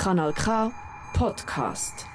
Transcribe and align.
Kanal 0.00 0.32
K 0.32 0.72
Podcast. 1.12 2.06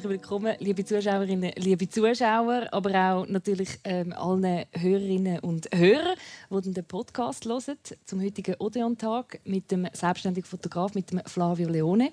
Herzlich 0.00 0.22
willkommen, 0.22 0.56
liebe 0.60 0.82
Zuschauerinnen, 0.82 1.52
liebe 1.56 1.86
Zuschauer, 1.86 2.68
aber 2.72 2.90
auch 2.94 3.26
natürlich 3.28 3.68
ähm, 3.84 4.14
allen 4.14 4.64
Hörerinnen 4.72 5.40
und 5.40 5.68
Hörern, 5.74 6.16
die 6.48 6.70
den 6.72 6.84
Podcast 6.86 7.44
hören, 7.44 7.76
zum 8.06 8.22
heutigen 8.22 8.54
Odeon-Tag 8.58 9.40
mit 9.44 9.70
dem 9.70 9.86
selbstständigen 9.92 10.48
Fotograf, 10.48 10.94
mit 10.94 11.10
dem 11.10 11.20
Flavio 11.26 11.68
Leone. 11.68 12.12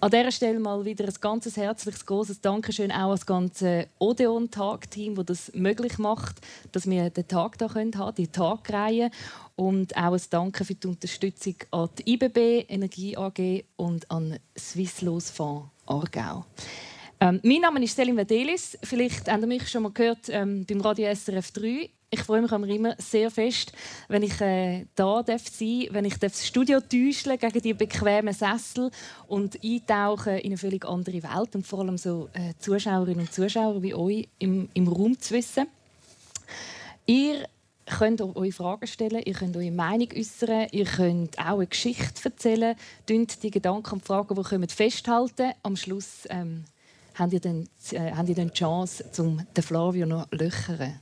An 0.00 0.10
dieser 0.10 0.32
Stelle 0.32 0.58
mal 0.58 0.86
wieder 0.86 1.04
ein 1.04 1.14
ganz 1.20 1.54
herzliches, 1.54 2.06
großes 2.06 2.40
Dankeschön 2.40 2.90
auch 2.90 3.08
ans 3.08 3.26
ganze 3.26 3.88
Odeon-Tag-Team, 3.98 5.16
das 5.16 5.26
das 5.26 5.52
möglich 5.54 5.98
macht, 5.98 6.36
dass 6.72 6.88
wir 6.88 7.10
den 7.10 7.28
Tag 7.28 7.56
hier 7.58 7.68
haben 7.68 7.90
können, 7.90 8.14
die 8.16 8.28
Tagreihe. 8.28 9.10
Und 9.54 9.94
auch 9.98 10.14
ein 10.14 10.22
Danke 10.30 10.64
für 10.64 10.74
die 10.74 10.86
Unterstützung 10.86 11.56
an 11.72 11.90
die 11.98 12.14
IBB 12.14 12.64
Energie 12.70 13.18
AG 13.18 13.64
und 13.76 14.10
an 14.10 14.38
Swisslos 14.56 15.28
Fonds 15.28 15.68
Aargau. 15.84 16.46
Ähm, 17.20 17.40
mein 17.42 17.60
Name 17.60 17.82
ist 17.82 17.96
Selim 17.96 18.16
Vedelis. 18.16 18.78
Vielleicht 18.84 19.28
habt 19.28 19.42
ihr 19.42 19.46
mich 19.48 19.68
schon 19.68 19.82
mal 19.82 19.90
gehört 19.90 20.28
ähm, 20.28 20.64
beim 20.64 20.80
Radio 20.80 21.12
SRF 21.12 21.50
3. 21.50 21.90
Ich 22.10 22.20
freue 22.20 22.40
mich 22.40 22.52
immer 22.52 22.94
sehr 22.98 23.30
fest, 23.30 23.72
wenn 24.06 24.22
ich 24.22 24.40
äh, 24.40 24.86
da 24.94 25.22
darf 25.24 25.48
sein, 25.48 25.88
wenn 25.90 26.04
ich 26.04 26.16
das 26.16 26.46
Studio 26.46 26.80
täuschle 26.80 27.36
gegen 27.36 27.60
die 27.60 27.74
bequemen 27.74 28.32
Sessel 28.32 28.92
und 29.26 29.62
eintauchen 29.62 30.36
in 30.36 30.46
eine 30.46 30.58
völlig 30.58 30.86
andere 30.86 31.22
Welt 31.24 31.56
und 31.56 31.66
vor 31.66 31.80
allem 31.80 31.98
so 31.98 32.30
äh, 32.34 32.54
Zuschauerinnen 32.60 33.26
und 33.26 33.32
Zuschauer 33.32 33.82
wie 33.82 33.94
euch 33.94 34.28
im, 34.38 34.68
im 34.72 34.86
Raum 34.86 35.18
zu 35.18 35.34
wissen. 35.34 35.66
Ihr 37.04 37.48
könnt 37.84 38.20
eure 38.20 38.52
Fragen 38.52 38.86
stellen, 38.86 39.22
ihr 39.24 39.34
könnt 39.34 39.56
eure 39.56 39.72
Meinung 39.72 40.08
äußern, 40.16 40.68
ihr 40.70 40.84
könnt 40.84 41.36
auch 41.38 41.56
eine 41.56 41.66
Geschichte 41.66 42.24
erzählen, 42.24 42.76
die 43.08 43.50
Gedanken 43.50 43.94
und 43.94 44.06
Fragen, 44.06 44.36
die 44.36 44.42
kommen, 44.42 44.68
festhalten. 44.68 45.52
Am 45.62 45.76
Schluss 45.76 46.26
ähm, 46.30 46.64
habt 47.18 47.32
ihr 47.32 47.40
dann, 47.40 47.68
äh, 47.92 48.12
habt 48.12 48.28
ihr 48.28 48.34
dann 48.34 48.48
die 48.48 48.54
Chance, 48.54 49.04
um 49.18 49.46
den 49.56 49.62
Flavio 49.62 50.06
noch 50.06 50.28
zu 50.30 50.36
löchern. 50.36 51.00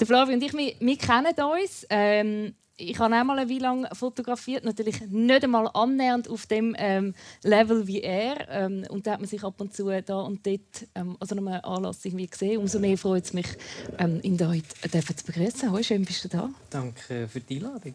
Der 0.00 0.06
Flavio 0.06 0.34
und 0.34 0.42
ich, 0.42 0.52
wir, 0.52 0.74
wir 0.78 0.98
kennen 0.98 1.34
uns. 1.60 1.86
Ähm, 1.90 2.54
ich 2.76 2.98
habe 2.98 3.14
auch 3.14 3.24
mal 3.24 3.38
eine 3.38 3.58
lang 3.58 3.86
fotografiert, 3.94 4.64
natürlich 4.64 5.00
nicht 5.08 5.44
einmal 5.44 5.68
annähernd 5.74 6.28
auf 6.28 6.46
dem 6.46 6.74
ähm, 6.78 7.14
Level 7.42 7.86
wie 7.86 8.00
er. 8.00 8.48
Ähm, 8.48 8.84
und 8.88 9.06
da 9.06 9.12
hat 9.12 9.20
man 9.20 9.28
sich 9.28 9.44
ab 9.44 9.60
und 9.60 9.74
zu 9.74 9.90
da 10.02 10.20
und 10.20 10.44
dort, 10.44 10.88
ähm, 10.94 11.16
also 11.20 11.34
noch 11.34 11.42
Anlass 11.62 12.04
irgendwie 12.04 12.26
gesehen. 12.26 12.58
Umso 12.58 12.80
mehr 12.80 12.98
freut 12.98 13.24
es 13.24 13.32
mich, 13.32 13.46
ähm, 13.98 14.18
ihn 14.22 14.36
da 14.36 14.48
heute 14.48 15.16
zu 15.16 15.24
begrüßen. 15.24 15.70
Hallo, 15.70 15.82
schön 15.82 16.04
bist 16.04 16.24
du 16.24 16.28
da. 16.28 16.50
Danke 16.70 17.28
für 17.28 17.40
die 17.40 17.56
Einladung. 17.56 17.94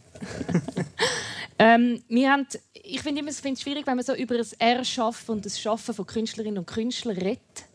ähm, 1.59 2.01
wir 2.07 2.31
haben, 2.31 2.47
ich 2.73 3.01
finde 3.01 3.27
es 3.29 3.41
schwierig, 3.61 3.85
wenn 3.85 3.95
man 3.97 4.05
so 4.05 4.15
über 4.15 4.37
das 4.37 4.53
Erschaffen 4.53 5.35
und 5.35 5.45
das 5.45 5.59
Schaffen 5.59 5.93
von 5.93 6.05
Künstlerinnen 6.05 6.59
und 6.59 6.67
Künstlern 6.67 7.17
redet 7.17 7.68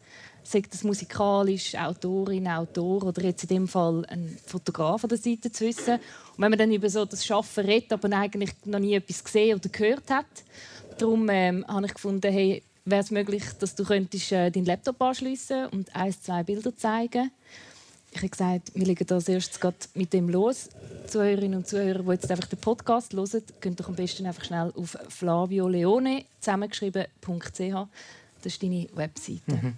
sei 0.44 0.62
das 0.70 0.84
musikalisch, 0.84 1.74
Autorin, 1.74 2.46
Autor 2.46 3.04
oder 3.04 3.22
jetzt 3.24 3.42
in 3.44 3.48
dem 3.48 3.68
Fall 3.68 4.04
ein 4.06 4.38
Fotograf 4.46 5.02
an 5.02 5.08
der 5.08 5.18
Seite 5.18 5.50
zu 5.50 5.64
wissen. 5.64 5.94
Und 5.94 6.38
wenn 6.38 6.50
man 6.50 6.58
dann 6.58 6.72
über 6.72 6.88
so 6.88 7.04
das 7.04 7.24
Schaffen 7.24 7.64
redet, 7.64 7.92
aber 7.92 8.14
eigentlich 8.16 8.50
noch 8.64 8.78
nie 8.78 8.94
etwas 8.94 9.24
gesehen 9.24 9.58
oder 9.58 9.68
gehört 9.68 10.10
hat, 10.10 10.26
darum 10.98 11.28
ähm, 11.30 11.64
habe 11.66 11.86
ich 11.86 11.94
gefunden, 11.94 12.30
hey, 12.30 12.62
wäre 12.84 13.02
es 13.02 13.10
möglich, 13.10 13.42
dass 13.58 13.74
du 13.74 13.84
könntest, 13.84 14.32
äh, 14.32 14.50
deinen 14.50 14.66
Laptop 14.66 15.00
anschließen 15.00 15.66
und 15.68 15.94
ein, 15.96 16.12
zwei 16.12 16.42
Bilder 16.42 16.76
zeigen. 16.76 17.30
Ich 18.12 18.18
habe 18.18 18.28
gesagt, 18.28 18.70
wir 18.74 18.86
legen 18.86 19.10
als 19.10 19.28
erstes 19.28 19.58
mit 19.94 20.12
dem 20.12 20.28
los. 20.28 20.68
Zuhörerinnen 21.08 21.58
und 21.58 21.66
Zuhörer, 21.66 22.02
die 22.02 22.10
jetzt 22.10 22.30
einfach 22.30 22.46
den 22.46 22.60
Podcast 22.60 23.12
hören, 23.12 23.42
könnt 23.60 23.80
doch 23.80 23.88
am 23.88 23.96
besten 23.96 24.26
einfach 24.26 24.44
schnell 24.44 24.72
auf 24.76 24.96
flavioleone 25.08 26.24
zusammengeschrieben.ch. 26.38 27.88
Das 28.42 28.52
ist 28.52 28.62
deine 28.62 28.86
Webseite. 28.94 29.52
Mhm. 29.52 29.74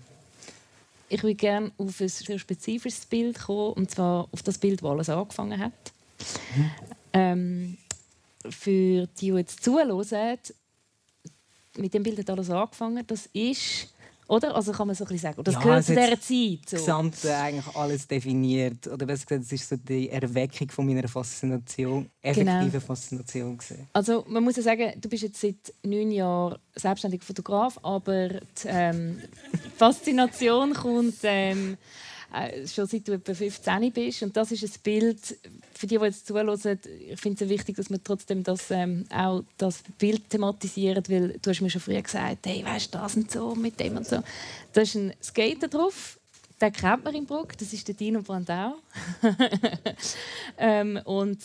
Ich 1.08 1.22
würde 1.22 1.34
gerne 1.34 1.72
auf 1.78 2.00
ein 2.00 2.08
sehr 2.08 2.38
spezifisches 2.38 3.06
Bild 3.06 3.38
kommen, 3.38 3.74
und 3.74 3.90
zwar 3.90 4.28
auf 4.32 4.42
das 4.42 4.58
Bild, 4.58 4.82
wo 4.82 4.90
alles 4.90 5.08
angefangen 5.08 5.58
hat. 5.58 5.72
Ähm, 7.12 7.78
für 8.48 9.06
die, 9.06 9.30
die 9.30 9.36
jetzt 9.36 9.62
zuhören, 9.62 10.38
mit 11.76 11.94
dem 11.94 12.02
Bild 12.02 12.18
hat 12.18 12.30
alles 12.30 12.50
angefangen. 12.50 13.06
Das 13.06 13.26
ist 13.32 13.92
oder? 14.28 14.54
Also 14.54 14.72
kann 14.72 14.86
man 14.86 14.96
so 14.96 15.04
ein 15.04 15.08
bisschen 15.08 15.30
sagen. 15.30 15.44
Das 15.44 15.54
ja, 15.54 15.60
gehört 15.60 15.84
zu 15.84 15.94
dieser 15.94 16.20
Zeit. 16.20 16.68
So. 16.68 16.76
Gesamte 16.76 17.36
eigentlich 17.36 17.76
alles 17.76 18.08
definiert. 18.08 18.86
Oder 18.86 19.06
besser 19.06 19.26
gesagt, 19.26 19.44
es 19.44 19.52
ist 19.52 19.68
so 19.68 19.76
die 19.76 20.10
Erweckung 20.10 20.70
von 20.70 20.86
meiner 20.86 21.06
Faszination, 21.08 22.10
effektive 22.22 22.70
genau. 22.70 22.80
Faszination. 22.80 23.58
Gewesen. 23.58 23.88
Also 23.92 24.24
man 24.28 24.42
muss 24.42 24.56
ja 24.56 24.62
sagen, 24.62 24.92
du 25.00 25.08
bist 25.08 25.22
jetzt 25.22 25.40
seit 25.40 25.72
neun 25.82 26.10
Jahren 26.10 26.58
selbstständiger 26.74 27.24
Fotograf, 27.24 27.78
aber 27.82 28.28
die 28.28 28.40
ähm, 28.66 29.20
Faszination 29.76 30.74
kommt 30.74 31.16
ähm, 31.22 31.74
äh, 31.74 31.76
schon 32.66 32.86
seit 32.86 33.06
du 33.08 33.12
etwa 33.12 33.34
15 33.34 33.92
bist. 33.92 34.22
Und 34.22 34.36
das 34.36 34.52
ist 34.52 34.62
ein 34.62 34.80
Bild, 34.82 35.18
für 35.74 35.86
die, 35.86 35.98
die 35.98 36.04
jetzt 36.04 36.26
zuhören, 36.26 36.78
ich 37.08 37.20
finde 37.20 37.44
es 37.44 37.50
wichtig, 37.50 37.76
dass 37.76 37.90
man 37.90 38.02
trotzdem 38.02 38.42
das, 38.42 38.70
ähm, 38.70 39.06
auch 39.10 39.42
das 39.58 39.82
Bild 39.98 40.28
thematisiert, 40.30 41.10
weil 41.10 41.38
du 41.40 41.50
hast 41.50 41.60
mir 41.60 41.70
schon 41.70 41.80
früher 41.80 42.02
gesagt, 42.02 42.46
hey, 42.46 42.64
weißt 42.64 42.94
du, 42.94 42.98
das 42.98 43.16
und 43.16 43.30
so, 43.30 43.54
mit 43.54 43.78
dem 43.80 43.96
und 43.96 44.06
so. 44.06 44.22
Da 44.72 44.80
ist 44.80 44.94
ein 44.94 45.12
Skater 45.22 45.68
drauf 45.68 46.15
den 46.60 46.72
kennt 46.72 47.04
man 47.04 47.14
in 47.14 47.26
Bruck, 47.26 47.56
das 47.58 47.72
ist 47.74 47.86
der 47.86 47.94
Dino 47.94 48.22
Brandau. 48.22 48.76
ähm, 50.58 50.98
und 51.04 51.38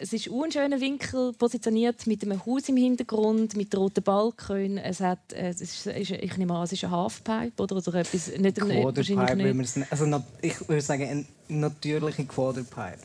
es 0.00 0.12
ist 0.12 0.28
ein 0.28 0.50
schöner 0.50 0.80
Winkel 0.80 1.32
positioniert 1.34 2.06
mit 2.08 2.24
einem 2.24 2.44
Haus 2.44 2.68
im 2.68 2.76
Hintergrund, 2.76 3.56
mit 3.56 3.76
roten 3.76 4.02
Balken. 4.02 4.78
Es 4.78 5.00
hat, 5.00 5.32
äh, 5.32 5.50
es 5.50 5.60
ist, 5.60 5.86
ich 5.86 6.36
nehme 6.36 6.54
an, 6.54 6.64
es 6.64 6.72
ist 6.72 6.82
ein 6.82 6.90
Halfpipe 6.90 7.62
oder, 7.62 7.76
oder 7.76 7.94
etwas. 7.94 8.28
Nicht, 8.36 8.56
Quarterpipe, 8.56 9.54
nicht. 9.54 9.92
Also, 9.92 10.22
ich 10.42 10.68
würde 10.68 10.82
sagen, 10.82 11.08
ein 11.08 11.26
natürlicher 11.48 12.24
Quarterpipe. 12.24 12.98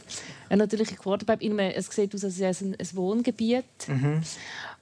Ein 0.50 0.58
natürlicher 0.58 0.96
Quarterpipe. 0.96 1.76
Es 1.76 1.88
sieht 1.88 2.16
aus, 2.16 2.24
als 2.24 2.40
wäre 2.40 2.52
es 2.52 2.62
ein, 2.62 2.76
ein 2.76 2.88
Wohngebiet. 2.94 3.66
Mhm. 3.88 4.22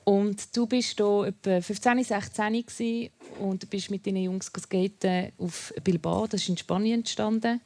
Und 0.10 0.58
du 0.58 0.66
bist 0.66 0.98
hier 0.98 1.26
etwa 1.28 1.62
15, 1.62 2.04
16 2.04 3.12
und 3.40 3.62
du 3.62 3.68
bist 3.68 3.92
mit 3.92 4.08
deinen 4.08 4.24
Jungs 4.24 4.48
skaten 4.48 5.32
auf 5.38 5.72
Bilbao. 5.84 6.26
Das 6.26 6.42
ist 6.42 6.50
in 6.50 6.58
Spanien 6.58 7.02
entstanden. 7.02 7.62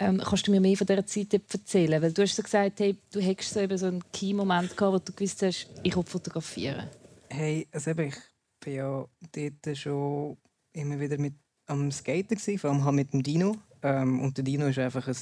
Ähm, 0.00 0.20
kannst 0.20 0.48
du 0.48 0.50
mir 0.50 0.60
mehr 0.60 0.76
von 0.76 0.88
dieser 0.88 1.06
Zeit 1.06 1.32
erzählen? 1.32 2.02
Weil 2.02 2.12
du 2.12 2.22
hast 2.22 2.34
so 2.34 2.42
gesagt, 2.42 2.80
hey, 2.80 2.96
du 3.12 3.20
hättest 3.20 3.54
so, 3.54 3.76
so 3.76 3.86
einen 3.86 4.02
Key-Moment 4.12 4.76
gehabt, 4.76 4.94
wo 4.94 4.98
du 4.98 5.12
gewusst 5.12 5.42
hast, 5.42 5.68
ich 5.84 5.94
will 5.94 6.02
fotografieren. 6.02 6.90
Hey, 7.28 7.68
also 7.70 7.92
ich 7.92 7.96
war 7.98 8.72
ja 8.72 9.06
dort 9.32 9.78
schon 9.78 10.36
immer 10.72 10.98
wieder 10.98 11.18
mit 11.18 11.34
am 11.66 11.92
Skaten 11.92 12.36
gewesen, 12.36 12.58
vor 12.58 12.70
allem 12.70 12.84
halt 12.84 12.96
mit 12.96 13.12
dem 13.12 13.22
Dino. 13.22 13.58
Ähm, 13.84 14.22
und 14.22 14.36
der 14.36 14.42
Dino 14.42 14.66
ist 14.66 14.80
einfach 14.80 15.06
ein 15.06 15.16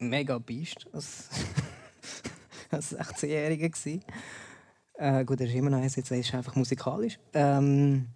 mega 0.00 0.36
Biest 0.38 0.84
als, 0.92 1.28
als 2.70 2.92
16-Jähriger 2.92 3.70
äh, 5.02 5.24
gut, 5.24 5.40
er 5.40 5.46
ist 5.46 5.54
immer 5.54 5.70
noch 5.70 5.78
eins, 5.78 5.96
jetzt 5.96 6.10
ist 6.10 6.34
einfach 6.34 6.54
musikalisch. 6.54 7.18
Ähm, 7.34 8.06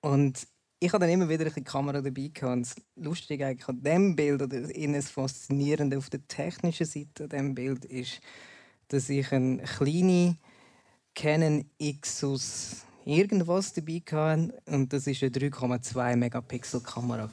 und 0.00 0.46
ich 0.80 0.92
hatte 0.92 1.00
dann 1.00 1.10
immer 1.10 1.28
wieder 1.28 1.46
eine 1.46 1.64
Kamera 1.64 2.00
dabei 2.00 2.30
gehabt. 2.32 2.42
Und 2.42 2.62
das 2.62 2.76
Lustige 2.96 3.46
eigentlich 3.46 3.68
an 3.68 3.82
diesem 3.82 4.16
Bild 4.16 4.42
oder 4.42 4.60
das 4.60 5.10
Faszinierende 5.10 5.98
auf 5.98 6.08
der 6.08 6.26
technischen 6.26 6.86
Seite 6.86 7.24
an 7.24 7.28
diesem 7.30 7.54
Bild 7.54 7.84
ist, 7.84 8.20
dass 8.88 9.08
ich 9.08 9.30
eine 9.32 9.58
kleine 9.58 10.36
Canon 11.14 11.64
Xus 12.00 12.84
irgendwas 13.04 13.72
dabei 13.72 14.02
hatte 14.10 14.62
und 14.66 14.92
das 14.92 15.06
war 15.06 15.12
eine 15.12 15.30
3,2 15.30 16.16
Megapixel 16.16 16.80
Kamera 16.80 17.30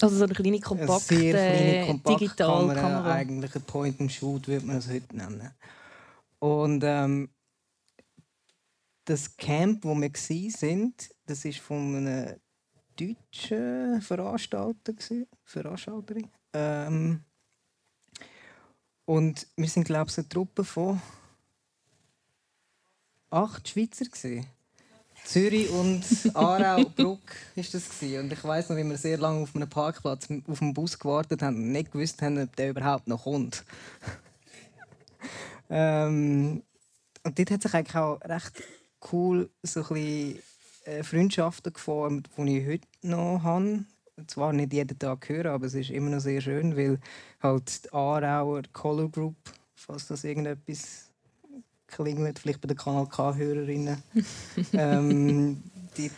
Also 0.00 0.16
so 0.16 0.24
eine 0.24 0.34
kleine 0.34 0.60
kompakte, 0.60 1.14
eine 1.14 1.22
sehr 1.22 1.32
kleine, 1.32 1.86
kompakte 1.86 2.24
Digitalkamera. 2.24 2.80
Kamera, 2.80 3.12
eigentlich 3.12 3.54
ein 3.54 3.62
Point 3.62 4.00
and 4.00 4.12
Shoot 4.12 4.48
würde 4.48 4.66
man 4.66 4.76
es 4.78 4.88
heute 4.88 5.16
nennen. 5.16 5.50
Und 6.40 6.82
ähm, 6.84 7.28
das 9.08 9.36
Camp, 9.38 9.84
wo 9.84 9.94
wir 9.94 10.10
waren, 10.12 10.94
das 11.24 11.44
war 11.44 11.52
von 11.52 11.96
einem 11.96 12.36
deutschen 12.94 14.02
Veranstalter. 14.02 14.92
Veranstalterin. 15.44 16.28
Ähm, 16.52 17.24
und 19.06 19.46
wir 19.56 19.68
sind, 19.68 19.84
glaube 19.84 20.10
ich, 20.10 20.18
eine 20.18 20.28
Truppe 20.28 20.62
von 20.62 21.00
acht 23.30 23.66
Schweizer. 23.66 24.04
Gewesen. 24.04 24.46
Zürich 25.24 25.70
und 25.70 26.04
Aarau, 26.34 26.84
Bruck 26.84 27.20
ist 27.56 27.72
das 27.72 27.88
gewesen. 27.88 28.24
Und 28.24 28.32
ich 28.32 28.44
weiß 28.44 28.68
noch, 28.68 28.76
wie 28.76 28.84
wir 28.84 28.98
sehr 28.98 29.16
lange 29.16 29.42
auf 29.42 29.56
einem 29.56 29.70
Parkplatz 29.70 30.28
auf 30.46 30.58
dem 30.58 30.74
Bus 30.74 30.98
gewartet 30.98 31.40
haben 31.40 31.56
und 31.56 31.72
nicht 31.72 31.92
gewusst 31.92 32.20
haben, 32.20 32.42
ob 32.42 32.54
der 32.56 32.70
überhaupt 32.70 33.08
noch 33.08 33.24
kommt. 33.24 33.64
ähm, 35.70 36.62
und 37.24 37.38
dort 37.38 37.50
hat 37.50 37.62
sich 37.62 37.74
eigentlich 37.74 37.96
auch 37.96 38.20
recht 38.22 38.62
cool 39.12 39.48
so 39.62 39.84
ein 39.90 40.38
äh, 40.84 41.02
Freundschaften 41.02 41.72
geformt, 41.72 42.28
die 42.36 42.58
ich 42.58 42.66
heute 42.66 42.88
noch 43.02 43.42
habe. 43.42 43.84
Zwar 44.26 44.52
nicht 44.52 44.72
jeden 44.72 44.98
Tag 44.98 45.28
höre, 45.28 45.52
aber 45.52 45.66
es 45.66 45.74
ist 45.74 45.90
immer 45.90 46.10
noch 46.10 46.20
sehr 46.20 46.40
schön, 46.40 46.76
weil 46.76 46.98
halt 47.40 47.84
die 47.84 47.92
Aarauer 47.92 48.62
Color 48.72 49.08
Group, 49.10 49.36
falls 49.76 50.08
das 50.08 50.24
irgendetwas 50.24 51.04
klingelt, 51.86 52.40
vielleicht 52.40 52.60
bei 52.60 52.66
den 52.66 52.76
Kanal 52.76 53.06
K-Hörerinnen, 53.06 54.02
ähm, 54.72 55.62
die 55.96 56.10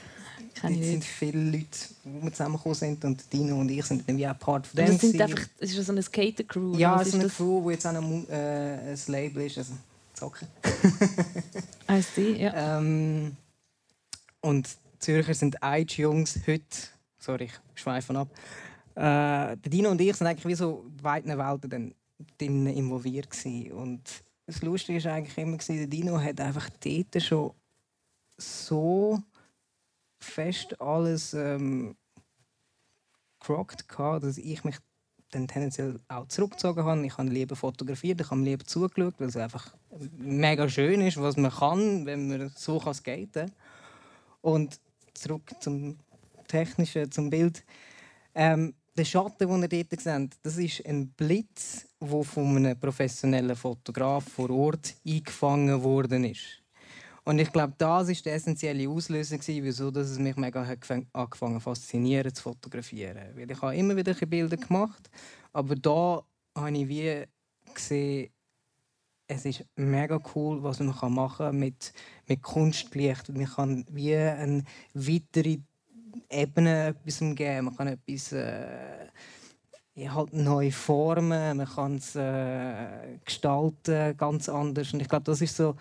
Dort 0.62 0.74
sind 0.74 1.04
viele 1.04 1.50
Leute, 1.50 1.68
die 2.04 2.30
zusammengekommen 2.32 2.74
sind 2.74 3.04
und 3.04 3.32
Dino 3.32 3.58
und 3.58 3.70
ich 3.70 3.84
sind 3.84 4.06
wie 4.06 4.28
auch 4.28 4.38
Part 4.38 4.66
von 4.66 4.76
dem. 4.76 4.86
Das 4.86 5.00
sind 5.00 5.20
einfach, 5.20 5.44
es 5.58 5.74
ist 5.74 5.86
so 5.86 5.92
eine 5.92 6.02
Skater-Crew? 6.02 6.76
Ja, 6.76 7.00
es 7.00 7.08
ist 7.08 7.14
eine 7.14 7.24
das? 7.24 7.36
Crew, 7.36 7.62
die 7.66 7.72
jetzt 7.72 7.86
auch 7.86 7.92
noch 7.92 8.28
äh, 8.28 8.92
ein 8.92 8.98
Label 9.06 9.46
ist, 9.46 9.58
also 9.58 9.72
Zocken. 10.20 10.48
I 11.90 12.02
see, 12.02 12.42
ja. 12.42 12.78
Ähm, 12.78 13.36
und 14.42 14.68
Zürcher 14.98 15.32
sind 15.32 15.56
Jungs 15.96 16.40
heute, 16.46 16.64
sorry, 17.18 17.44
ich 17.44 17.80
schweife 17.80 18.14
ab. 18.14 18.28
Äh, 18.94 19.56
der 19.56 19.70
Dino 19.70 19.90
und 19.90 20.00
ich 20.00 20.14
sind 20.14 20.26
eigentlich 20.26 20.44
wie 20.44 20.54
so 20.54 20.84
in 20.86 20.96
beiden 20.98 21.38
Welten 21.38 21.70
dann 21.70 21.94
involviert 22.66 23.30
gewesen. 23.30 23.72
Und 23.72 24.02
das 24.44 24.60
Lustige 24.60 25.02
war 25.04 25.14
eigentlich 25.14 25.38
immer, 25.38 25.56
der 25.56 25.86
Dino 25.86 26.20
hat 26.20 26.38
einfach 26.38 26.68
dort 26.84 27.22
schon 27.22 27.54
so 28.36 29.18
fest 30.18 30.78
alles 30.82 31.32
ähm, 31.32 31.96
gerockt, 33.40 33.86
dass 33.88 34.36
ich 34.36 34.64
mich 34.64 34.76
dann 35.30 35.48
tendenziell 35.48 36.00
auch 36.08 36.26
zurückgezogen 36.28 36.84
habe. 36.84 37.06
Ich 37.06 37.16
habe 37.16 37.28
lieber 37.28 37.56
fotografiert, 37.56 38.20
ich 38.20 38.30
habe 38.30 38.40
lieber 38.42 38.64
zugeschaut, 38.64 39.14
weil 39.18 39.28
es 39.28 39.36
einfach 39.36 39.74
mega 40.18 40.68
schön 40.68 41.00
ist, 41.00 41.20
was 41.20 41.36
man 41.36 41.50
kann, 41.50 42.06
wenn 42.06 42.28
man 42.28 42.52
so 42.54 42.78
kann 42.78 42.94
skaten. 42.94 43.52
Und 44.40 44.80
zurück 45.14 45.50
zum 45.60 45.98
Technischen, 46.48 47.10
zum 47.10 47.30
Bild. 47.30 47.64
Ähm, 48.34 48.74
der 48.96 49.04
Schatten, 49.04 49.48
den 49.48 49.62
ihr 49.62 49.84
dort 49.84 50.00
seht, 50.00 50.36
das 50.42 50.56
ist 50.56 50.84
ein 50.84 51.08
Blitz, 51.10 51.86
der 52.00 52.24
von 52.24 52.56
einem 52.56 52.78
professionellen 52.78 53.56
Fotograf 53.56 54.24
vor 54.24 54.50
Ort 54.50 54.94
eingefangen 55.06 55.82
worden 55.82 56.24
ist. 56.24 56.59
Und 57.30 57.38
ich 57.38 57.52
glaube, 57.52 57.74
das 57.78 58.08
ist 58.08 58.26
der 58.26 58.34
essentielle 58.34 58.82
gewesen, 58.82 59.62
wieso 59.62 59.92
dass 59.92 60.10
es 60.10 60.18
mich 60.18 60.34
mega 60.34 60.66
hat 60.66 60.80
angefangen 61.12 61.60
faszinieren 61.60 62.34
zu 62.34 62.42
fotografieren. 62.42 63.36
Weil 63.36 63.48
ich 63.48 63.62
habe 63.62 63.76
immer 63.76 63.94
wieder 63.94 64.14
Bilder 64.14 64.56
gemacht, 64.56 65.08
aber 65.52 65.76
da 65.76 66.24
habe 66.56 66.76
ich 66.76 66.88
wie 66.88 67.24
gesehen, 67.72 68.30
es 69.28 69.44
ist 69.44 69.64
mega 69.76 70.18
cool, 70.34 70.60
was 70.64 70.80
man 70.80 71.14
machen 71.14 71.46
kann 71.46 71.56
mit, 71.56 71.92
mit 72.26 72.42
Kunstlicht. 72.42 73.28
Man 73.28 73.46
kann 73.46 73.84
wie 73.92 74.16
eine 74.16 74.64
weitere 74.94 75.58
Ebene 76.28 76.86
etwas 76.88 77.20
geben. 77.20 77.66
Man 77.66 77.76
kann 77.76 77.86
etwas 77.86 78.32
äh, 78.32 79.06
halt 79.96 80.32
neue 80.32 80.72
Formen, 80.72 81.58
man 81.58 81.68
kann 81.68 81.94
es 81.94 82.16
äh, 82.16 83.18
gestalten 83.24 84.16
ganz 84.16 84.48
anders. 84.48 84.92
Und 84.92 85.00
ich 85.00 85.08
glaube, 85.08 85.26
das 85.26 85.40
ist 85.40 85.54
so 85.54 85.76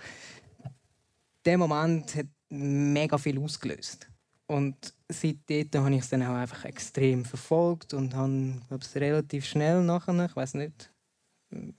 der 1.45 1.57
Moment 1.57 2.15
hat 2.15 2.27
mega 2.49 3.17
viel 3.17 3.39
ausgelöst. 3.39 4.07
Und 4.47 4.93
seitdem 5.07 5.83
habe 5.83 5.95
ich 5.95 6.01
es 6.01 6.09
dann 6.09 6.23
auch 6.23 6.35
einfach 6.35 6.65
extrem 6.65 7.23
verfolgt 7.23 7.93
und 7.93 8.15
habe 8.15 8.59
es 8.79 8.95
relativ 8.95 9.45
schnell 9.45 9.83
nachher, 9.83 10.25
ich 10.25 10.35
weiß 10.35 10.55
nicht, 10.55 10.91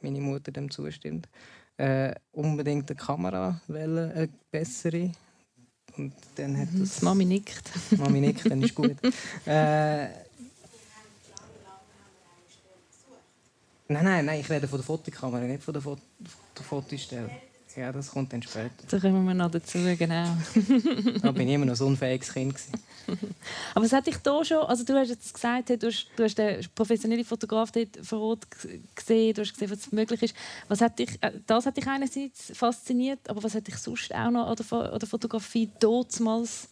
meine 0.01 0.21
Mutter 0.21 0.53
dem 0.53 0.71
zustimmt, 0.71 1.29
äh, 1.77 2.15
unbedingt 2.33 2.89
eine 2.91 2.97
Kamera 2.97 3.61
wählen, 3.67 4.13
eine 4.13 4.29
bessere. 4.51 5.11
Und 5.97 6.15
dann 6.37 6.57
hat 6.59 6.73
mhm, 6.73 6.81
das... 6.81 7.03
Mami 7.03 7.25
nickt. 7.25 7.71
Mami 7.99 8.21
nickt, 8.21 8.49
dann 8.49 8.63
ist 8.63 8.75
gut. 8.75 8.97
äh, 9.47 10.09
Nein, 13.91 14.05
nein, 14.05 14.25
nein, 14.25 14.39
ich 14.39 14.49
rede 14.49 14.69
von 14.69 14.79
der 14.79 14.87
Fotokamera, 14.87 15.43
nicht 15.45 15.65
von 15.65 15.75
der, 15.75 15.83
Fot 15.83 15.99
der 16.57 16.65
Fotostelle. 16.65 17.29
Ja, 17.77 17.93
das 17.93 18.11
kommt 18.11 18.33
dann 18.33 18.43
später. 18.43 18.71
Da 18.89 18.99
kommen 18.99 19.25
wir 19.25 19.35
noch 19.35 19.51
dazu, 19.51 19.79
genau. 19.97 20.37
da 21.23 21.31
bin 21.33 21.49
ich 21.49 21.55
immer 21.55 21.67
noch 21.67 21.77
so 21.77 21.87
ein 21.87 21.93
unfähiges 21.93 22.33
Kind. 22.33 22.57
Aber 23.75 23.85
was 23.85 23.93
hat 23.93 24.07
dich 24.07 24.17
da 24.19 24.45
schon, 24.45 24.59
also 24.59 24.85
du 24.85 24.95
hast 24.95 25.09
jetzt 25.09 25.33
gesagt, 25.33 25.71
du 25.71 25.87
hast, 25.87 26.07
du 26.17 26.25
hast 26.25 26.37
den 26.37 26.67
professionellen 26.75 27.25
Fotograf 27.25 27.71
dort 27.71 27.99
vor 28.03 28.21
Ort 28.21 28.47
gesehen, 28.95 29.35
du 29.35 29.43
hast 29.43 29.53
gesehen, 29.53 29.71
was 29.71 29.93
möglich 29.93 30.23
ist. 30.23 30.35
Was 30.69 30.81
hat 30.81 30.99
dich, 30.99 31.11
äh, 31.21 31.33
das 31.47 31.67
hat 31.67 31.77
dich 31.77 31.87
einerseits 31.87 32.53
fasziniert, 32.55 33.21
aber 33.29 33.43
was 33.43 33.55
hat 33.55 33.67
dich 33.67 33.77
sonst 33.77 34.15
auch 34.15 34.31
noch 34.31 34.49
an 34.49 34.57
der, 34.57 34.93
an 34.93 34.99
der 34.99 35.09
Fotografie 35.09 35.71
damals 35.79 36.69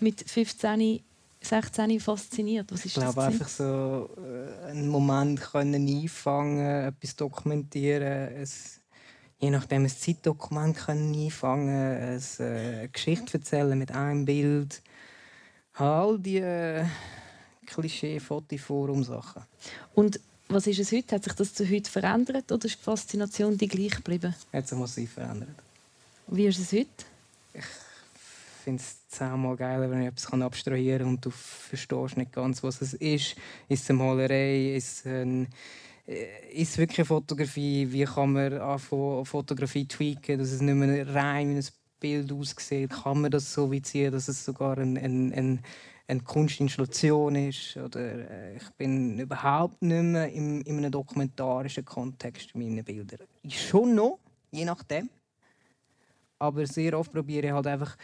mit 0.00 0.28
15 0.28 1.00
16 1.42 2.00
fasziniert? 2.00 2.70
Was 2.70 2.80
ist 2.80 2.86
ich 2.86 2.94
glaube 2.94 3.22
einfach 3.22 3.48
so 3.48 4.10
äh, 4.18 4.66
einen 4.70 4.88
Moment 4.88 5.40
können 5.40 5.86
einfangen, 5.86 6.88
etwas 6.88 7.16
dokumentieren. 7.16 8.34
Es 8.36 8.79
je 9.40 9.50
nachdem 9.50 9.84
ein 9.84 9.88
Zeitdokument 9.88 10.76
können 10.76 11.14
einfangen 11.14 11.66
können, 11.66 12.22
eine 12.38 12.82
äh, 12.82 12.88
Geschichte 12.88 13.38
erzählen 13.38 13.78
mit 13.78 13.90
einem 13.92 14.24
Bild. 14.24 14.82
All 15.74 16.18
die 16.18 16.38
äh, 16.38 16.84
Klischee-Fotoforum-Sachen. 17.66 19.42
Und 19.94 20.20
was 20.48 20.66
ist 20.66 20.80
es 20.80 20.92
heute? 20.92 21.14
Hat 21.14 21.24
sich 21.24 21.32
das 21.32 21.54
zu 21.54 21.68
heute 21.68 21.90
verändert 21.90 22.52
oder 22.52 22.66
ist 22.66 22.78
die 22.78 22.82
Faszination 22.82 23.56
die 23.56 23.68
gleich 23.68 23.96
geblieben? 23.96 24.34
Hat 24.52 24.68
sich 24.68 24.78
massiv 24.78 25.12
verändert. 25.12 25.48
Wie 26.26 26.46
ist 26.46 26.58
es 26.58 26.72
heute? 26.72 26.88
Ich 27.54 27.64
finde 28.64 28.82
es 28.82 29.08
zehnmal 29.08 29.56
geiler, 29.56 29.90
wenn 29.90 30.02
ich 30.02 30.08
etwas 30.08 30.32
abstrahieren 30.32 31.00
kann 31.00 31.08
und 31.08 31.24
du 31.24 31.30
verstehst 31.30 32.16
nicht 32.16 32.32
ganz, 32.32 32.62
was 32.62 32.82
es 32.82 32.94
ist. 32.94 33.36
Ist 33.68 33.84
es 33.84 33.90
eine 33.90 33.98
Malerei? 34.00 34.74
Ist 34.74 35.06
es 35.06 35.06
ein 35.06 35.48
ist 36.52 36.78
wirklich 36.78 37.06
Fotografie, 37.06 37.86
wie 37.90 38.04
kann 38.04 38.32
man 38.32 38.54
anfangen, 38.54 39.24
Fotografie 39.24 39.86
tweaken, 39.86 40.38
dass 40.38 40.50
es 40.50 40.60
nicht 40.60 40.74
mehr 40.74 41.14
rein 41.14 41.50
wie 41.50 41.58
ein 41.58 41.66
Bild 42.00 42.32
aussieht, 42.32 42.90
kann 42.90 43.20
man 43.20 43.30
das 43.30 43.52
so 43.52 43.72
ziehen, 43.80 44.10
dass 44.10 44.28
es 44.28 44.44
sogar 44.44 44.78
ein, 44.78 44.96
ein, 44.96 45.32
ein, 45.32 45.60
eine 46.08 46.20
Kunstinstallation 46.20 47.36
ist. 47.36 47.76
Oder 47.76 48.30
äh, 48.30 48.56
ich 48.56 48.68
bin 48.70 49.18
überhaupt 49.18 49.80
nicht 49.82 50.02
mehr 50.02 50.32
im, 50.32 50.62
in 50.62 50.78
einem 50.78 50.90
dokumentarischen 50.90 51.84
Kontext 51.84 52.50
in 52.54 52.60
meinen 52.60 52.84
Bildern. 52.84 53.26
Ich 53.42 53.68
schon 53.68 53.94
noch, 53.94 54.18
je 54.50 54.64
nachdem. 54.64 55.08
Aber 56.38 56.66
sehr 56.66 56.98
oft 56.98 57.12
probiere 57.12 57.46
ich 57.46 57.52
halt 57.52 57.66
einfach 57.66 57.96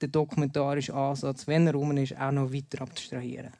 den 0.00 0.12
dokumentarischen 0.12 0.94
Ansatz, 0.94 1.46
wenn 1.46 1.66
er 1.66 1.74
rum 1.74 1.96
ist, 1.96 2.16
auch 2.16 2.30
noch 2.30 2.52
weiter 2.52 2.82
abzustrahieren. 2.82 3.52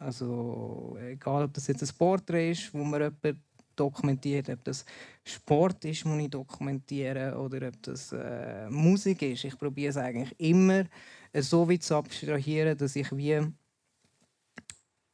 Also 0.00 0.96
egal, 0.98 1.44
ob 1.44 1.52
das 1.52 1.66
jetzt 1.66 1.82
ein 1.82 1.96
Porträt 1.96 2.52
ist, 2.52 2.72
wo 2.72 2.82
man 2.82 3.02
jemanden 3.02 3.42
dokumentiert, 3.76 4.48
ob 4.48 4.64
das 4.64 4.84
Sport 5.24 5.84
ist, 5.84 6.06
muss 6.06 6.22
ich 6.22 6.30
dokumentieren, 6.30 7.34
oder 7.34 7.68
ob 7.68 7.82
das 7.82 8.12
äh, 8.12 8.68
Musik 8.70 9.22
ist. 9.22 9.44
Ich 9.44 9.58
probiere 9.58 9.90
es 9.90 9.96
eigentlich 9.98 10.34
immer 10.38 10.84
äh, 11.32 11.42
so 11.42 11.68
weit 11.68 11.82
zu 11.82 11.96
abstrahieren, 11.96 12.76
dass 12.78 12.96
ich 12.96 13.14
wie 13.14 13.46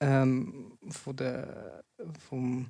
ähm, 0.00 0.78
von 0.88 1.16
der, 1.16 1.82
vom 2.28 2.68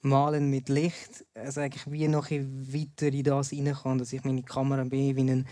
Malen 0.00 0.48
mit 0.50 0.68
Licht 0.68 1.24
also 1.34 1.60
eigentlich 1.60 1.90
wie 1.90 2.08
noch 2.08 2.30
weiter 2.30 3.08
in 3.08 3.24
das 3.24 3.52
rein 3.52 3.72
kann, 3.72 3.98
dass 3.98 4.12
ich 4.12 4.24
meine 4.24 4.42
Kamera 4.42 4.88
wie 4.90 5.10
einen 5.10 5.46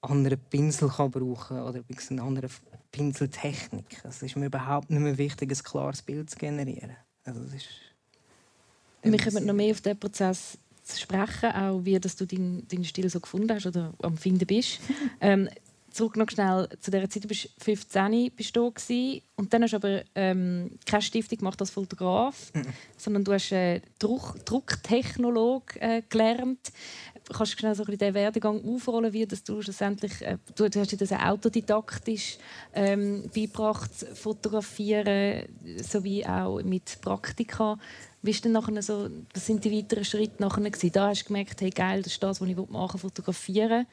anderen 0.00 0.38
Pinsel 0.50 0.88
kann 0.88 1.10
brauchen 1.10 1.60
oder 1.60 1.82
eine 2.10 2.22
andere 2.22 2.48
Pinseltechnik. 2.94 4.04
Es 4.04 4.22
ist 4.22 4.36
mir 4.36 4.46
überhaupt 4.46 4.88
nicht 4.88 5.00
mehr 5.00 5.18
wichtig, 5.18 5.50
ein 5.50 5.64
klares 5.64 6.00
Bild 6.00 6.30
zu 6.30 6.38
generieren. 6.38 6.96
Also 7.24 7.40
das 7.40 7.54
ist 7.54 7.66
wir 9.02 9.18
kommen 9.18 9.44
noch 9.44 9.52
mehr 9.52 9.72
auf 9.72 9.80
diesen 9.80 9.98
Prozess 9.98 10.58
zu 10.84 11.00
sprechen, 11.00 11.50
auch 11.50 11.84
wie 11.84 11.98
dass 11.98 12.14
du 12.14 12.24
deinen, 12.24 12.66
deinen 12.68 12.84
Stil 12.84 13.10
so 13.10 13.18
gefunden 13.18 13.50
hast 13.52 13.66
oder 13.66 13.92
am 14.00 14.16
Finden 14.16 14.46
bist. 14.46 14.78
ähm, 15.20 15.48
zurück 15.94 16.16
noch 16.16 16.28
schnell 16.30 16.68
zu 16.80 16.90
dieser 16.90 17.08
Zeit, 17.08 17.24
du 17.24 17.28
bist 17.28 17.48
15 17.58 18.30
bist 18.34 18.56
du 18.56 18.70
gewesen, 18.70 19.22
und 19.36 19.52
dann 19.52 19.62
hast 19.62 19.72
du 19.72 19.76
aber 19.76 20.02
ähm, 20.14 20.78
keine 20.86 21.02
Stiftung 21.02 21.38
gemacht 21.38 21.60
als 21.60 21.70
Fotograf, 21.70 22.52
mhm. 22.54 22.66
sondern 22.96 23.24
du 23.24 23.32
hast 23.32 23.50
äh, 23.52 23.80
Druck, 23.98 24.44
Drucktechnolog 24.44 25.76
äh, 25.80 26.02
gelernt 26.08 26.72
kannst 27.32 27.54
du 27.54 27.58
schnell 27.58 27.74
so 27.74 27.84
ein 27.84 27.98
den 27.98 28.14
Werdegang 28.14 28.62
aufrollen, 28.64 29.12
wie 29.12 29.26
dass 29.26 29.44
du 29.44 29.62
schlussendlich, 29.62 30.20
äh, 30.22 30.38
du, 30.54 30.68
du 30.68 30.80
hast 30.80 30.92
dir 30.92 30.96
das 30.96 31.12
autodidaktisch 31.12 32.38
ähm, 32.74 33.30
beigebracht, 33.34 33.90
fotografieren, 34.14 35.46
sowie 35.82 36.24
auch 36.26 36.62
mit 36.62 37.00
Praktika. 37.00 37.78
Wie 38.22 38.30
ist 38.30 38.44
denn 38.44 38.52
nachher 38.52 38.82
so, 38.82 39.08
was 39.32 39.46
sind 39.46 39.64
die 39.64 39.76
weiteren 39.76 40.04
Schritte 40.04 40.42
nachher 40.42 40.62
gewesen? 40.62 40.92
Da 40.92 41.08
hast 41.08 41.22
du 41.22 41.26
gemerkt, 41.28 41.60
hey 41.60 41.70
geil, 41.70 42.02
das 42.02 42.12
ist 42.12 42.22
das, 42.22 42.40
was 42.40 42.48
ich 42.48 42.56
machen 42.56 42.94
will, 42.94 43.00
fotografieren. 43.00 43.86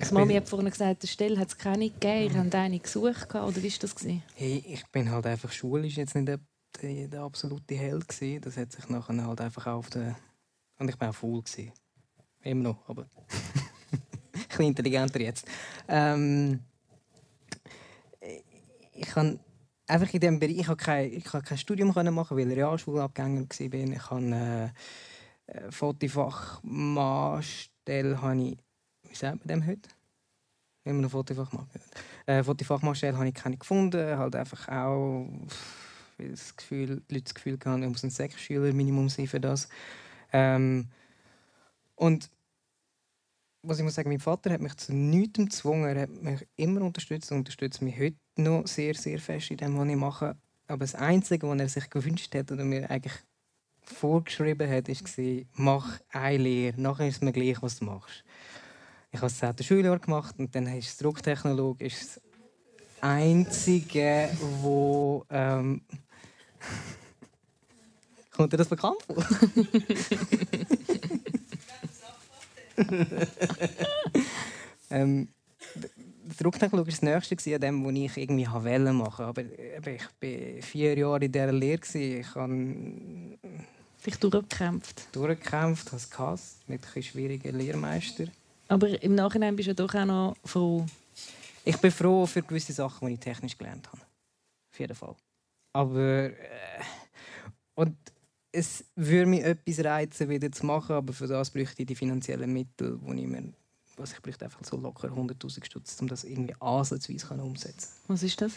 Das 0.00 0.10
Mami 0.12 0.34
hat 0.34 0.48
vorhin 0.48 0.70
gesagt, 0.70 1.02
der 1.02 1.08
Stelle 1.08 1.38
hat 1.38 1.48
es 1.48 1.58
keine 1.58 1.90
gegeben, 1.90 2.34
ihr 2.34 2.40
habt 2.40 2.54
eine 2.54 2.78
gesucht, 2.78 3.34
oder 3.34 3.56
wie 3.56 3.70
war 3.70 3.78
das? 3.80 3.94
Gewesen? 3.94 4.22
Hey, 4.34 4.64
ich 4.66 4.86
bin 4.86 5.10
halt 5.10 5.26
einfach 5.26 5.52
schulisch 5.52 5.98
jetzt 5.98 6.14
nicht 6.14 6.26
der, 6.26 6.40
der, 6.80 7.08
der 7.08 7.20
absolute 7.20 7.74
Held 7.74 8.08
gewesen. 8.08 8.40
Das 8.40 8.56
hat 8.56 8.72
sich 8.72 8.88
nachher 8.88 9.26
halt 9.26 9.42
einfach 9.42 9.66
auf 9.66 9.90
der... 9.90 10.16
Und 10.78 10.88
ich 10.88 10.98
war 10.98 11.10
auch 11.10 11.14
faul 11.14 11.42
Immer 12.42 12.62
noch, 12.62 12.88
aber 12.88 13.02
ein 13.92 14.00
bisschen 14.48 14.64
intelligenter 14.64 15.20
jetzt. 15.20 15.46
Ähm, 15.86 16.60
ich 18.94 19.06
kann 19.06 19.38
einfach 19.86 20.14
in 20.14 20.20
diesem 20.20 20.40
Bereich, 20.40 20.56
ich 20.56 20.68
habe 20.68 20.82
kein, 20.82 21.12
ich 21.12 21.30
habe 21.30 21.44
kein 21.44 21.58
Studium 21.58 21.92
können 21.92 22.14
machen, 22.14 22.38
weil 22.38 22.50
ich 22.50 22.56
Realschulabgänger 22.56 23.42
war. 23.42 23.74
Ich 23.74 24.10
habe 24.10 24.72
äh, 25.46 25.70
Fotofachmannstelle, 25.70 28.22
habe 28.22 28.42
ich, 28.42 28.56
wie 29.10 29.16
sagt 29.16 29.38
man 29.40 29.48
dem 29.48 29.66
heute? 29.66 29.90
Wenn 30.84 30.96
man 30.96 31.04
eine 31.04 31.10
Fotofachmann 31.10 31.68
äh, 32.26 32.42
Fotofachmannstelle 32.42 33.16
habe 33.16 33.28
ich 33.28 33.34
keine 33.34 33.58
gefunden, 33.58 34.16
halt 34.16 34.34
einfach 34.34 34.66
auch 34.68 35.28
weil 36.20 36.30
das 36.30 36.56
Gefühl, 36.56 37.02
die 37.08 37.14
Leute 37.14 37.24
das 37.24 37.34
Gefühl 37.34 37.58
hatten, 37.64 37.82
ich 37.82 37.88
muss 37.88 38.02
ein 38.02 38.10
Sechsschüler 38.10 38.72
Minimum 38.72 39.08
sein 39.08 39.26
für 39.26 39.40
das. 39.40 39.68
Ähm, 40.32 40.88
und 41.96 42.30
was 43.62 43.78
ich 43.78 43.84
muss 43.84 43.94
sagen, 43.94 44.08
mein 44.08 44.20
Vater 44.20 44.50
hat 44.50 44.60
mich 44.60 44.76
zu 44.76 44.94
nichts 44.94 45.38
gezwungen. 45.38 45.84
Er 45.84 46.02
hat 46.02 46.22
mich 46.22 46.46
immer 46.56 46.82
unterstützt 46.82 47.30
und 47.30 47.38
unterstützt 47.38 47.82
mich 47.82 47.98
heute 47.98 48.16
noch 48.36 48.66
sehr, 48.66 48.94
sehr 48.94 49.18
fest 49.18 49.50
in 49.50 49.58
dem, 49.58 49.76
was 49.76 49.88
ich 49.88 49.96
mache. 49.96 50.36
Aber 50.66 50.78
das 50.78 50.94
Einzige, 50.94 51.48
was 51.48 51.60
er 51.60 51.68
sich 51.68 51.90
gewünscht 51.90 52.34
hat 52.34 52.50
oder 52.52 52.64
mir 52.64 52.90
eigentlich 52.90 53.12
vorgeschrieben 53.82 54.70
hat, 54.70 54.88
war, 54.88 55.44
mach 55.54 56.00
eine 56.10 56.38
Lehre, 56.38 56.80
nachher 56.80 57.08
ist 57.08 57.16
es 57.16 57.22
mir 57.22 57.32
gleich, 57.32 57.60
was 57.60 57.78
du 57.78 57.86
machst. 57.86 58.24
Ich 59.12 59.20
habe 59.20 59.32
das 59.32 59.38
10. 59.38 59.64
Schuljahr 59.64 59.98
gemacht 59.98 60.36
und 60.38 60.54
dann 60.54 60.66
ist 60.66 60.88
es 60.88 60.96
Drucktechnolog 60.98 61.80
ist 61.80 62.16
das 62.16 62.22
Einzige, 63.02 64.30
wo 64.60 65.24
ähm, 65.30 65.82
Kommt 68.40 68.52
dir 68.52 68.56
das 68.56 68.68
bekannt 68.68 68.96
vor? 69.06 69.16
ähm, 74.90 75.28
Drucktechnologie 76.38 76.92
war 77.02 77.20
das 77.20 77.30
Nächste 77.30 77.54
an 77.54 77.60
dem, 77.60 77.84
was 77.84 77.92
ich 77.92 78.16
irgendwie 78.16 78.46
machen 78.46 78.64
wollte. 78.98 79.44
Aber 79.76 79.90
ich 79.90 80.02
war 80.02 80.62
vier 80.62 80.96
Jahre 80.96 81.24
in 81.24 81.32
dieser 81.32 81.52
Lehre. 81.52 81.98
Ich 81.98 82.34
habe 82.34 83.36
dich 84.06 84.16
durchgekämpft. 84.16 85.14
Durchgekämpft, 85.14 85.88
habe 85.88 85.96
es 85.96 86.08
gehasst, 86.08 86.66
mit 86.66 86.86
schwierigen 86.86 87.58
Lehrmeister. 87.58 88.24
Aber 88.70 89.02
im 89.02 89.16
Nachhinein 89.16 89.56
bist 89.56 89.68
du 89.68 89.74
doch 89.74 89.92
auch 89.94 90.04
noch 90.04 90.36
froh. 90.44 90.86
Ich 91.64 91.76
bin 91.78 91.90
froh 91.90 92.24
für 92.24 92.40
gewisse 92.40 92.72
Sachen, 92.72 93.08
die 93.08 93.14
ich 93.14 93.20
technisch 93.20 93.58
gelernt 93.58 93.88
habe. 93.88 94.00
Auf 94.72 94.78
jeden 94.78 94.94
Fall. 94.94 95.16
Aber. 95.72 96.30
Äh, 96.30 96.34
und 97.74 97.96
es 98.52 98.84
würde 98.94 99.26
mich 99.26 99.42
etwas 99.42 99.84
reizen, 99.84 100.28
wieder 100.28 100.50
zu 100.52 100.66
machen, 100.66 100.92
aber 100.92 101.12
für 101.12 101.26
das 101.26 101.50
bräuchte 101.50 101.82
ich 101.82 101.86
die 101.86 101.94
finanziellen 101.94 102.52
Mittel, 102.52 102.98
die 102.98 103.22
ich 103.22 103.26
mir, 103.26 103.52
was 103.96 104.12
ich 104.12 104.20
bräuchte 104.20 104.44
einfach 104.44 104.64
so 104.64 104.76
locker 104.76 105.08
100'000 105.08 105.64
Stutz, 105.64 106.00
um 106.00 106.08
das 106.08 106.24
irgendwie 106.24 106.54
ansatzweise 106.60 107.34
umsetzen 107.34 107.90
Was 108.08 108.22
ist 108.22 108.40
das? 108.40 108.52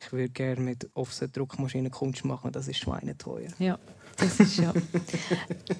Ich 0.00 0.12
würde 0.12 0.28
gerne 0.28 0.60
mit 0.60 0.90
Offset-Druckmaschinen 0.94 1.90
Kunst 1.90 2.24
machen, 2.24 2.52
das 2.52 2.68
ist 2.68 2.78
schweineteuer. 2.78 3.50
Ja, 3.58 3.78
das 4.22 4.40
ist 4.40 4.56
ja. 4.58 4.72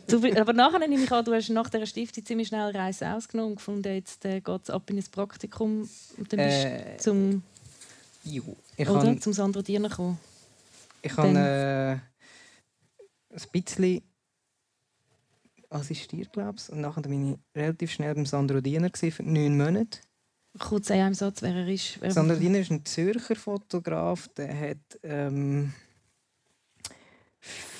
du, 0.08 0.40
aber 0.40 0.52
nachher 0.52 0.78
nehme 0.80 1.04
ich 1.04 1.12
an, 1.12 1.24
du 1.24 1.32
hast 1.32 1.48
nach 1.50 1.70
dieser 1.70 1.86
Stiftung 1.86 2.24
ziemlich 2.24 2.48
schnell 2.48 2.74
Reise 2.76 3.12
ausgenommen 3.12 3.52
und 3.52 3.56
gefunden, 3.56 3.94
jetzt 3.94 4.24
äh, 4.24 4.40
geht 4.40 4.62
es 4.62 4.70
ab 4.70 4.88
in 4.90 4.98
ein 4.98 5.04
Praktikum 5.10 5.88
und 6.16 6.32
dann 6.32 6.38
bist 6.38 6.64
äh, 6.64 6.96
zum, 6.98 7.42
jo, 8.24 8.56
ich 8.76 8.88
oder, 8.88 9.02
kann, 9.02 9.20
zum 9.20 9.32
Sandro 9.32 9.62
Diener 9.62 9.88
gekommen. 9.88 10.18
Ich 11.02 11.16
habe 11.16 11.28
äh, 11.28 11.92
ein 11.92 13.42
bisschen 13.52 14.02
assistiert, 15.70 16.32
glaube 16.32 16.58
ich. 16.58 16.72
Und 16.72 16.80
nachher 16.80 17.02
bin 17.02 17.32
ich 17.32 17.38
relativ 17.56 17.92
schnell 17.92 18.14
beim 18.14 18.26
Sandro 18.26 18.60
Diener 18.60 18.90
für 18.94 19.22
neun 19.22 19.56
Monate. 19.56 19.98
Kurz 20.58 20.90
in 20.90 21.00
einem 21.00 21.14
Satz, 21.14 21.40
wer 21.40 21.54
er 21.54 21.66
ist. 21.66 22.00
Wer 22.00 22.10
Sandro 22.10 22.36
Diener 22.36 22.58
ist 22.58 22.70
ein 22.70 22.84
Zürcher 22.84 23.36
Fotograf. 23.36 24.28
Der 24.36 24.70
hat 24.70 24.98
ähm, 25.02 25.72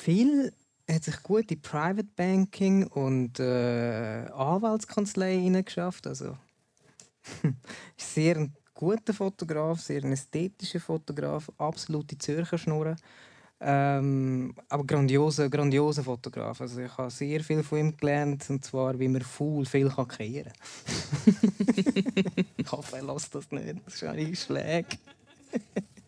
viel 0.03 0.53
hat 0.91 1.05
sich 1.05 1.23
gut 1.23 1.51
in 1.51 1.61
Private 1.63 2.09
Banking 2.17 2.87
und 2.89 3.39
äh, 3.39 4.27
Anwaltskanzlei 4.35 5.39
hineingeschafft. 5.39 6.07
Also 6.07 6.37
ist 7.97 8.15
sehr 8.15 8.37
ein 8.37 8.55
guter 8.75 9.15
Fotograf, 9.15 9.81
sehr 9.81 10.03
ein 10.03 10.13
ästhetischer 10.13 10.81
Fotograf, 10.81 11.51
absolute 11.57 12.19
Zürcher 12.19 12.59
Schnurren. 12.59 12.97
Ähm, 13.61 14.57
aber 14.69 14.85
grandioser, 14.85 15.49
grandioser 15.49 16.03
Fotograf. 16.03 16.61
Also 16.61 16.81
ich 16.81 16.99
habe 16.99 17.11
sehr 17.11 17.45
viel 17.45 17.63
von 17.63 17.79
ihm 17.79 17.97
gelernt, 17.97 18.51
und 18.51 18.65
zwar, 18.65 18.99
wie 18.99 19.07
man 19.07 19.23
faul 19.23 19.65
viel 19.65 19.89
kann 19.89 20.09
kreieren 20.09 20.53
kann. 21.25 21.37
ich 22.57 22.73
hoffe, 22.73 22.97
er 22.97 23.05
lässt 23.05 23.33
das 23.33 23.49
nicht. 23.53 23.77
Das 23.85 23.95
ist 23.95 24.03
ein 24.03 24.35
Schläge. 24.35 24.99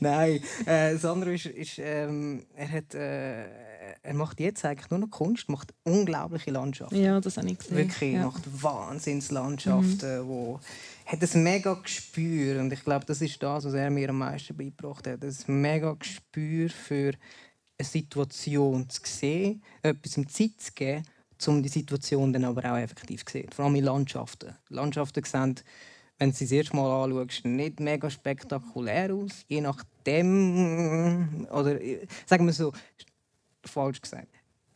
Nein, 0.00 0.42
äh, 0.66 0.92
das 0.92 1.04
andere 1.04 1.34
ist, 1.34 1.46
ist 1.46 1.78
ähm, 1.78 2.44
er 2.54 2.70
hat... 2.70 2.94
Äh, 2.94 3.72
er 4.02 4.14
macht 4.14 4.40
jetzt 4.40 4.64
eigentlich 4.64 4.90
nur 4.90 5.00
noch 5.00 5.10
Kunst, 5.10 5.48
macht 5.48 5.72
unglaubliche 5.84 6.50
Landschaften. 6.50 7.00
Ja, 7.00 7.20
das 7.20 7.36
habe 7.36 7.48
ich 7.48 7.58
gesehen. 7.58 7.76
Wirklich, 7.76 8.14
ja. 8.14 8.26
macht 8.26 8.42
Wahnsinnslandschaften, 8.62 10.22
mhm. 10.22 10.28
wo 10.28 10.60
hat 11.06 11.22
ein 11.22 11.42
mega 11.42 11.74
Gespür 11.74 12.60
und 12.60 12.72
ich 12.72 12.84
glaube, 12.84 13.04
das 13.06 13.20
ist 13.20 13.42
das, 13.42 13.64
was 13.64 13.74
er 13.74 13.90
mir 13.90 14.10
am 14.10 14.18
meisten 14.18 14.56
beigebracht 14.56 15.06
hat. 15.06 15.22
Ein 15.22 15.60
mega 15.60 15.92
Gespür 15.92 16.68
für 16.70 17.12
eine 17.78 17.88
Situation 17.88 18.88
zu 18.88 19.00
sehen, 19.04 19.62
etwas 19.82 20.16
im 20.16 20.28
Zeit 20.28 20.52
zu 20.58 20.72
geben, 20.72 21.04
um 21.46 21.62
die 21.62 21.68
Situation 21.68 22.32
dann 22.32 22.44
aber 22.44 22.72
auch 22.72 22.78
effektiv 22.78 23.24
zu 23.24 23.32
sehen. 23.32 23.50
Vor 23.52 23.64
allem 23.64 23.74
in 23.74 23.84
Landschaften. 23.84 24.54
Landschaften 24.68 25.24
sehen, 25.24 25.56
wenn 26.22 26.30
du 26.30 26.36
sie 26.36 26.44
das 26.44 26.52
erste 26.52 26.76
Mal 26.76 27.04
anschaust, 27.04 27.44
nicht 27.44 27.80
mega 27.80 28.08
spektakulär 28.08 29.12
aus. 29.12 29.44
Je 29.48 29.60
nachdem, 29.60 31.48
oder 31.50 31.80
sagen 32.26 32.46
wir 32.46 32.52
so, 32.52 32.72
falsch 33.64 34.00
gesagt. 34.00 34.28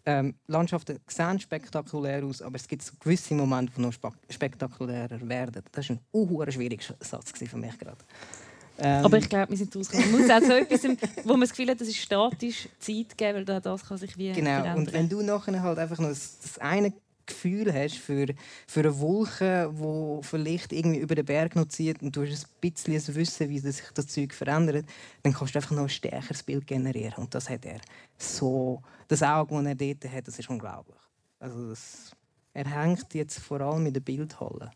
Ähm, 0.05 0.35
Landschaften 0.49 0.99
sehen 1.07 1.39
spektakulär 1.39 2.25
aus, 2.25 2.43
aber 2.43 2.57
es 2.57 2.67
gibt 2.67 2.83
so 2.83 2.95
gewisse 2.99 3.35
Momente, 3.35 3.73
die 3.77 3.81
noch 3.81 3.93
spektakulärer 4.29 5.21
werden. 5.29 5.63
Das 5.71 5.89
war 5.89 5.97
ein 5.97 6.01
uh, 6.13 6.51
schwieriger 6.51 6.95
Satz 6.99 7.31
für 7.31 7.57
mich 7.57 7.79
gerade. 7.79 7.99
Ähm, 8.79 9.05
aber 9.05 9.19
ich 9.19 9.29
glaube, 9.29 9.51
wir 9.51 9.57
sind 9.57 9.75
rausgekommen. 9.75 10.13
Man 10.13 10.21
muss 10.23 10.31
auch 10.31 10.41
so 10.41 10.53
etwas, 10.53 10.83
wo 11.25 11.31
man 11.31 11.41
das 11.43 11.51
Gefühl 11.51 11.71
hat, 11.71 11.81
das 11.81 11.89
ist 11.89 11.99
statisch, 11.99 12.69
Zeit 12.81 13.17
geben, 13.17 13.47
weil 13.47 13.61
das 13.61 13.85
kann 13.85 13.99
sich 13.99 14.19
wie 14.19 14.33
Genau, 14.33 14.77
und 14.77 14.93
wenn 14.93 15.09
du 15.09 15.23
nachher 15.23 15.63
halt 15.63 15.79
einfach 15.79 15.99
noch 15.99 16.09
das, 16.09 16.39
das 16.41 16.59
eine 16.59 16.93
Gefühl 17.27 17.73
hast 17.73 17.99
für, 17.99 18.27
für 18.67 18.81
eine 18.81 18.99
Wolke, 18.99 19.73
die 19.73 20.27
vielleicht 20.27 20.73
irgendwie 20.73 21.01
über 21.01 21.15
den 21.15 21.25
Berg 21.25 21.57
noch 21.57 21.69
zieht 21.69 22.03
und 22.03 22.15
du 22.15 22.23
hast 22.23 22.47
ein 22.47 22.71
bisschen 22.71 22.95
ein 22.95 23.15
Wissen, 23.15 23.49
wie 23.49 23.59
sich 23.59 23.83
das 23.95 24.07
Zeug 24.07 24.33
verändert, 24.33 24.87
dann 25.23 25.33
kannst 25.33 25.55
du 25.55 25.59
einfach 25.59 25.73
noch 25.73 25.83
ein 25.83 25.89
stärkeres 25.89 26.43
Bild 26.43 26.67
generieren. 26.67 27.25
Und 27.25 27.35
das 27.35 27.51
hat 27.51 27.65
er 27.65 27.81
so... 28.17 28.83
Das 29.09 29.23
Auge, 29.23 29.55
das 29.55 29.67
er 29.67 29.75
dort 29.75 30.13
hat, 30.13 30.29
das 30.29 30.39
ist 30.39 30.51
unglaublich. 30.51 30.99
Also 31.39 31.69
das, 31.69 32.11
er 32.53 32.69
hängt 32.69 33.15
jetzt 33.15 33.39
vor 33.39 33.61
allem 33.61 33.87
in 33.87 33.93
der 33.93 34.01
Bildhalle, 34.01 34.71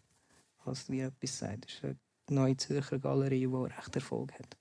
was 0.65 0.89
wie 0.91 1.01
etwas 1.01 1.39
sagt. 1.39 1.65
Das 1.65 1.73
ist 1.73 1.85
eine 1.85 1.97
neue 2.29 2.57
Zürcher 2.57 2.99
Galerie, 2.99 3.47
die 3.47 3.47
recht 3.47 3.97
Erfolg 3.97 4.33
hat. 4.35 4.57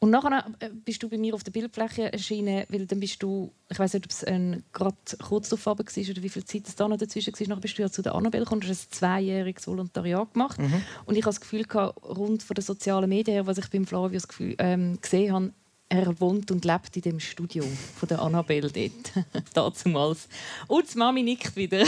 Und 0.00 0.10
nachher 0.10 0.46
äh, 0.60 0.70
bist 0.70 1.02
du 1.02 1.08
bei 1.08 1.18
mir 1.18 1.34
auf 1.34 1.42
der 1.42 1.50
Bildfläche 1.50 2.12
erschienen, 2.12 2.64
weil 2.68 2.86
dann 2.86 3.00
bist 3.00 3.20
du, 3.22 3.52
ich 3.68 3.78
weiß 3.78 3.94
nicht, 3.94 4.04
ob 4.04 4.12
es 4.12 4.24
ähm, 4.28 4.62
gerade 4.72 4.96
kurz 5.20 5.48
darauf 5.48 5.66
war 5.66 5.72
oder 5.74 6.22
wie 6.22 6.28
viel 6.28 6.44
Zeit 6.44 6.68
es 6.68 6.76
da 6.76 6.86
noch 6.86 6.98
dazwischen 6.98 7.32
war, 7.32 7.48
nachher 7.48 7.60
bist 7.60 7.78
du 7.78 7.82
ja 7.82 7.90
zu 7.90 8.02
der 8.02 8.14
Annabelle 8.14 8.44
gekommen, 8.44 8.60
du 8.60 8.68
hast 8.68 8.90
ein 8.90 8.92
zweijähriges 8.92 9.66
Volontariat 9.66 10.32
gemacht. 10.32 10.58
Mhm. 10.58 10.82
Und 11.04 11.16
ich 11.16 11.22
habe 11.22 11.30
das 11.30 11.40
Gefühl, 11.40 11.64
gehabt, 11.64 12.00
rund 12.04 12.44
von 12.44 12.54
den 12.54 12.62
sozialen 12.62 13.08
Medien 13.08 13.46
was 13.46 13.58
ich 13.58 13.68
beim 13.70 13.86
Flavio 13.86 14.14
das 14.14 14.28
Gefühl, 14.28 14.54
ähm, 14.58 15.00
gesehen 15.00 15.32
habe, 15.32 15.52
er 15.90 16.20
wohnt 16.20 16.50
und 16.50 16.64
lebt 16.64 16.94
in 16.96 17.02
dem 17.02 17.20
Studio 17.20 17.64
von 17.96 18.08
der 18.08 18.20
Annabelle 18.20 18.70
dort. 18.70 19.26
Dazumals. 19.54 20.28
Und 20.66 20.92
die 20.92 20.98
Mami 20.98 21.22
nickt 21.22 21.56
wieder. 21.56 21.86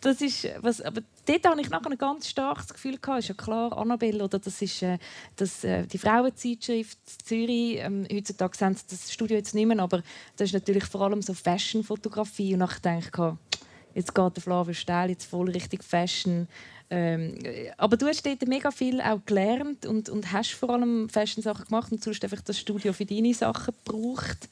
das 0.00 0.20
ist 0.20 0.48
was, 0.60 0.80
aber 0.80 1.02
dort 1.24 1.46
habe 1.46 1.60
ich 1.60 1.70
nachher 1.70 1.92
ein 1.92 1.98
ganz 1.98 2.28
starkes 2.28 2.72
Gefühl 2.74 2.98
gehabt. 2.98 3.20
Ist 3.20 3.28
ja 3.28 3.34
klar, 3.34 3.76
Annabelle 3.76 4.24
oder 4.24 4.40
das 4.40 4.60
ist 4.60 4.82
äh, 4.82 4.98
das, 5.36 5.62
äh, 5.62 5.86
die 5.86 5.98
Frauenzeitschrift 5.98 6.98
Zürich. 7.24 7.78
Ähm, 7.78 8.04
heutzutage 8.12 8.56
sind 8.56 8.90
das 8.90 9.12
Studio 9.12 9.36
jetzt 9.36 9.54
nicht 9.54 9.66
mehr, 9.66 9.78
aber 9.78 10.02
das 10.36 10.48
ist 10.48 10.54
natürlich 10.54 10.84
vor 10.84 11.02
allem 11.02 11.22
so 11.22 11.34
Fashion-Fotografie. 11.34 12.54
Und 12.54 12.60
nachher 12.60 12.80
denke 12.80 13.38
ich, 13.52 13.96
jetzt 13.96 14.12
geht 14.12 14.36
der 14.36 14.42
Flavio 14.42 14.74
Steil 14.74 15.10
jetzt 15.10 15.26
voll 15.26 15.50
richtig 15.50 15.84
Fashion. 15.84 16.48
Ähm, 16.94 17.38
aber 17.78 17.96
du 17.96 18.06
hast 18.06 18.26
dort 18.26 18.46
mega 18.46 18.70
viel 18.70 19.00
auch 19.00 19.24
gelernt 19.24 19.86
und, 19.86 20.10
und 20.10 20.30
hast 20.30 20.52
vor 20.52 20.68
allem 20.68 21.08
Fashion-Sachen 21.08 21.64
gemacht 21.64 21.90
und 21.90 22.04
sonst 22.04 22.22
einfach 22.22 22.42
das 22.42 22.58
Studio 22.58 22.92
für 22.92 23.06
deine 23.06 23.32
Sachen 23.32 23.74
gebraucht. 23.82 24.46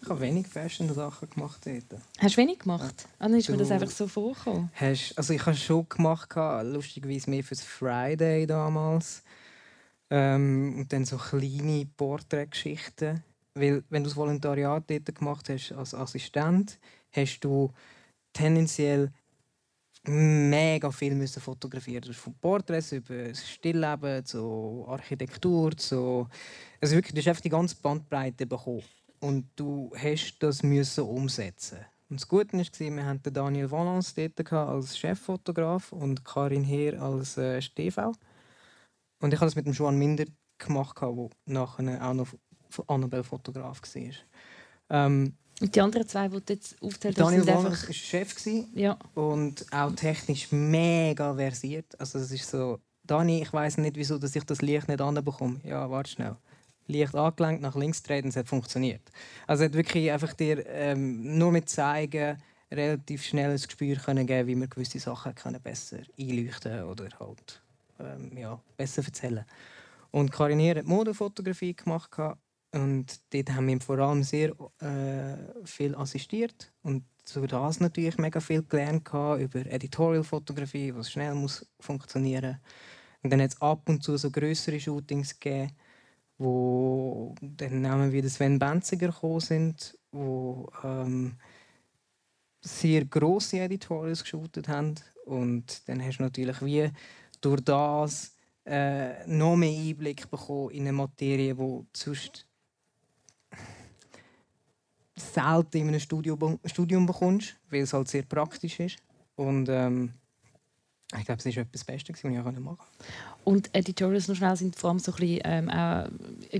Ich 0.00 0.08
habe 0.08 0.20
wenig 0.22 0.46
Fashion-Sachen 0.46 1.28
gemacht 1.28 1.60
dort. 1.66 2.00
Hast 2.18 2.36
du 2.36 2.40
wenig 2.40 2.60
gemacht? 2.60 2.94
Ja. 2.96 3.08
Ah, 3.18 3.28
dann 3.28 3.38
ist 3.38 3.50
mir 3.50 3.58
das 3.58 3.70
einfach 3.70 3.90
so 3.90 4.08
vorgekommen. 4.08 4.70
Hast, 4.74 5.12
also 5.18 5.34
ich 5.34 5.44
habe 5.44 5.56
schon 5.58 5.86
gemacht, 5.86 6.30
lustigerweise 6.62 7.28
mehr 7.28 7.44
fürs 7.44 7.62
Friday 7.62 8.46
damals. 8.46 9.22
Ähm, 10.08 10.76
und 10.78 10.90
dann 10.90 11.04
so 11.04 11.18
kleine 11.18 11.86
Porträtgeschichten. 11.98 13.22
Weil 13.52 13.84
wenn 13.90 14.04
du 14.04 14.08
das 14.08 14.16
Volontariat 14.16 14.84
dort 14.86 15.14
gemacht 15.14 15.50
hast 15.50 15.72
als 15.72 15.94
Assistent, 15.94 16.78
hast 17.12 17.40
du 17.40 17.70
tendenziell 18.32 19.12
mega 20.06 20.90
viel 20.90 21.14
müssen 21.14 21.40
fotografieren. 21.40 22.02
Du 22.02 22.10
hast 22.10 22.18
von 22.18 22.34
Porträts 22.34 22.92
über 22.92 23.28
das 23.28 23.48
Stillleben 23.48 24.24
zu 24.24 24.84
Architektur, 24.88 25.76
zu 25.76 26.28
also 26.80 26.94
wirklich, 26.96 27.14
du 27.14 27.20
hast 27.20 27.28
einfach 27.28 27.42
die 27.42 27.48
ganze 27.48 27.76
Bandbreite 27.76 28.46
bekommen 28.46 28.82
und 29.20 29.46
du 29.56 29.90
hast 29.96 30.38
das 30.40 30.62
müssen 30.62 31.04
umsetzen. 31.04 31.78
Und 32.10 32.20
das 32.20 32.28
Gute 32.28 32.56
war, 32.56 32.96
wir 32.96 33.06
hatten 33.06 33.32
Daniel 33.32 33.70
Valence 33.70 34.14
dort 34.14 34.52
als 34.52 34.98
Cheffotograf 34.98 35.92
und 35.92 36.24
Karin 36.24 36.64
Heer 36.64 37.00
als 37.00 37.38
äh, 37.38 37.60
STV. 37.60 38.12
Und 39.20 39.32
ich 39.32 39.40
habe 39.40 39.46
das 39.46 39.56
mit 39.56 39.64
dem 39.64 39.72
Joan 39.72 39.98
Minder 39.98 40.26
gemacht, 40.58 40.96
der 41.00 41.30
nachher 41.46 42.06
auch 42.06 42.14
noch 42.14 42.28
Annabelle-Fotograf 42.86 43.80
war. 43.82 44.12
Ähm, 44.90 45.36
und 45.60 45.74
die 45.74 45.80
anderen 45.80 46.06
zwei, 46.08 46.28
die 46.28 46.40
jetzt 46.48 46.82
aufzählt 46.82 47.18
Daniel 47.18 47.44
sind 47.44 47.54
Valens 47.54 47.66
einfach... 47.66 47.88
war 47.88 47.94
Chef 47.94 48.34
Ja. 48.74 48.98
und 49.14 49.64
auch 49.72 49.92
technisch 49.94 50.50
mega 50.50 51.34
versiert. 51.34 51.98
Also 51.98 52.18
es 52.18 52.32
ist 52.32 52.50
so, 52.50 52.80
Dani, 53.04 53.42
ich 53.42 53.52
weiß 53.52 53.78
nicht, 53.78 53.96
wieso 53.96 54.18
dass 54.18 54.34
ich 54.34 54.44
das 54.44 54.62
Licht 54.62 54.88
nicht 54.88 55.00
anbekomme. 55.00 55.60
Ja, 55.64 55.88
warte 55.90 56.10
schnell. 56.10 56.36
Licht 56.86 57.14
angelenkt, 57.14 57.62
nach 57.62 57.76
links 57.76 58.02
treten, 58.02 58.28
es 58.28 58.36
hat 58.36 58.48
funktioniert. 58.48 59.02
Also 59.46 59.64
hat 59.64 59.74
wirklich 59.74 60.10
einfach 60.10 60.32
dir 60.34 60.66
ähm, 60.66 61.38
nur 61.38 61.52
mit 61.52 61.68
zeigen 61.68 62.38
relativ 62.70 63.24
schnell 63.24 63.50
ein 63.50 63.56
Gespür 63.56 63.96
können 63.96 64.26
geben, 64.26 64.48
wie 64.48 64.54
man 64.54 64.68
gewisse 64.68 64.98
Sachen 64.98 65.34
können 65.34 65.62
besser 65.62 65.98
einleuchten 66.18 66.82
oder 66.82 67.08
halt 67.20 67.62
ähm, 68.00 68.36
ja, 68.36 68.60
besser 68.76 69.04
erzählen. 69.04 69.44
Und 70.10 70.32
Karin 70.32 70.76
hat 70.76 70.84
Modefotografie 70.84 71.74
gemacht 71.74 72.10
und 72.74 73.20
dort 73.32 73.50
haben 73.52 73.68
wir 73.68 73.80
vor 73.80 73.98
allem 73.98 74.22
sehr 74.22 74.50
äh, 74.80 75.36
viel 75.64 75.94
assistiert 75.94 76.72
und 76.82 77.04
so 77.24 77.46
das 77.46 77.80
natürlich 77.80 78.18
mega 78.18 78.40
viel 78.40 78.62
gelernt 78.62 79.08
über 79.08 79.64
Editorial-Fotografie, 79.66 80.94
was 80.94 81.10
schnell 81.10 81.34
muss 81.34 81.66
funktionieren. 81.80 82.58
Und 83.22 83.32
dann 83.32 83.40
hat 83.40 83.52
es 83.52 83.62
ab 83.62 83.88
und 83.88 84.02
zu 84.02 84.16
so 84.18 84.30
größere 84.30 84.78
Shootings 84.78 85.38
gegeben, 85.40 85.72
wo 86.36 87.34
dann 87.40 87.80
Namen 87.80 88.12
wie 88.12 88.28
Sven 88.28 88.58
Benziger 88.58 89.08
gekommen 89.08 89.40
sind, 89.40 89.96
wo 90.12 90.68
ähm, 90.82 91.36
sehr 92.60 93.04
grosse 93.04 93.60
Editorials 93.60 94.22
geshootet 94.22 94.68
haben 94.68 94.96
und 95.24 95.88
dann 95.88 96.04
hast 96.04 96.18
du 96.18 96.24
natürlich 96.24 96.62
wie 96.62 96.90
durch 97.40 97.60
das 97.62 98.36
äh, 98.66 99.26
noch 99.26 99.56
mehr 99.56 99.78
Einblick 99.78 100.30
bekommen 100.30 100.70
in 100.70 100.82
eine 100.82 100.92
Materie, 100.92 101.54
die 101.54 101.86
sonst 101.94 102.46
selten 105.16 105.78
in 105.78 105.88
einem 105.88 106.00
Studium, 106.00 106.58
Studium 106.64 107.06
bekommst, 107.06 107.56
weil 107.70 107.82
es 107.82 107.92
halt 107.92 108.08
sehr 108.08 108.22
praktisch 108.22 108.80
ist. 108.80 108.96
Und 109.36 109.68
ähm, 109.68 110.12
ich 111.18 111.24
glaube, 111.24 111.40
es 111.44 111.56
war 111.56 111.62
etwas 111.62 111.84
Beste, 111.84 112.12
was 112.12 112.24
ich 112.24 112.30
machen 112.30 112.64
konnte. 112.64 112.82
Und 113.44 113.74
Editorials 113.74 114.28
noch 114.28 114.36
schnell 114.36 114.56
sind 114.56 114.76
vor 114.76 114.90
allem 114.90 114.98
so 114.98 115.12
ein 115.12 115.18
bisschen, 115.18 115.40
ähm, 115.44 115.70
auch 115.70 116.08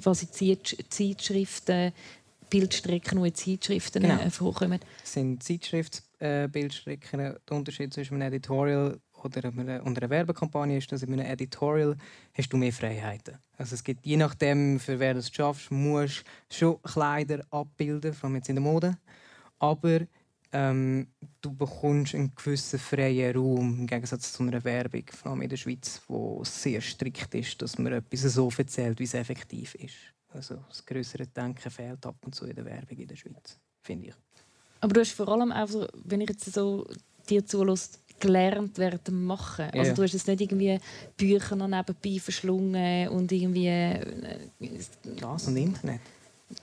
quasi 0.01 0.29
Zeitschriften, 0.31 1.93
Bildstrecken, 2.51 3.23
die 3.23 3.29
in 3.29 3.35
Zeitschriften 3.35 4.03
genau. 4.03 4.21
äh, 4.21 4.31
vorkommen. 4.31 4.81
Es 5.03 5.15
sind 5.15 5.43
Zeitschriftsbildstrecken. 5.43 7.21
Äh, 7.21 7.35
Der 7.49 7.57
Unterschied 7.57 7.93
zwischen 7.93 8.15
einem 8.15 8.33
Editorial 8.33 9.01
oder 9.25 9.45
einer, 9.45 9.85
einer 9.85 10.11
Werbekampagne 10.11 10.79
ist, 10.79 10.91
dass 10.93 11.03
in 11.03 11.13
einem 11.13 11.27
Editorial 11.27 11.97
hast 12.33 12.53
du 12.53 12.57
mehr 12.57 12.73
Freiheiten. 12.73 13.39
Also 13.57 13.75
es 13.75 13.85
gibt, 13.85 14.05
je 14.05 14.17
nachdem, 14.17 14.81
für 14.81 14.99
wer 14.99 15.15
du 15.15 15.21
es 15.21 15.31
schaffst, 15.33 15.71
musst 15.71 16.25
schon 16.51 16.81
Kleider 16.83 17.45
abbilden, 17.51 18.13
vor 18.13 18.29
allem 18.29 18.37
jetzt 18.37 18.49
in 18.49 18.57
der 18.57 18.63
Mode. 18.63 18.99
Aber 19.59 20.01
ähm, 20.53 21.09
du 21.41 21.53
bekommst 21.53 22.15
einen 22.15 22.33
gewissen 22.35 22.79
freien 22.79 23.37
Raum 23.37 23.81
im 23.81 23.87
Gegensatz 23.87 24.33
zu 24.33 24.43
einer 24.45 24.63
Werbung, 24.63 25.05
vor 25.11 25.33
allem 25.33 25.43
in 25.43 25.49
der 25.49 25.57
Schweiz, 25.57 26.01
wo 26.07 26.43
sehr 26.45 26.81
strikt 26.81 27.35
ist, 27.35 27.61
dass 27.61 27.77
man 27.79 27.93
etwas 27.93 28.21
so 28.23 28.51
erzählt, 28.57 28.99
wie 29.01 29.05
es 29.05 29.15
effektiv 29.15 29.75
ist. 29.75 29.97
Also 30.29 30.57
das 30.69 30.85
größere 30.85 31.27
Denken 31.27 31.71
fehlt 31.71 32.07
ab 32.07 32.17
und 32.25 32.35
zu 32.35 32.47
in 32.47 32.55
der 32.55 32.65
Werbung 32.65 32.99
in 32.99 33.09
der 33.09 33.17
Schweiz, 33.17 33.59
finde 33.83 34.09
ich. 34.09 34.15
Aber 34.81 34.93
du 34.93 35.01
hast 35.01 35.13
vor 35.13 35.29
allem 35.29 35.53
so, 35.67 35.89
wenn 36.05 36.21
ich 36.21 36.29
jetzt 36.29 36.53
so 36.53 36.87
dir 37.29 37.45
zulässt, 37.45 38.04
gelernt 38.21 38.79
dem 38.79 39.25
Machen. 39.25 39.67
Also 39.73 39.95
du 39.95 40.03
hast 40.03 40.13
jetzt 40.13 40.27
nicht 40.29 40.41
irgendwie 40.41 40.79
Bücher 41.17 41.57
noch 41.57 41.69
nebenbei 41.69 42.21
verschlungen 42.21 43.09
und 43.09 43.31
irgendwie... 43.31 43.69
Äh, 43.69 44.01
das 45.21 45.47
und 45.47 45.57
Internet. 45.57 46.01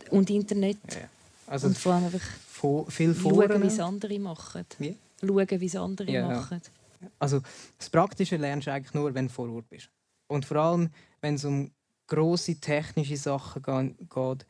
Und 0.09 0.29
Internet. 0.29 0.77
Ja. 0.89 1.09
Also 1.47 1.67
und 1.67 1.77
vor 1.77 1.93
allem 1.93 2.05
einfach 2.05 2.21
viel 2.89 3.15
schauen, 3.15 3.63
wie 3.63 3.67
es 3.67 3.79
andere 3.79 4.19
machen. 4.19 4.65
Wie? 4.79 4.95
Schauen, 5.19 5.47
wie 5.49 5.65
es 5.65 5.75
andere 5.75 6.11
ja, 6.11 6.27
machen. 6.27 6.61
Also 7.19 7.41
das 7.77 7.89
Praktische 7.89 8.37
lernst 8.37 8.67
du 8.67 8.73
eigentlich 8.73 8.93
nur, 8.93 9.13
wenn 9.13 9.27
du 9.27 9.33
vor 9.33 9.49
Ort 9.49 9.69
bist. 9.69 9.89
Und 10.27 10.45
vor 10.45 10.57
allem, 10.57 10.89
wenn 11.19 11.35
es 11.35 11.45
um 11.45 11.71
grosse 12.07 12.55
technische 12.55 13.17
Sachen 13.17 13.63
geht, 13.63 14.45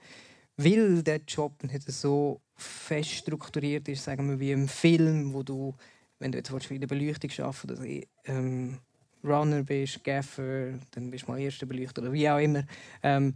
weil 0.58 1.04
der 1.04 1.22
Job 1.28 1.64
nicht 1.64 1.92
so 1.92 2.42
fest 2.56 3.12
strukturiert 3.12 3.88
ist, 3.88 4.04
sagen 4.04 4.30
wir 4.30 4.40
wie 4.40 4.52
im 4.52 4.68
Film, 4.68 5.34
wo 5.34 5.44
du 5.44 5.74
wenn 6.22 6.32
du 6.32 6.38
jetzt 6.38 6.52
willst, 6.52 6.70
in 6.72 6.80
der 6.80 6.88
Beleuchtung 6.88 7.32
arbeiten 7.44 7.68
dass 7.68 7.80
du 7.80 8.02
ähm, 8.26 8.78
Runner 9.24 9.64
bist, 9.64 10.04
Gaffer, 10.04 10.74
dann 10.92 11.12
bist 11.12 11.28
du 11.28 11.32
mal 11.32 11.40
erster 11.40 11.66
Beleuchter 11.66 12.02
oder 12.02 12.14
wie 12.14 12.30
auch 12.30 12.40
immer. 12.40 12.64
Ähm, 13.04 13.36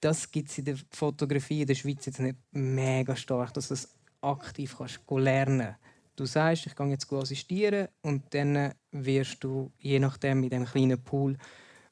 das 0.00 0.30
gibt 0.30 0.50
es 0.50 0.58
in 0.58 0.66
der 0.66 0.76
Fotografie 0.90 1.62
in 1.62 1.66
der 1.66 1.74
Schweiz 1.74 2.04
jetzt 2.04 2.20
nicht 2.20 2.36
mega 2.52 3.16
stark, 3.16 3.54
dass 3.54 3.68
du 3.68 3.74
das 3.74 3.88
aktiv 4.20 4.76
kannst 4.76 5.00
lernen 5.10 5.76
Du 6.16 6.26
sagst, 6.26 6.66
ich 6.66 6.76
gehe 6.76 6.86
jetzt 6.90 7.12
assistieren 7.12 7.88
und 8.02 8.32
dann 8.34 8.72
wirst 8.92 9.42
du 9.42 9.72
je 9.78 9.98
nachdem 9.98 10.44
in 10.44 10.50
diesem 10.50 10.64
kleinen 10.64 11.02
Pool 11.02 11.36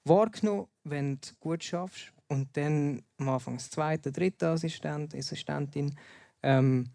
wahrgenommen, 0.04 0.68
wenn 0.85 1.16
du 1.16 1.28
gut 1.40 1.64
schaffst. 1.64 2.12
Und 2.28 2.56
dann 2.56 3.02
am 3.18 3.30
Anfang 3.30 3.56
das 3.56 3.70
zweite, 3.70 4.12
dritte 4.12 4.48
Assistent, 4.48 5.14
Assistentin. 5.14 5.96
Ähm, 6.42 6.90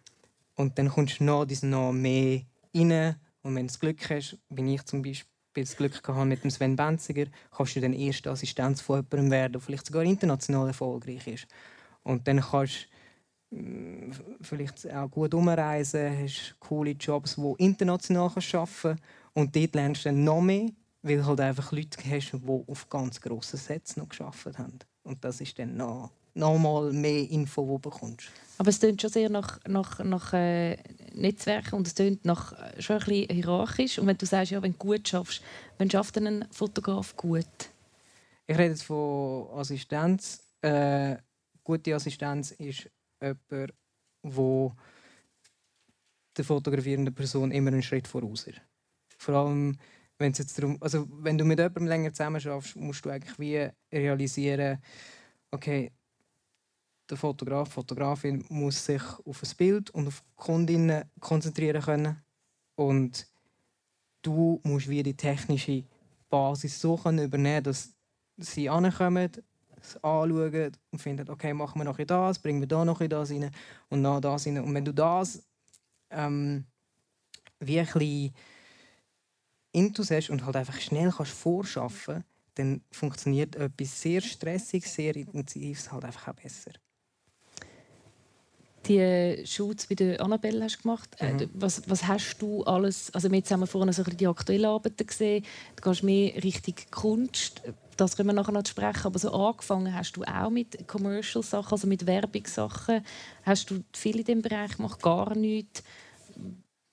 und 0.55 0.79
dann 0.79 0.89
kommst 0.89 1.19
du 1.19 1.25
noch, 1.25 1.45
noch 1.63 1.91
mehr 1.91 2.41
rein. 2.73 3.15
Und 3.41 3.55
wenn 3.55 3.67
du 3.67 3.71
das 3.71 3.79
Glück 3.79 4.09
hast, 4.09 4.37
wie 4.49 4.75
ich 4.75 4.83
zum 4.83 5.01
Beispiel 5.01 5.27
das 5.53 5.75
Glück 5.75 6.07
hatte 6.07 6.25
mit 6.25 6.43
dem 6.43 6.51
Sven 6.51 6.75
Benziger, 6.75 7.25
kannst 7.55 7.75
du 7.75 7.81
dann 7.81 7.93
erste 7.93 8.29
Assistenz 8.29 8.81
von 8.81 8.97
jemandem 8.97 9.31
werden, 9.31 9.53
der 9.53 9.61
vielleicht 9.61 9.85
sogar 9.85 10.03
international 10.03 10.67
erfolgreich 10.67 11.25
ist. 11.27 11.47
Und 12.03 12.27
dann 12.27 12.41
kannst 12.41 12.87
du 13.51 13.57
mm, 13.57 14.11
vielleicht 14.41 14.91
auch 14.93 15.09
gut 15.09 15.33
umreisen, 15.33 16.17
hast 16.23 16.55
coole 16.59 16.91
Jobs, 16.91 17.35
die 17.35 17.63
international 17.63 18.25
arbeiten 18.25 18.51
kannst. 18.53 19.03
Und 19.33 19.55
dort 19.55 19.75
lernst 19.75 20.05
du 20.05 20.09
dann 20.09 20.23
noch 20.23 20.41
mehr, 20.41 20.69
weil 21.01 21.17
du 21.17 21.25
halt 21.25 21.39
einfach 21.39 21.71
Leute 21.71 21.97
hast, 22.09 22.31
die 22.33 22.63
auf 22.67 22.89
ganz 22.89 23.21
grossen 23.21 23.57
Sätzen 23.57 24.01
noch 24.01 24.09
gearbeitet 24.09 24.57
haben. 24.57 24.79
Und 25.03 25.23
das 25.23 25.41
ist 25.41 25.57
dann 25.57 25.77
noch 25.77 26.11
nochmal 26.37 26.93
mehr 26.93 27.29
Info, 27.29 27.63
die 27.63 27.67
du 27.69 27.89
bekommst. 27.89 28.29
Aber 28.57 28.69
es 28.69 28.79
klingt 28.79 29.01
schon 29.01 29.09
sehr 29.09 29.29
nach, 29.29 29.59
nach, 29.67 30.03
nach 30.03 30.33
äh, 30.33 30.77
Netzwerken 31.21 31.75
und 31.75 31.87
es 31.87 31.95
klingt 31.95 32.25
nach, 32.25 32.53
äh, 32.53 32.81
schon 32.81 32.97
ein 32.97 33.05
bisschen 33.05 33.35
hierarchisch. 33.35 33.99
Und 33.99 34.07
wenn 34.07 34.17
du 34.17 34.25
sagst, 34.25 34.51
ja, 34.51 34.61
wenn 34.61 34.73
du 34.73 34.77
gut 34.77 35.07
schaffst, 35.07 35.41
wann 35.77 35.89
schafft 35.89 36.17
ein 36.17 36.45
Fotograf 36.51 37.15
gut? 37.15 37.45
Ich 38.45 38.57
rede 38.57 38.69
jetzt 38.69 38.83
von 38.83 39.47
Assistenz. 39.53 40.43
Äh, 40.61 41.17
gute 41.63 41.95
Assistenz 41.95 42.51
ist 42.51 42.89
jemand, 43.21 43.73
wo 44.23 44.73
der 46.37 46.45
fotografierenden 46.45 47.13
Person 47.13 47.51
immer 47.51 47.71
einen 47.71 47.83
Schritt 47.83 48.07
voraus 48.07 48.47
ist. 48.47 48.61
Vor 49.17 49.35
allem, 49.35 49.77
wenn 50.17 50.31
es 50.31 50.37
jetzt 50.37 50.57
darum, 50.57 50.77
also 50.81 51.07
wenn 51.09 51.37
du 51.37 51.45
mit 51.45 51.59
jemandem 51.59 51.87
länger 51.87 52.13
zusammen 52.13 52.39
schaffst, 52.39 52.75
musst 52.75 53.05
du 53.05 53.09
eigentlich 53.09 53.37
wie 53.39 53.69
realisieren, 53.91 54.79
okay, 55.51 55.91
der 57.09 57.17
Fotograf, 57.17 57.69
Fotografin 57.69 58.45
muss 58.49 58.85
sich 58.85 59.01
auf 59.25 59.39
das 59.39 59.55
Bild 59.55 59.89
und 59.91 60.07
auf 60.07 60.21
die 60.21 60.35
Kundinnen 60.35 61.03
konzentrieren 61.19 61.81
können. 61.81 62.23
Und 62.75 63.27
du 64.21 64.59
musst 64.63 64.89
wie 64.89 65.03
die 65.03 65.15
technische 65.15 65.83
Basis 66.29 66.79
so 66.79 66.97
können 66.97 67.25
übernehmen, 67.25 67.63
dass 67.63 67.93
sie 68.37 68.69
ankommen, 68.69 69.31
es 69.79 69.95
anschauen 70.03 70.71
und 70.91 70.99
finden, 70.99 71.29
okay, 71.29 71.53
machen 71.53 71.79
wir 71.79 71.85
noch 71.85 71.97
das, 71.97 72.39
bringen 72.39 72.59
wir 72.59 72.67
da 72.67 72.83
noch 72.83 72.99
das 72.99 73.31
rein 73.31 73.51
und 73.89 74.01
noch 74.01 74.19
das 74.19 74.45
rein. 74.45 74.59
Und 74.59 74.73
wenn 74.73 74.85
du 74.85 74.93
das 74.93 75.43
ähm, 76.09 76.65
wie 77.59 77.79
ein 77.79 77.85
bisschen 77.85 78.33
Intus 79.71 80.11
hast 80.11 80.29
und 80.29 80.45
halt 80.45 80.55
einfach 80.55 80.79
schnell 80.79 81.11
kannst 81.11 81.31
vorschaffen 81.31 82.23
dann 82.57 82.81
funktioniert 82.91 83.55
etwas 83.55 84.01
sehr 84.01 84.21
Stressiges, 84.21 84.95
sehr 84.95 85.15
Intensives 85.15 85.91
halt 85.91 86.05
einfach 86.05 86.29
auch 86.29 86.33
besser 86.33 86.71
die 88.87 89.45
Shoots 89.45 89.87
bei 89.87 89.95
der 89.95 90.21
Annabelle 90.21 90.63
hast 90.63 90.81
gemacht. 90.81 91.15
Äh, 91.19 91.33
mhm. 91.33 91.49
Was, 91.53 91.81
was 91.87 92.07
hast 92.07 92.37
du 92.39 92.63
alles, 92.63 93.13
also 93.13 93.31
wir 93.31 93.41
haben 93.41 93.67
vorhin 93.67 93.93
so 93.93 94.03
die 94.03 94.27
aktuellen 94.27 94.65
Arbeiten 94.65 95.05
gesehen, 95.05 95.45
du 95.75 95.89
gehst 95.89 96.03
mehr 96.03 96.43
richtig 96.43 96.91
Kunst, 96.91 97.61
das 97.97 98.15
können 98.15 98.29
wir 98.29 98.33
nachher 98.33 98.51
noch 98.51 98.65
sprechen, 98.65 99.05
aber 99.05 99.19
so 99.19 99.31
angefangen 99.31 99.93
hast 99.93 100.13
du 100.13 100.23
auch 100.23 100.49
mit 100.49 100.87
Commercial-Sachen, 100.87 101.71
also 101.71 101.87
mit 101.87 102.05
Werbungssachen. 102.05 103.03
Hast 103.43 103.71
du 103.71 103.83
viel 103.93 104.19
in 104.19 104.23
diesem 104.23 104.41
Bereich 104.41 104.77
gemacht, 104.77 105.01
gar 105.01 105.35
nichts? 105.35 105.83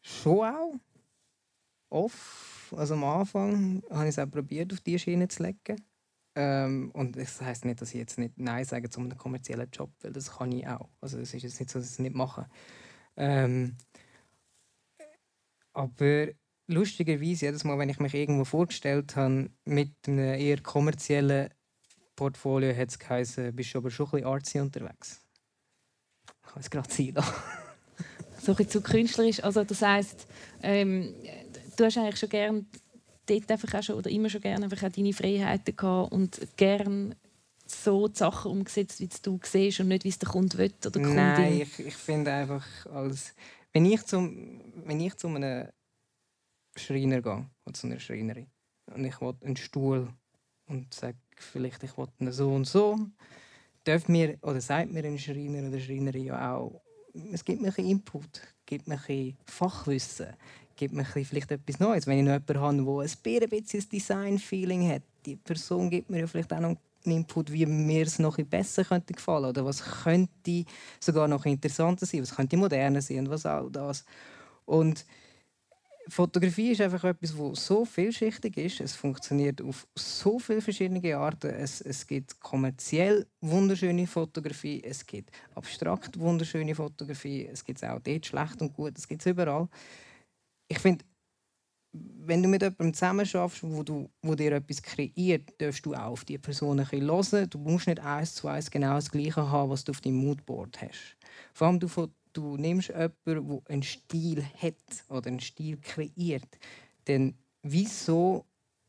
Schon 0.00 0.46
auch. 0.46 0.74
off. 1.90 2.72
Also 2.76 2.94
am 2.94 3.04
Anfang 3.04 3.82
habe 3.90 4.04
ich 4.04 4.10
es 4.10 4.18
auch 4.18 4.30
probiert, 4.30 4.72
auf 4.72 4.80
diese 4.80 4.98
Schiene 4.98 5.28
zu 5.28 5.42
legen. 5.42 5.76
Ähm, 6.36 6.90
und 6.92 7.16
das 7.16 7.40
heisst 7.40 7.64
nicht, 7.64 7.80
dass 7.80 7.90
ich 7.90 8.00
jetzt 8.00 8.18
nicht 8.18 8.38
Nein 8.38 8.64
sage 8.64 8.90
zu 8.90 9.00
einem 9.00 9.16
kommerziellen 9.16 9.70
Job, 9.70 9.92
weil 10.02 10.12
das 10.12 10.36
kann 10.36 10.50
ich 10.52 10.66
auch. 10.66 10.88
Also 11.00 11.18
es 11.18 11.32
ist 11.32 11.42
jetzt 11.42 11.60
nicht 11.60 11.70
so, 11.70 11.78
dass 11.78 11.86
ich 11.86 11.92
es 11.92 11.98
nicht 12.00 12.14
mache. 12.14 12.48
Ähm, 13.16 13.76
aber 15.72 16.28
lustigerweise, 16.66 17.46
jedes 17.46 17.64
Mal, 17.64 17.78
wenn 17.78 17.88
ich 17.88 18.00
mich 18.00 18.14
irgendwo 18.14 18.44
vorgestellt 18.44 19.14
habe, 19.16 19.50
mit 19.64 19.92
einem 20.06 20.18
eher 20.18 20.60
kommerziellen 20.60 21.50
Portfolio, 22.16 22.74
hat 22.74 22.90
es 22.90 22.98
geheißen, 22.98 23.54
bist 23.54 23.74
du 23.74 23.78
aber 23.78 23.90
schon 23.90 24.06
ein 24.06 24.12
bisschen 24.12 24.26
artsy 24.26 24.60
unterwegs. 24.60 25.20
Ich 26.26 26.52
kann 26.52 26.60
es 26.60 26.70
gerade 26.70 26.92
sein 26.92 27.14
So 28.40 28.54
ein 28.54 28.68
zu 28.68 28.80
künstlerisch. 28.82 29.42
Also 29.42 29.64
das 29.64 29.82
heisst, 29.82 30.26
ähm, 30.62 31.14
du 31.76 31.84
hast 31.84 31.96
eigentlich 31.96 32.18
schon 32.18 32.28
gerne 32.28 32.66
dort 33.26 33.50
einfach 33.50 33.74
auch 33.74 33.82
schon, 33.82 33.96
oder 33.96 34.10
immer 34.10 34.28
schon 34.28 34.40
gerne 34.40 34.64
einfach 34.64 34.82
auch 34.82 34.92
deine 34.92 35.12
Freiheiten 35.12 35.76
gehabt 35.76 36.12
und 36.12 36.40
gerne 36.56 37.16
so 37.66 38.08
die 38.08 38.18
Sachen 38.18 38.50
umgesetzt, 38.50 39.00
wie 39.00 39.08
du 39.22 39.40
siehst 39.42 39.80
und 39.80 39.88
nicht, 39.88 40.04
wie 40.04 40.10
es 40.10 40.18
der 40.18 40.28
Kunde 40.28 40.58
will 40.58 40.72
oder 40.84 41.00
Kundin. 41.00 41.16
Nein, 41.16 41.60
ich, 41.62 41.78
ich 41.78 41.94
finde 41.94 42.32
einfach, 42.32 42.66
als, 42.86 43.34
wenn, 43.72 43.86
ich 43.86 44.02
zum, 44.04 44.60
wenn 44.84 45.00
ich 45.00 45.14
zu 45.16 45.28
einem 45.28 45.68
Schreiner 46.76 47.22
gehe 47.22 47.46
oder 47.64 47.74
zu 47.74 47.86
einer 47.86 47.98
Schreinerin 48.00 48.46
und 48.94 49.04
ich 49.04 49.20
will 49.20 49.34
einen 49.42 49.56
Stuhl 49.56 50.08
und 50.66 50.92
sage 50.92 51.16
vielleicht, 51.36 51.82
ich 51.82 51.96
will 51.96 52.08
einen 52.20 52.32
so 52.32 52.52
und 52.52 52.66
so, 52.66 52.98
darf 53.84 54.08
mir, 54.08 54.38
oder 54.42 54.60
sagt 54.60 54.92
mir 54.92 55.04
ein 55.04 55.18
Schreiner 55.18 55.68
oder 55.68 55.80
Schreinerin 55.80 56.24
ja 56.24 56.54
auch, 56.54 56.82
es 57.32 57.44
gibt 57.44 57.62
mir 57.62 57.72
ein 57.76 57.86
Input, 57.86 58.40
gibt 58.66 58.88
mir 58.88 59.00
ein 59.08 59.36
Fachwissen, 59.44 60.34
gibt 60.76 60.94
mir 60.94 61.04
vielleicht 61.04 61.50
etwas 61.50 61.80
Neues. 61.80 62.06
Wenn 62.06 62.18
ich 62.18 62.24
noch 62.24 62.32
jemanden 62.32 62.86
habe, 62.86 63.06
der 63.24 63.42
ein 63.42 63.48
bisschen 63.48 63.88
Design-Feeling 63.88 64.88
hat, 64.90 65.02
die 65.26 65.36
Person 65.36 65.90
gibt 65.90 66.10
mir 66.10 66.20
ja 66.20 66.26
vielleicht 66.26 66.52
auch 66.52 66.60
noch 66.60 66.76
einen 67.06 67.16
Input, 67.16 67.52
wie 67.52 67.66
mir 67.66 68.06
es 68.06 68.18
noch 68.18 68.36
besser 68.36 68.84
könnte 68.84 69.12
gefallen 69.12 69.46
oder 69.46 69.64
was 69.64 69.82
könnte 70.02 70.64
sogar 71.00 71.28
noch 71.28 71.44
interessanter 71.44 72.06
sein, 72.06 72.22
was 72.22 72.34
könnte 72.34 72.56
moderner 72.56 73.02
sein 73.02 73.20
und 73.20 73.30
was 73.30 73.46
auch 73.46 73.68
das. 73.70 74.04
Und 74.64 75.04
Fotografie 76.08 76.72
ist 76.72 76.82
einfach 76.82 77.02
etwas, 77.04 77.34
das 77.36 77.66
so 77.66 77.84
vielschichtig 77.84 78.56
ist. 78.58 78.80
Es 78.80 78.94
funktioniert 78.94 79.62
auf 79.62 79.86
so 79.94 80.38
viele 80.38 80.60
verschiedene 80.60 81.16
Arten. 81.16 81.50
Es, 81.50 81.80
es 81.80 82.06
gibt 82.06 82.40
kommerziell 82.40 83.26
wunderschöne 83.40 84.06
Fotografie, 84.06 84.82
es 84.84 85.06
gibt 85.06 85.30
abstrakt 85.54 86.18
wunderschöne 86.18 86.74
Fotografie, 86.74 87.48
es 87.50 87.64
gibt 87.64 87.82
auch 87.84 88.00
dort 88.00 88.26
schlecht 88.26 88.60
und 88.60 88.74
gut, 88.74 88.98
es 88.98 89.08
gibt 89.08 89.24
überall. 89.24 89.68
Ich 90.68 90.78
finde, 90.78 91.04
wenn 91.92 92.42
du 92.42 92.48
mit 92.48 92.62
jemandem 92.62 92.92
zusammen 92.92 93.26
schaffst, 93.26 93.62
wo, 93.62 93.82
du, 93.82 94.10
wo 94.22 94.34
dir 94.34 94.52
etwas 94.52 94.82
kreiert, 94.82 95.52
darfst 95.58 95.86
du 95.86 95.94
auch 95.94 96.12
auf 96.12 96.24
die 96.24 96.38
Person 96.38 96.80
ein 96.80 96.86
bisschen 96.86 97.10
hören. 97.10 97.50
Du 97.50 97.58
musst 97.58 97.86
nicht 97.86 98.00
eins 98.00 98.34
zu 98.34 98.48
eins 98.48 98.70
genau 98.70 98.94
das 98.94 99.10
Gleiche 99.10 99.48
haben, 99.48 99.70
was 99.70 99.84
du 99.84 99.92
auf 99.92 100.00
deinem 100.00 100.16
Moodboard 100.16 100.80
hast. 100.82 101.16
Vor 101.52 101.68
allem, 101.68 101.78
du, 101.78 101.88
du 102.32 102.56
nimmst 102.56 102.88
jemanden, 102.88 103.14
der 103.24 103.60
einen 103.68 103.82
Stil 103.82 104.44
hat 104.60 105.04
oder 105.08 105.28
einen 105.28 105.40
Stil 105.40 105.76
kreiert, 105.76 106.58
dann 107.04 107.34
wieso 107.62 108.44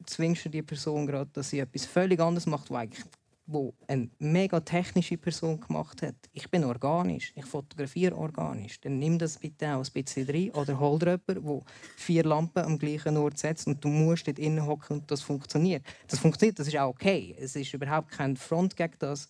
zwingst 0.06 0.46
du 0.46 0.50
die 0.50 0.62
Person 0.62 1.06
gerade, 1.06 1.30
dass 1.34 1.50
sie 1.50 1.60
etwas 1.60 1.86
völlig 1.86 2.20
anderes 2.20 2.46
macht, 2.46 2.70
was 2.72 2.80
eigentlich 2.80 3.06
wo 3.48 3.74
eine 3.88 4.10
mega 4.20 4.60
technische 4.60 5.18
Person 5.18 5.60
gemacht 5.60 6.02
hat. 6.02 6.16
Ich 6.34 6.50
bin 6.50 6.64
organisch, 6.64 7.32
ich 7.36 7.46
fotografiere 7.46 8.16
organisch. 8.16 8.80
Dann 8.82 8.98
nimm 8.98 9.20
das 9.20 9.38
bitte 9.38 9.76
auch 9.76 9.86
ein 9.86 9.92
bisschen 9.94 10.28
rein. 10.28 10.52
Oder 10.52 10.80
hol 10.80 10.98
dir 10.98 11.20
jemanden, 11.28 11.46
der 11.46 11.62
vier 11.96 12.24
Lampen 12.24 12.64
am 12.64 12.80
gleichen 12.80 13.18
Ort 13.18 13.38
setzt 13.38 13.68
und 13.68 13.84
du 13.84 13.90
musst 13.90 14.28
dort 14.28 14.40
innen 14.40 14.66
hocken 14.66 14.98
und 14.98 15.12
das 15.12 15.22
funktioniert. 15.22 15.84
Das 16.08 16.20
funktioniert, 16.20 16.58
das 16.58 16.68
ist 16.68 16.78
auch 16.78 16.90
okay. 16.90 17.36
Es 17.40 17.56
ist 17.56 17.74
überhaupt 17.74 18.10
kein 18.10 18.36
Front 18.36 18.76
gegen 18.76 18.96
das. 19.00 19.30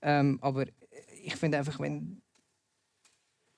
Ähm, 0.00 0.38
aber 0.40 0.64
ich 1.22 1.36
finde 1.36 1.58
einfach, 1.58 1.78
wenn 1.80 2.22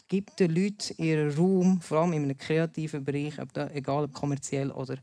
gibt 0.09 0.41
den 0.41 0.55
Leuten 0.55 0.95
ihren 0.99 1.35
Raum, 1.35 1.81
vor 1.81 2.01
allem 2.01 2.13
in 2.13 2.25
einem 2.25 2.37
kreativen 2.37 3.03
Bereich, 3.03 3.39
egal 3.73 4.05
ob 4.05 4.13
kommerziell 4.13 4.71
oder 4.71 4.97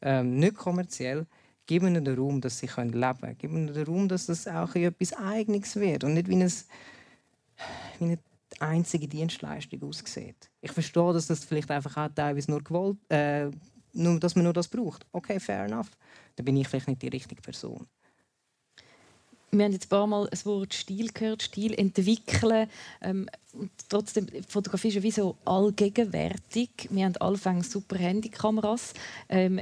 ähm, 0.00 0.36
nicht 0.36 0.54
kommerziell, 0.54 1.26
gib 1.66 1.82
ihnen 1.82 2.04
den 2.04 2.16
Raum, 2.16 2.40
dass 2.40 2.58
sie 2.58 2.66
leben 2.66 2.92
können. 2.92 3.36
Gib 3.38 3.50
ihnen 3.50 3.72
den 3.72 3.86
Raum, 3.86 4.08
dass 4.08 4.26
das 4.26 4.46
auch 4.46 4.74
etwas 4.74 5.12
Eigenes 5.12 5.76
wird 5.76 6.04
und 6.04 6.14
nicht 6.14 6.28
wie, 6.28 6.36
ein, 6.36 6.52
wie 7.98 8.04
eine 8.04 8.18
einzige 8.60 9.08
Dienstleistung 9.08 9.82
aussieht. 9.82 10.50
Ich 10.60 10.72
verstehe, 10.72 11.12
dass 11.12 11.26
das 11.26 11.44
vielleicht 11.44 11.70
einfach 11.70 11.96
auch 11.96 12.14
teilweise 12.14 12.50
nur 12.50 12.62
gewollt, 12.62 12.98
äh, 13.10 13.50
nur, 13.92 14.18
dass 14.20 14.34
man 14.34 14.44
nur 14.44 14.52
das 14.52 14.68
braucht. 14.68 15.06
Okay, 15.12 15.38
fair 15.40 15.64
enough. 15.64 15.90
Dann 16.36 16.44
bin 16.44 16.56
ich 16.56 16.68
vielleicht 16.68 16.88
nicht 16.88 17.02
die 17.02 17.08
richtige 17.08 17.42
Person 17.42 17.86
wir 19.58 19.64
haben 19.64 19.72
jetzt 19.72 19.86
ein 19.86 19.88
paar 19.88 20.06
Mal 20.06 20.26
das 20.30 20.46
Wort 20.46 20.74
Stil 20.74 21.10
gehört, 21.12 21.42
Stil 21.42 21.74
entwickeln. 21.74 22.68
Ähm, 23.00 23.28
und 23.52 23.70
trotzdem, 23.88 24.26
Fotografie 24.48 24.88
ist 24.88 24.94
ja 24.94 25.02
wie 25.02 25.10
so 25.10 25.36
allgegenwärtig. 25.44 26.88
Wir 26.90 27.04
haben 27.04 27.16
anfangs 27.18 27.70
super 27.70 27.96
Handykameras. 27.96 28.94
Ähm, 29.28 29.60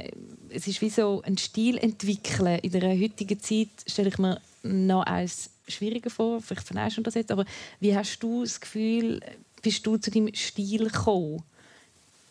es 0.48 0.66
ist 0.66 0.80
wie 0.80 0.90
so 0.90 1.22
ein 1.22 1.36
Stil 1.36 1.76
entwickeln. 1.78 2.58
In 2.60 2.72
der 2.72 2.98
heutigen 2.98 3.40
Zeit 3.40 3.68
stelle 3.86 4.08
ich 4.08 4.18
mir 4.18 4.40
noch 4.62 5.02
eins 5.02 5.50
schwieriger 5.68 6.10
vor. 6.10 6.40
Vielleicht 6.40 6.66
verneist 6.66 6.96
du 6.96 7.02
das 7.02 7.14
jetzt. 7.14 7.30
Aber 7.30 7.44
wie 7.80 7.96
hast 7.96 8.18
du 8.20 8.42
das 8.42 8.60
Gefühl, 8.60 9.20
bist 9.60 9.86
du 9.86 9.96
zu 9.96 10.10
deinem 10.10 10.34
Stil 10.34 10.84
gekommen? 10.88 11.42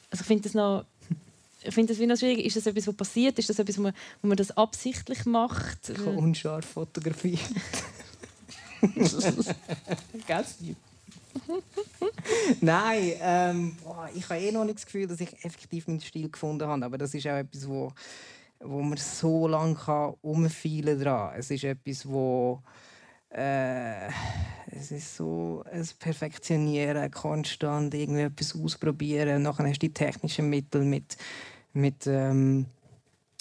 Also 0.10 0.21
ich 0.21 0.28
finde 0.28 0.43
das 0.43 0.54
noch 0.54 0.86
ich 1.63 1.74
finde 1.74 1.93
das 1.93 2.00
wie 2.00 2.08
noch 2.08 2.17
schwierig. 2.17 2.45
Ist 2.45 2.56
das 2.56 2.65
etwas, 2.65 2.88
was 2.88 2.95
passiert? 2.95 3.38
Ist 3.39 3.50
das 3.50 3.60
etwas, 3.60 3.78
wo 3.78 3.84
man, 3.84 3.93
wo 4.21 4.28
man 4.28 4.38
das 4.38 4.56
absichtlich 4.58 5.26
macht? 5.26 5.89
Ich 5.89 5.97
habe 6.00 6.12
unscharf 6.12 6.65
fotografiert. 6.65 7.39
Ganz 10.28 10.58
Nein, 12.62 13.13
ähm, 13.21 13.78
boah, 13.84 14.10
ich 14.13 14.28
habe 14.30 14.39
eh 14.39 14.52
noch 14.52 14.65
nicht 14.65 14.78
das 14.78 14.86
Gefühl, 14.86 15.08
dass 15.08 15.21
ich 15.21 15.34
effektiv 15.45 15.88
meinen 15.88 16.02
Stil 16.02 16.30
gefunden 16.30 16.67
habe. 16.67 16.86
Aber 16.86 16.97
das 16.97 17.13
ist 17.13 17.28
auch 17.28 17.38
etwas, 17.38 17.67
wo, 17.67 17.93
wo 18.60 18.82
man 18.82 18.97
so 18.97 19.47
lange 19.47 19.78
umfeilen 20.21 21.04
kann. 21.04 21.36
Es 21.38 21.52
ist 21.52 21.63
etwas, 21.63 22.08
wo 22.08 22.62
äh, 23.34 24.08
es 24.72 24.91
ist 24.91 25.15
so 25.15 25.63
ein 25.72 25.88
Perfektionieren, 26.00 27.10
konstant 27.12 27.94
irgendwie 27.94 28.22
etwas 28.22 28.56
ausprobieren. 28.56 29.41
Nachher 29.44 29.67
hast 29.67 29.82
du 29.82 29.88
die 29.88 29.94
technischen 29.94 30.50
Mittel 30.50 30.84
mit 30.84 31.17
mit, 31.74 32.08
ähm, 32.08 32.65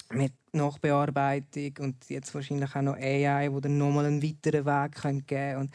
mit 0.09 0.33
Nachbearbeitung 0.53 1.73
und 1.79 2.09
jetzt 2.09 2.33
wahrscheinlich 2.33 2.75
auch 2.75 2.81
noch 2.81 2.95
AI, 2.95 3.51
wo 3.51 3.59
dann 3.59 3.77
nochmal 3.77 4.05
einen 4.05 4.23
weiteren 4.23 4.65
Weg 4.65 5.01
geben 5.01 5.25
können. 5.25 5.57
Und, 5.57 5.71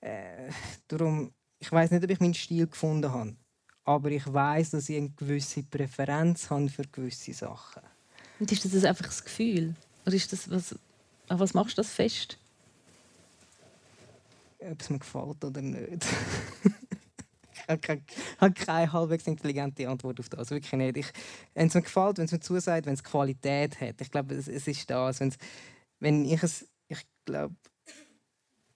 äh, 0.00 0.50
darum, 0.88 1.32
ich 1.58 1.70
weiß 1.70 1.90
nicht, 1.90 2.04
ob 2.04 2.10
ich 2.10 2.20
meinen 2.20 2.34
Stil 2.34 2.66
gefunden 2.66 3.12
habe, 3.12 3.36
aber 3.84 4.10
ich 4.10 4.30
weiß, 4.30 4.70
dass 4.70 4.88
ich 4.88 4.96
eine 4.96 5.10
gewisse 5.10 5.62
Präferenz 5.62 6.50
habe 6.50 6.68
für 6.68 6.82
gewisse 6.82 7.32
Sachen. 7.32 7.82
Und 8.38 8.50
ist 8.50 8.64
das 8.64 8.84
einfach 8.84 9.06
das 9.06 9.24
Gefühl? 9.24 9.74
Oder 10.04 10.16
ist 10.16 10.32
das 10.32 10.50
was, 10.50 10.74
was 11.28 11.54
machst 11.54 11.78
du 11.78 11.82
das 11.82 11.92
fest? 11.92 12.38
Ob 14.70 14.80
es 14.80 14.90
mir 14.90 14.98
gefällt 14.98 15.44
oder 15.44 15.60
nicht. 15.62 16.06
habe 17.68 17.80
keine, 17.80 18.52
keine 18.54 18.92
halbwegs 18.92 19.26
intelligente 19.26 19.88
Antwort 19.88 20.20
auf 20.20 20.28
das. 20.28 20.50
Wirklich 20.50 20.72
nicht. 20.72 20.96
Ich, 20.96 21.06
wenn 21.54 21.66
es 21.66 21.74
mir 21.74 21.82
gefällt, 21.82 22.18
wenn 22.18 22.26
es 22.26 22.32
mir 22.32 22.40
zusagt, 22.40 22.86
wenn 22.86 22.94
es 22.94 23.04
Qualität 23.04 23.80
hat. 23.80 24.00
Ich 24.00 24.10
glaube, 24.10 24.34
es, 24.34 24.48
es 24.48 24.66
ist 24.66 24.88
das. 24.90 25.20
Wenn's, 25.20 25.36
wenn 26.00 26.24
ich 26.24 26.42
es, 26.42 26.68
ich 26.88 27.00
glaube, 27.24 27.54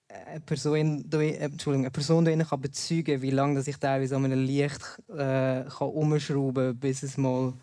eine 0.09 0.39
Person, 0.39 1.05
Entschuldigung, 1.11 1.85
eine 1.85 1.91
Person 1.91 2.25
kann 2.25 2.61
bezeugen 2.61 3.21
wie 3.21 3.31
lange 3.31 3.59
ich 3.65 3.77
teilweise 3.77 4.15
an 4.15 4.25
einem 4.25 4.43
Licht 4.43 4.81
äh, 5.09 5.63
kann 5.65 5.89
umschrauben 5.89 6.71
kann, 6.71 6.79
bis 6.79 7.03
es 7.03 7.17
mal... 7.17 7.53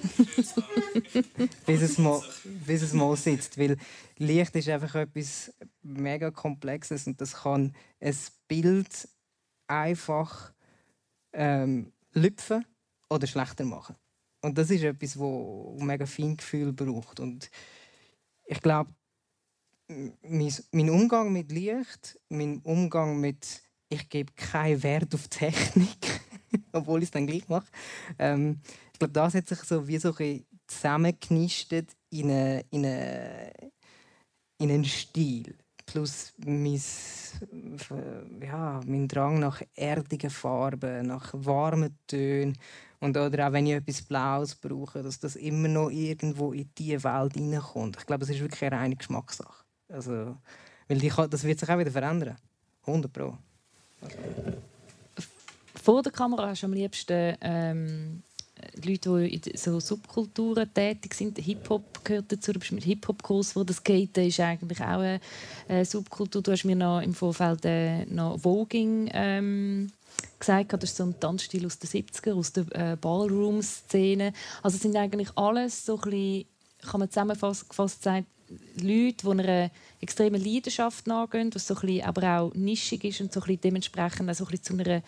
bis, 1.66 1.82
es 1.82 1.98
mal, 1.98 2.22
bis 2.66 2.82
es 2.82 2.92
mal 2.92 3.16
sitzt. 3.16 3.58
Weil 3.58 3.76
Licht 4.16 4.54
ist 4.56 4.68
einfach 4.68 4.94
etwas 4.94 5.52
mega 5.82 6.30
Komplexes 6.30 7.06
und 7.06 7.20
das 7.20 7.34
kann 7.34 7.74
ein 8.00 8.16
Bild 8.48 9.08
einfach 9.66 10.52
ähm, 11.32 11.92
lüpfen 12.12 12.64
oder 13.08 13.26
schlechter 13.26 13.64
machen. 13.64 13.96
Und 14.42 14.56
das 14.56 14.70
ist 14.70 14.82
etwas, 14.82 15.18
wo 15.18 15.76
mega 15.80 16.06
viel 16.06 16.36
Gefühl 16.36 16.72
braucht. 16.72 17.20
Und 17.20 17.50
ich 18.46 18.60
glaube, 18.60 18.90
mein, 19.88 20.54
mein 20.72 20.90
Umgang 20.90 21.32
mit 21.32 21.52
Licht, 21.52 22.18
mein 22.28 22.60
Umgang 22.60 23.20
mit 23.20 23.62
ich 23.90 24.08
gebe 24.08 24.32
keinen 24.34 24.82
Wert 24.82 25.14
auf 25.14 25.28
Technik, 25.28 26.20
obwohl 26.72 27.00
ich 27.00 27.08
es 27.08 27.10
dann 27.10 27.26
gleich 27.26 27.48
mache. 27.48 27.66
Ähm, 28.18 28.60
glaube, 29.00 29.12
das 29.12 29.34
hat 29.34 29.48
sich 29.48 29.58
so 29.60 29.86
wie 29.88 29.98
so 29.98 30.14
ein 30.18 30.44
zusammengenistet 30.66 31.90
in, 32.10 32.30
eine, 32.30 32.64
in, 32.70 32.84
eine, 32.84 33.52
in 34.58 34.70
einen 34.70 34.84
Stil 34.84 35.56
plus 35.86 36.32
mein, 36.38 36.80
ja, 38.40 38.80
mein 38.86 39.08
Drang 39.08 39.40
nach 39.40 39.60
erdigen 39.74 40.30
Farben, 40.30 41.08
nach 41.08 41.32
warmen 41.34 41.98
Tönen, 42.06 42.56
Und 43.00 43.16
oder 43.16 43.48
auch 43.48 43.52
wenn 43.52 43.66
ich 43.66 43.72
etwas 43.72 44.02
Blaues 44.02 44.54
brauche, 44.54 45.02
dass 45.02 45.18
das 45.18 45.34
immer 45.34 45.66
noch 45.66 45.90
irgendwo 45.90 46.52
in 46.52 46.70
diese 46.78 47.02
Welt 47.02 47.34
hineinkommt. 47.34 47.96
Ich 47.98 48.06
glaube, 48.06 48.22
es 48.22 48.30
ist 48.30 48.40
wirklich 48.40 48.62
eine 48.62 48.76
reine 48.76 48.96
Geschmackssache. 48.96 49.64
Also, 49.88 50.36
weil 50.86 50.98
die, 50.98 51.08
das 51.08 51.42
wird 51.42 51.58
sich 51.58 51.68
auch 51.68 51.78
wieder 51.78 51.90
verändern. 51.90 52.36
100 52.86 53.12
Pro. 53.12 53.36
Also. 54.02 54.16
Vor 55.82 56.02
der 56.02 56.12
Kamera 56.12 56.48
hast 56.48 56.62
du 56.62 56.66
am 56.66 56.72
liebsten 56.72 57.36
ähm, 57.40 58.22
Leute, 58.84 59.18
die 59.18 59.34
in 59.34 59.56
so 59.56 59.80
Subkulturen 59.80 60.72
tätig 60.72 61.14
sind. 61.14 61.38
Hip-Hop 61.38 62.04
gehört 62.04 62.32
dazu. 62.32 62.52
Du 62.52 62.58
bist 62.58 62.72
mit 62.72 62.84
Hip-Hop-Kurs, 62.84 63.56
wo 63.56 63.64
das 63.64 63.76
Skaten 63.76 64.26
ist 64.26 64.40
eigentlich 64.40 64.80
auch 64.80 65.04
eine, 65.68 65.84
Subkultur. 65.84 66.42
Du 66.42 66.52
hast 66.52 66.64
mir 66.64 66.76
noch 66.76 67.00
im 67.00 67.14
Vorfeld 67.14 67.64
äh, 67.64 68.04
noch 68.06 68.38
Voging 68.40 69.10
ähm, 69.12 69.92
gesagt, 70.38 70.72
das 70.72 70.90
ist 70.90 70.96
so 70.96 71.04
ein 71.04 71.18
Tanzstil 71.18 71.66
aus 71.66 71.78
den 71.78 71.88
70er, 71.88 72.34
aus 72.34 72.52
der 72.52 72.64
äh, 72.72 72.96
Ballroom-Szene. 72.96 74.32
Also 74.62 74.78
sind 74.78 74.96
eigentlich 74.96 75.30
alles 75.36 75.86
so 75.86 75.96
ein 75.96 76.10
bisschen, 76.10 76.44
kann 76.90 77.00
man 77.00 77.10
zusammengefasst 77.10 78.02
sagen, 78.02 78.26
Leute, 78.80 79.24
die 79.24 79.30
einer 79.30 79.70
extremen 80.00 80.42
Leidenschaft 80.42 81.06
nachgehen, 81.06 81.54
was 81.54 81.66
so 81.66 81.74
ein 81.74 81.80
bisschen, 81.80 82.04
aber 82.04 82.38
auch 82.38 82.54
nischig 82.54 83.04
ist 83.04 83.20
und 83.20 83.32
so 83.32 83.40
ein 83.40 83.46
bisschen 83.46 83.60
dementsprechend 83.60 84.28
auch 84.28 84.34
so 84.34 84.44
ein 84.44 84.50
bisschen 84.50 84.78
zu 84.78 84.90
einer 84.90 85.02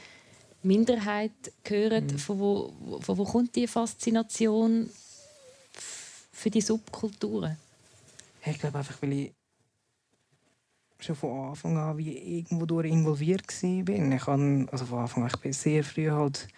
Minderheit 0.63 1.33
gehören. 1.65 2.07
Mhm. 2.07 2.19
Von, 2.19 2.39
wo, 2.39 3.01
von 3.01 3.19
wo 3.19 3.25
kommt 3.25 3.55
die 3.57 3.67
Faszination 3.67 4.89
für 6.33 6.51
die 6.51 6.61
Subkulturen? 6.61 7.57
Ich 8.45 8.59
glaube 8.59 8.79
einfach, 8.79 9.01
weil 9.03 9.13
ich 9.13 9.33
schon 11.01 11.17
von 11.17 11.49
Anfang 11.49 11.77
an 11.77 11.99
wie 11.99 12.39
irgendwo 12.39 12.81
involviert 12.81 13.47
war. 13.47 14.15
Ich 14.15 14.23
kann, 14.23 14.69
also 14.71 14.85
von 14.85 15.01
Anfang 15.01 15.25
an, 15.25 15.31
ich 15.33 15.41
bin 15.41 15.53
sehr 15.53 15.85
früh 15.85 16.11
halt 16.11 16.49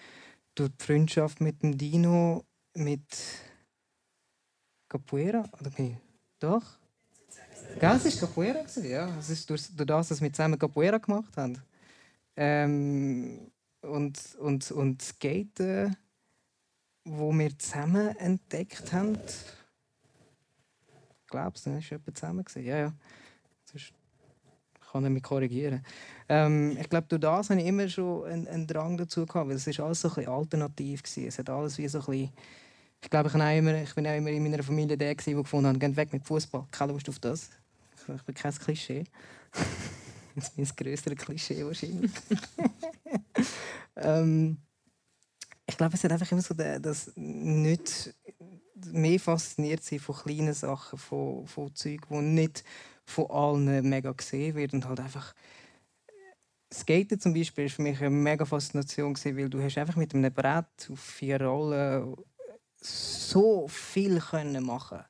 durch 0.54 0.70
die 0.70 0.84
Freundschaft 0.84 1.40
mit 1.40 1.62
dem 1.62 1.76
Dino, 1.76 2.44
mit 2.74 3.02
Capoeira, 4.88 5.44
oder 5.60 5.70
bin 5.70 5.96
Doch? 6.38 6.62
Ja, 7.80 7.96
es 7.96 8.04
war 8.04 8.28
Capoeira, 8.28 8.64
ja. 8.82 9.18
Es 9.18 9.30
ist 9.30 9.48
durch, 9.50 9.74
durch 9.74 9.86
das, 9.86 10.08
dass 10.08 10.20
wir 10.20 10.32
zusammen 10.32 10.58
Capoeira 10.58 10.98
gemacht 10.98 11.36
haben. 11.36 11.60
Ähm, 12.36 13.50
und, 13.88 14.36
und, 14.40 14.70
und 14.70 15.02
Skaten, 15.02 15.96
wo 17.04 17.32
wir 17.32 17.58
zusammen 17.58 18.16
entdeckt 18.16 18.92
haben. 18.92 19.18
Ich 21.20 21.30
glaube, 21.30 21.52
es 21.54 21.66
war 21.66 21.78
jemand 21.78 22.18
zusammen. 22.18 22.44
Ja, 22.56 22.76
ja. 22.78 22.92
Sonst 23.64 23.92
kann 24.90 25.04
er 25.04 25.10
mich 25.10 25.22
korrigieren. 25.22 25.84
Ähm, 26.28 26.76
ich 26.80 26.88
glaube, 26.88 27.06
durch 27.08 27.20
das 27.20 27.50
hatte 27.50 27.60
ich 27.60 27.66
immer 27.66 27.88
schon 27.88 28.24
einen, 28.24 28.48
einen 28.48 28.66
Drang 28.66 28.96
dazu 28.96 29.26
gehabt, 29.26 29.48
weil 29.48 29.56
es 29.56 29.66
ist 29.66 29.80
alles 29.80 30.00
so 30.00 30.10
ein 30.14 30.28
alternativ 30.28 31.02
war. 31.16 31.24
Es 31.24 31.38
hat 31.38 31.50
alles 31.50 31.78
wie 31.78 31.88
so 31.88 31.98
ein 31.98 32.04
bisschen 32.06 32.32
ich 33.04 33.10
glaube, 33.10 33.28
ich, 33.28 33.34
ich 33.34 33.94
bin 33.94 34.06
auch 34.06 34.14
immer 34.14 34.30
in 34.30 34.42
meiner 34.42 34.62
Familie 34.62 34.96
der, 34.96 35.14
der 35.14 35.34
gefunden 35.34 35.68
hat, 35.68 35.78
geht 35.78 35.94
weg 35.94 36.12
mit 36.12 36.24
Fußball. 36.24 36.64
Keine 36.70 36.92
Lust 36.92 37.08
auf 37.10 37.18
das. 37.18 37.50
Ich 38.08 38.22
bin 38.22 38.34
kein 38.34 38.54
Klischee. 38.54 39.04
Das 40.34 40.48
ist 40.48 40.58
ein 40.58 40.76
größeres 40.76 41.18
Klischee 41.18 41.64
wahrscheinlich. 41.64 42.10
ähm, 43.96 44.58
ich 45.66 45.76
glaube, 45.76 45.94
es 45.94 46.04
hat 46.04 46.12
einfach 46.12 46.30
immer 46.30 46.42
so 46.42 46.54
das 46.54 47.12
nicht 47.16 48.14
mehr 48.92 49.20
fasziniert 49.20 49.82
sein 49.82 50.00
von 50.00 50.16
kleinen 50.16 50.54
Sachen, 50.54 50.98
von, 50.98 51.46
von 51.46 51.74
Zeug, 51.74 52.00
die 52.10 52.16
nicht 52.16 52.64
von 53.04 53.30
allen 53.30 53.88
mega 53.88 54.12
gesehen 54.12 54.54
wird 54.56 54.74
und 54.74 54.86
halt 54.86 55.00
einfach 55.00 55.34
Skaten 56.72 57.20
zum 57.20 57.34
Beispiel 57.34 57.66
ist 57.66 57.74
für 57.74 57.82
mich 57.82 58.00
eine 58.00 58.10
mega 58.10 58.44
Faszination 58.44 59.14
weil 59.14 59.48
du 59.48 59.62
hast 59.62 59.78
einfach 59.78 59.96
mit 59.96 60.14
einem 60.14 60.32
Brett 60.32 60.90
auf 60.90 60.98
vier 60.98 61.40
Rollen 61.40 62.16
so 62.80 63.68
viel 63.68 64.18
können 64.18 64.64
machen. 64.64 65.04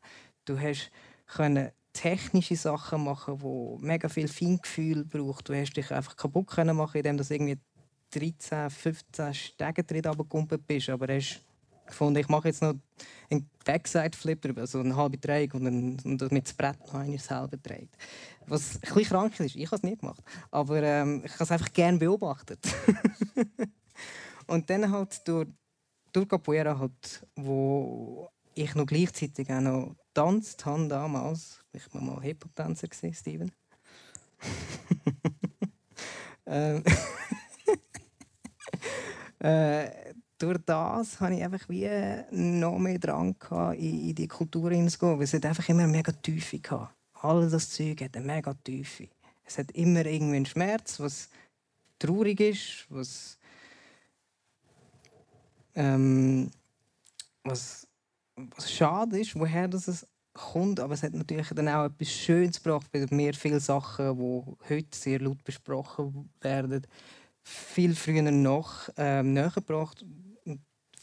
Du 0.44 0.58
hast 0.58 0.90
können 1.26 1.70
technische 1.94 2.56
Sachen 2.56 3.04
machen, 3.04 3.40
wo 3.40 3.78
mega 3.80 4.08
viel 4.08 4.28
Feingefühl 4.28 5.04
braucht. 5.04 5.48
Du 5.48 5.54
hast 5.54 5.72
dich 5.72 5.90
einfach 5.90 6.16
kaputt 6.16 6.48
können 6.48 6.76
machen, 6.76 6.98
indem 6.98 7.16
du 7.16 7.24
irgendwie 7.28 7.58
13, 8.10 8.68
15 8.68 9.34
Stege 9.34 9.82
drin 9.84 10.04
runtergekumpelt 10.04 10.66
bist, 10.66 10.90
aber 10.90 11.06
hast 11.14 11.40
gefunden, 11.86 12.18
ich 12.18 12.28
mache 12.28 12.48
jetzt 12.48 12.62
noch 12.62 12.74
einen 13.30 13.48
Backside-Flip 13.64 14.40
drüber, 14.40 14.62
also 14.62 14.80
eine 14.80 14.96
halbe 14.96 15.18
Drehung 15.18 15.52
und, 15.52 15.66
ein, 15.66 16.00
und 16.04 16.22
damit 16.22 16.46
das 16.46 16.54
Brett 16.54 16.80
noch 16.80 16.94
einmal 16.94 17.18
selber 17.18 17.56
dreht. 17.56 17.90
Was 18.46 18.76
ein 18.76 18.80
bisschen 18.80 19.04
krank 19.04 19.38
ist, 19.40 19.56
ich 19.56 19.66
habe 19.66 19.76
es 19.76 19.82
nicht 19.82 20.00
gemacht, 20.00 20.22
aber 20.50 20.82
ähm, 20.82 21.22
ich 21.24 21.32
habe 21.32 21.44
es 21.44 21.50
einfach 21.50 21.72
gerne 21.72 21.98
beobachtet. 21.98 22.60
und 24.46 24.68
dann 24.70 24.90
halt 24.90 25.26
durch, 25.26 25.48
durch 26.12 26.28
Capoeira, 26.28 26.78
halt, 26.78 27.26
wo 27.36 28.28
ich 28.54 28.74
noch 28.74 28.86
gleichzeitig 28.86 29.50
auch 29.50 29.60
noch 29.60 29.96
getanzt 30.08 30.64
habe 30.64 30.88
damals, 30.88 31.63
ich 31.74 31.92
war 31.92 32.00
mal 32.00 32.22
Hip-Hop-Tänzer, 32.22 32.88
Steven. 33.12 33.52
ähm, 36.46 36.82
äh, 39.40 40.14
durch 40.38 40.58
das 40.66 41.20
hatte 41.20 41.34
ich 41.34 41.42
einfach 41.42 41.68
wie 41.68 41.88
noch 42.30 42.78
mehr 42.78 42.98
Drang 42.98 43.36
in, 43.76 44.08
in 44.08 44.14
die 44.14 44.28
Kultur 44.28 44.70
hineinzugehen, 44.70 45.16
weil 45.16 45.24
es 45.24 45.34
hat 45.34 45.46
einfach 45.46 45.68
immer 45.68 45.84
eine 45.84 45.92
mega 45.92 46.12
Tiefe 46.12 46.58
hatte. 46.58 46.90
All 47.14 47.48
das 47.48 47.70
Zeug 47.70 48.02
hat 48.02 48.16
eine 48.16 48.26
mega 48.26 48.52
Tiefe. 48.54 49.08
Es 49.44 49.58
hat 49.58 49.70
immer 49.72 50.04
irgendwie 50.04 50.36
einen 50.36 50.46
Schmerz, 50.46 51.00
was 51.00 51.28
traurig 51.98 52.40
ist, 52.40 52.86
was, 52.88 53.38
ähm, 55.74 56.50
was, 57.42 57.86
was 58.36 58.72
schade 58.72 59.20
ist, 59.20 59.38
woher 59.38 59.68
das 59.68 59.88
es 59.88 60.06
kommt, 60.34 60.80
aber 60.80 60.94
es 60.94 61.02
hat 61.02 61.14
natürlich 61.14 61.48
dann 61.48 61.68
auch 61.68 61.86
etwas 61.86 62.10
Schönes 62.10 62.62
gebracht, 62.62 62.86
weil 62.92 63.06
mir 63.10 63.32
viele 63.34 63.60
Sachen, 63.60 64.18
die 64.18 64.42
heute 64.68 64.96
sehr 64.96 65.20
laut 65.20 65.42
besprochen 65.44 66.28
werden, 66.40 66.86
viel 67.42 67.94
früher 67.94 68.22
noch 68.22 68.88
ähm, 68.96 69.32
näher 69.32 69.52
gebracht. 69.54 70.04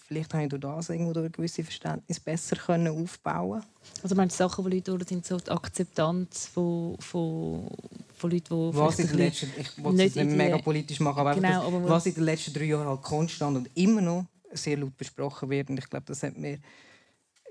Vielleicht 0.08 0.34
habe 0.34 0.44
ich 0.44 0.50
durch 0.50 0.60
das 0.60 0.90
irgendwo 0.90 1.14
durch 1.14 1.28
ein 1.28 1.32
gewisses 1.32 1.64
Verständnis 1.64 2.20
besser 2.20 2.58
können 2.58 3.02
aufbauen 3.02 3.64
Also 4.04 4.14
meinst 4.14 4.38
du 4.38 4.44
Sachen, 4.44 4.66
die 4.66 4.76
Leute 4.76 4.92
durch 4.92 5.08
sind, 5.08 5.26
so 5.26 5.38
die 5.38 5.50
Akzeptanz 5.50 6.48
von, 6.48 6.98
von, 7.00 7.70
von 8.14 8.30
Leuten, 8.30 8.72
die 8.72 8.78
was 8.78 9.00
in 9.00 9.08
den 9.08 9.18
letzten, 9.18 9.52
ich 9.58 9.82
wollte 9.82 10.04
es 10.04 10.16
nicht 10.16 10.32
mega 10.32 10.58
politisch 10.58 11.00
machen, 11.00 11.20
aber, 11.20 11.36
genau, 11.36 11.66
aber 11.66 11.88
was 11.88 12.06
in 12.08 12.16
den 12.16 12.26
letzten 12.26 12.54
drei 12.54 12.66
Jahren 12.66 12.88
halt 12.88 13.02
konstant 13.02 13.56
und 13.56 13.70
immer 13.76 14.02
noch 14.02 14.26
sehr 14.52 14.76
laut 14.76 14.98
besprochen 14.98 15.50
wird. 15.50 15.70
Und 15.70 15.78
ich 15.78 15.90
glaube, 15.90 16.06
das 16.08 16.22
hat 16.24 16.38
mir 16.38 16.60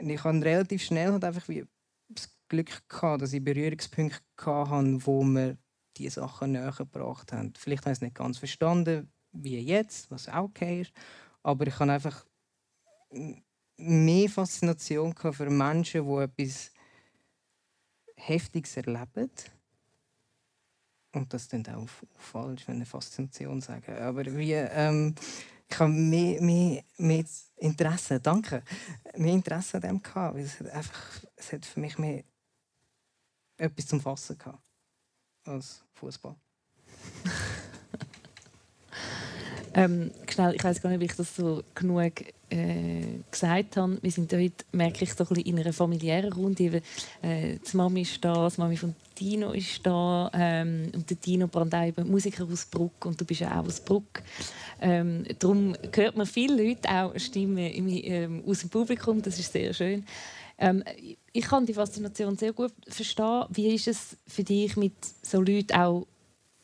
ich 0.01 0.25
habe 0.25 0.45
relativ 0.45 0.83
schnell 0.83 1.13
halt 1.13 1.25
einfach 1.25 1.49
wie 1.49 1.65
das 2.09 2.31
Glück 2.49 2.89
gehabt, 2.89 3.23
dass 3.23 3.33
ich 3.33 3.45
Berührungspunkte 3.45 4.21
hatte, 4.45 5.07
wo 5.07 5.23
mir 5.23 5.59
diese 5.97 6.21
Sachen 6.21 6.53
näher 6.53 6.73
gebracht 6.77 7.33
haben. 7.33 7.53
Vielleicht 7.57 7.83
habe 7.85 7.93
ich 7.93 7.99
es 7.99 8.03
nicht 8.03 8.17
ganz 8.17 8.39
verstanden, 8.39 9.13
wie 9.33 9.59
jetzt, 9.59 10.11
was 10.11 10.29
auch 10.29 10.45
okay 10.45 10.83
ist, 10.83 10.93
aber 11.43 11.67
ich 11.67 11.79
habe 11.79 11.93
einfach 11.93 12.25
mehr 13.77 14.29
Faszination 14.29 15.15
für 15.15 15.51
Menschen, 15.51 16.05
die 16.07 16.23
etwas 16.23 16.73
Heftiges 18.17 18.77
erleben. 18.77 19.31
Und 21.13 21.33
das 21.33 21.47
ist 21.47 21.69
auch 21.69 21.89
falsch, 22.17 22.69
wenn 22.69 22.81
ich 22.81 22.89
Faszination 22.89 23.61
sage. 23.61 24.01
Aber 24.01 24.25
wie, 24.25 24.53
ähm, 24.53 25.15
ich 25.71 25.79
habe 25.79 25.93
mehr, 25.93 26.43
mehr, 26.43 26.83
mehr 26.97 27.25
Interesse, 27.57 28.21
danke, 28.21 28.63
mehr 29.17 29.35
Interesse 29.35 29.77
an 29.77 29.83
dem 29.83 30.03
gehabt, 30.03 30.35
weil 30.35 30.45
es 30.45 30.59
hat 30.59 30.71
einfach, 30.71 31.25
es 31.37 31.53
hat 31.53 31.65
für 31.65 31.81
mich 31.81 31.99
mehr 31.99 32.25
etwas 33.57 33.87
zum 33.87 34.01
Fassen 34.01 34.39
gehabt 34.39 34.63
als 35.45 35.83
Fußball. 35.95 36.35
ähm, 39.75 40.11
schnell, 40.29 40.55
ich 40.55 40.65
weiß 40.65 40.81
gar 40.81 40.91
nicht, 40.91 41.01
wie 41.01 41.05
ich 41.05 41.17
das 41.17 41.37
so 41.37 41.63
genug 41.75 42.15
äh, 42.51 43.21
gesagt 43.31 43.77
habe. 43.77 43.99
Wir 44.03 44.11
sind 44.11 44.33
heute, 44.33 44.65
merke 44.73 45.05
ich, 45.05 45.15
so 45.15 45.25
ein 45.29 45.37
in 45.37 45.59
einer 45.59 45.73
familiären 45.73 46.33
Runde. 46.33 46.83
Äh, 47.23 47.57
die 47.59 47.77
Mami 47.77 48.03
ist 48.03 48.25
da, 48.25 48.49
die 48.49 48.61
Mami 48.61 48.77
von 48.77 48.95
Dino 49.19 49.53
ist 49.53 49.85
da 49.85 50.31
ähm, 50.33 50.91
und 50.95 51.09
der 51.09 51.17
Dino 51.17 51.47
Brandeiber, 51.47 52.05
Musiker 52.05 52.47
aus 52.51 52.65
Bruck 52.67 53.05
und 53.05 53.21
du 53.21 53.25
bist 53.25 53.41
ja 53.41 53.61
auch 53.61 53.67
aus 53.67 53.81
Bruck. 53.81 54.23
Ähm, 54.81 55.25
darum 55.39 55.75
hört 55.95 56.17
man 56.17 56.27
viele 56.27 56.63
Leute 56.63 56.89
auch 56.89 57.19
Stimmen 57.19 57.59
im, 57.59 57.89
ähm, 57.89 58.43
aus 58.47 58.61
dem 58.61 58.71
Publikum, 58.71 59.21
das 59.21 59.39
ist 59.39 59.53
sehr 59.53 59.75
schön. 59.75 60.05
Ähm, 60.59 60.83
ich 61.33 61.45
kann 61.45 61.67
die 61.67 61.75
Faszination 61.75 62.37
sehr 62.37 62.53
gut 62.53 62.73
verstehen. 62.89 63.45
Wie 63.51 63.75
ist 63.75 63.89
es 63.89 64.17
für 64.27 64.45
dich 64.45 64.77
mit 64.77 64.95
so 65.23 65.41
Leuten 65.41 65.75
auch 65.75 66.07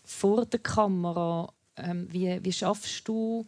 vor 0.05 0.47
der 0.47 0.61
Kamera? 0.61 1.53
Ähm, 1.77 2.09
wie, 2.11 2.43
wie 2.43 2.53
schaffst 2.53 3.07
du 3.07 3.47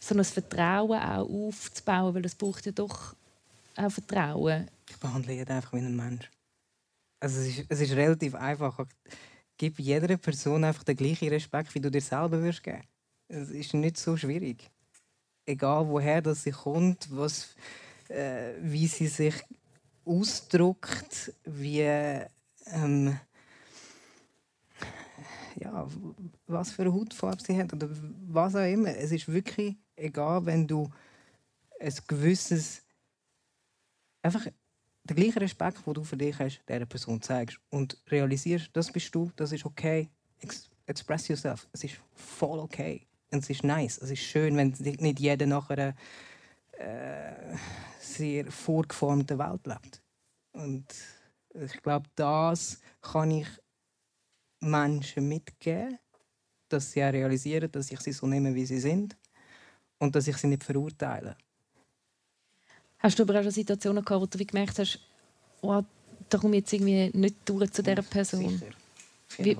so 0.00 0.14
ein 0.14 0.24
Vertrauen 0.24 1.00
auch 1.00 1.28
aufzubauen, 1.28 2.14
weil 2.14 2.24
es 2.24 2.34
braucht 2.34 2.66
ja 2.66 2.72
doch 2.72 3.14
auch 3.76 3.90
Vertrauen. 3.90 4.70
Ich 4.88 4.96
behandle 4.98 5.34
jeden 5.34 5.50
einfach 5.50 5.72
wie 5.72 5.78
ein 5.78 5.96
Mensch. 5.96 6.30
Also 7.20 7.40
es 7.40 7.58
ist, 7.58 7.66
es 7.68 7.80
ist 7.80 7.92
relativ 7.92 8.34
einfach. 8.34 8.86
Gib 9.56 9.78
jeder 9.80 10.16
Person 10.16 10.64
einfach 10.64 10.84
den 10.84 10.96
gleichen 10.96 11.28
Respekt, 11.28 11.74
wie 11.74 11.80
du 11.80 11.90
dir 11.90 12.00
selber 12.00 12.40
würdest 12.40 12.62
geben. 12.62 12.82
Es 13.28 13.50
ist 13.50 13.74
nicht 13.74 13.96
so 13.96 14.16
schwierig. 14.16 14.70
egal 15.48 15.88
woher 15.88 16.22
das 16.22 16.42
sie 16.42 16.50
kommt, 16.50 17.08
was, 17.10 17.54
äh, 18.08 18.52
wie 18.60 18.86
sie 18.86 19.08
sich 19.08 19.34
ausdrückt, 20.04 21.32
wie 21.44 21.80
ähm, 22.66 23.18
ja, 25.56 25.88
was 26.46 26.70
für 26.70 26.82
eine 26.82 26.92
Hautfarbe 26.92 27.42
sie 27.42 27.58
hat 27.58 27.72
oder 27.72 27.88
was 28.28 28.54
auch 28.54 28.70
immer. 28.72 28.96
Es 28.96 29.10
ist 29.10 29.28
wirklich 29.28 29.76
egal, 29.98 30.44
wenn 30.46 30.66
du 30.66 30.90
ein 31.80 31.94
gewisses 32.06 32.82
einfach 34.22 34.46
den 35.04 35.16
gleichen 35.16 35.38
Respekt, 35.38 35.86
den 35.86 35.94
du 35.94 36.04
für 36.04 36.16
dich 36.16 36.38
hast, 36.38 36.60
dieser 36.68 36.86
Person 36.86 37.20
zeigst 37.22 37.58
und 37.70 37.96
realisierst, 38.08 38.70
das 38.72 38.92
bist 38.92 39.14
du, 39.14 39.30
das 39.36 39.52
ist 39.52 39.64
okay. 39.64 40.08
Express 40.86 41.28
yourself. 41.28 41.66
Es 41.72 41.84
ist 41.84 42.00
voll 42.14 42.58
okay. 42.58 43.06
Und 43.30 43.42
es 43.42 43.50
ist 43.50 43.64
nice. 43.64 43.98
Es 43.98 44.10
ist 44.10 44.20
schön, 44.20 44.56
wenn 44.56 44.74
nicht 44.78 45.20
jeder 45.20 45.46
nach 45.46 45.68
einer 45.70 45.94
äh, 46.72 47.56
sehr 48.00 48.50
vorgeformten 48.50 49.38
Welt 49.38 49.66
lebt. 49.66 50.02
Und 50.52 50.86
ich 51.54 51.82
glaube, 51.82 52.08
das 52.14 52.80
kann 53.02 53.30
ich 53.30 53.48
Menschen 54.60 55.28
mitgeben, 55.28 55.98
dass 56.68 56.92
sie 56.92 57.02
auch 57.02 57.12
realisieren, 57.12 57.70
dass 57.70 57.90
ich 57.90 58.00
sie 58.00 58.12
so 58.12 58.26
nehme, 58.26 58.54
wie 58.54 58.66
sie 58.66 58.80
sind 58.80 59.16
und 59.98 60.14
dass 60.14 60.28
ich 60.28 60.36
sie 60.36 60.46
nicht 60.46 60.64
verurteile. 60.64 61.36
Hast 62.98 63.18
du 63.18 63.22
aber 63.22 63.38
auch 63.38 63.42
schon 63.42 63.52
Situationen 63.52 64.04
gehabt, 64.04 64.22
wo 64.22 64.26
du 64.26 64.44
gemerkt 64.44 64.78
hast, 64.78 64.98
oh, 65.60 65.82
da 66.28 66.38
komme 66.38 66.56
ich 66.56 66.62
jetzt 66.62 66.72
irgendwie 66.72 67.10
nicht 67.16 67.36
durch 67.44 67.70
zu 67.70 67.82
dieser 67.82 68.02
Person? 68.02 68.60
Wie, 69.36 69.56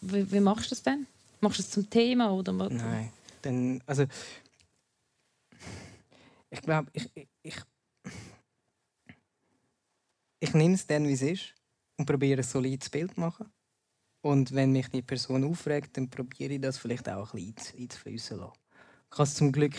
wie, 0.00 0.32
wie, 0.32 0.40
machst 0.40 0.66
du 0.66 0.70
das 0.70 0.82
dann? 0.82 1.06
Machst 1.40 1.58
du 1.58 1.62
es 1.62 1.70
zum 1.70 1.88
Thema? 1.88 2.32
Oder? 2.32 2.52
Nein, 2.52 3.10
dann, 3.40 3.82
also 3.86 4.04
ich 6.50 6.60
glaube, 6.60 6.90
ich, 6.92 7.10
ich, 7.14 7.28
ich, 7.42 7.56
ich 10.40 10.54
nehme 10.54 10.74
es 10.74 10.86
dann, 10.86 11.06
wie 11.08 11.12
es 11.12 11.22
ist 11.22 11.54
und 11.96 12.06
probiere 12.06 12.40
ein 12.40 12.44
solides 12.44 12.90
Bild 12.90 13.14
zu 13.14 13.20
machen. 13.20 13.50
Und 14.20 14.54
wenn 14.54 14.70
mich 14.70 14.88
die 14.88 15.02
Person 15.02 15.44
aufregt, 15.44 15.96
dann 15.96 16.10
probiere 16.10 16.54
ich 16.54 16.60
das 16.60 16.78
vielleicht 16.78 17.08
auch 17.08 17.32
ein 17.34 17.52
bisschen 17.54 17.80
einzufließen 17.80 18.38
lassen. 18.38 18.61
Ich 19.12 19.18
hatte 19.18 19.30
zum 19.30 19.52
Glück 19.52 19.74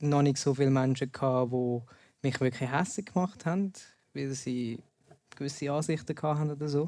noch 0.00 0.20
nicht 0.20 0.36
so 0.36 0.54
viele 0.54 0.70
Menschen, 0.70 1.10
gehabt, 1.10 1.52
die 1.52 1.80
mich 2.22 2.38
wirklich 2.40 2.70
hässlich 2.70 3.06
gemacht 3.06 3.46
haben, 3.46 3.72
weil 4.12 4.30
sie 4.30 4.78
gewisse 5.34 5.72
Ansichten 5.72 6.14
hatten 6.20 6.50
oder 6.50 6.68
so. 6.68 6.86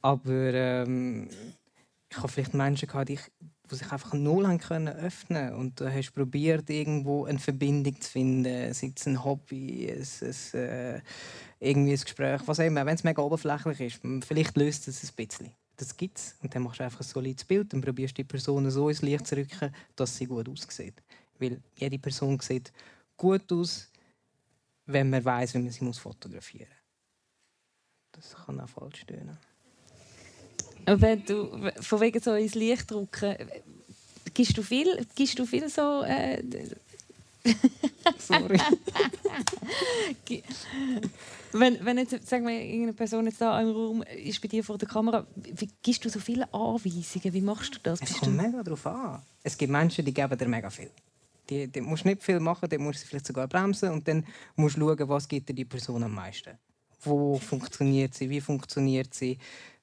Aber 0.00 0.54
ähm, 0.54 1.28
ich 2.10 2.16
habe 2.16 2.28
vielleicht 2.28 2.54
Menschen 2.54 2.88
gehabt, 2.88 3.10
die, 3.10 3.18
die 3.70 3.74
sich 3.74 3.92
einfach 3.92 4.14
null 4.14 4.46
haben 4.46 4.58
können 4.58 4.88
öffnen 4.88 5.54
und 5.54 5.78
du 5.80 5.92
hast 5.92 6.12
probiert 6.12 6.70
irgendwo 6.70 7.26
eine 7.26 7.38
Verbindung 7.38 8.00
zu 8.00 8.10
finden, 8.10 8.72
sei 8.72 8.92
es 8.96 9.06
ein 9.06 9.22
Hobby, 9.24 9.90
ein, 9.90 10.00
ein, 10.00 10.60
äh, 10.60 11.00
irgendwie 11.60 11.92
ein 11.92 12.00
Gespräch, 12.00 12.40
was 12.46 12.60
auch 12.60 12.64
immer, 12.64 12.86
wenn 12.86 12.94
es 12.94 13.04
mega 13.04 13.20
oberflächlich 13.20 13.80
ist, 13.80 14.00
vielleicht 14.26 14.56
löst 14.56 14.88
es 14.88 15.02
ein 15.04 15.16
bisschen 15.16 15.50
das 15.76 15.96
gibt 15.96 16.18
es. 16.18 16.36
Und 16.42 16.54
dann 16.54 16.62
machst 16.62 16.80
du 16.80 16.84
einfach 16.84 17.00
ein 17.00 17.04
solides 17.04 17.44
Bild 17.44 17.72
und 17.74 17.80
probierst 17.80 18.16
die 18.16 18.24
Person 18.24 18.70
so 18.70 18.88
ins 18.88 19.02
Licht 19.02 19.26
zu 19.26 19.36
rücken, 19.36 19.74
dass 19.96 20.16
sie 20.16 20.26
gut 20.26 20.48
aussieht. 20.48 21.02
Weil 21.38 21.60
jede 21.76 21.98
Person 21.98 22.38
sieht 22.40 22.72
gut 23.16 23.50
aus, 23.52 23.90
wenn 24.86 25.10
man 25.10 25.24
weiß, 25.24 25.54
wie 25.54 25.58
man 25.58 25.70
sie 25.70 25.92
fotografieren 25.92 26.68
muss. 26.68 26.78
Das 28.12 28.44
kann 28.44 28.60
auch 28.60 28.68
falsch 28.68 29.00
stehen. 29.00 29.36
Wenn 30.86 31.24
du 31.24 31.70
von 31.80 32.00
wegen 32.00 32.20
so 32.20 32.34
ins 32.34 32.54
Licht 32.54 32.90
drücken, 32.90 33.36
gibst 34.34 34.56
du 34.56 34.62
viel, 34.62 35.06
gibst 35.14 35.38
du 35.38 35.46
viel 35.46 35.68
so 35.68 36.02
äh, 36.02 36.42
Sorry. 38.18 38.58
wenn, 41.52 41.84
wenn 41.84 41.98
jetzt, 41.98 42.26
sagen 42.26 42.46
wir, 42.46 42.60
irgendeine 42.60 42.92
Person 42.94 43.26
jetzt 43.26 43.40
da 43.40 43.60
im 43.60 43.70
Raum 43.70 44.02
ist 44.02 44.40
bei 44.40 44.48
dir 44.48 44.64
vor 44.64 44.78
der 44.78 44.88
Kamera, 44.88 45.26
wie, 45.36 45.68
gibst 45.82 46.04
du 46.04 46.08
so 46.08 46.20
viele 46.20 46.52
Anweisungen? 46.52 47.32
Wie 47.32 47.40
machst 47.40 47.74
du 47.74 47.78
das? 47.82 48.00
Es 48.00 48.18
kommt 48.18 48.36
mega 48.36 48.62
darauf 48.62 48.86
an. 48.86 49.22
Es 49.42 49.56
gibt 49.56 49.70
Menschen, 49.70 50.04
die 50.04 50.14
geben 50.14 50.38
dir 50.38 50.48
mega 50.48 50.70
viel. 50.70 50.90
Die, 51.50 51.68
die 51.68 51.80
musst 51.82 52.06
nicht 52.06 52.22
viel 52.22 52.40
machen, 52.40 52.68
die 52.68 52.78
musst 52.78 53.02
du 53.02 53.06
vielleicht 53.08 53.26
sogar 53.26 53.46
bremsen 53.46 53.90
und 53.90 54.08
dann 54.08 54.24
musst 54.56 54.76
du 54.76 54.80
schauen, 54.80 55.08
was 55.08 55.28
gibt 55.28 55.48
dir 55.48 55.54
die 55.54 55.66
Person 55.66 56.02
am 56.02 56.14
meisten. 56.14 56.58
Wo 57.02 57.38
funktioniert 57.38 58.14
sie? 58.14 58.30
Wie 58.30 58.40
funktioniert 58.40 59.12
sie? 59.12 59.38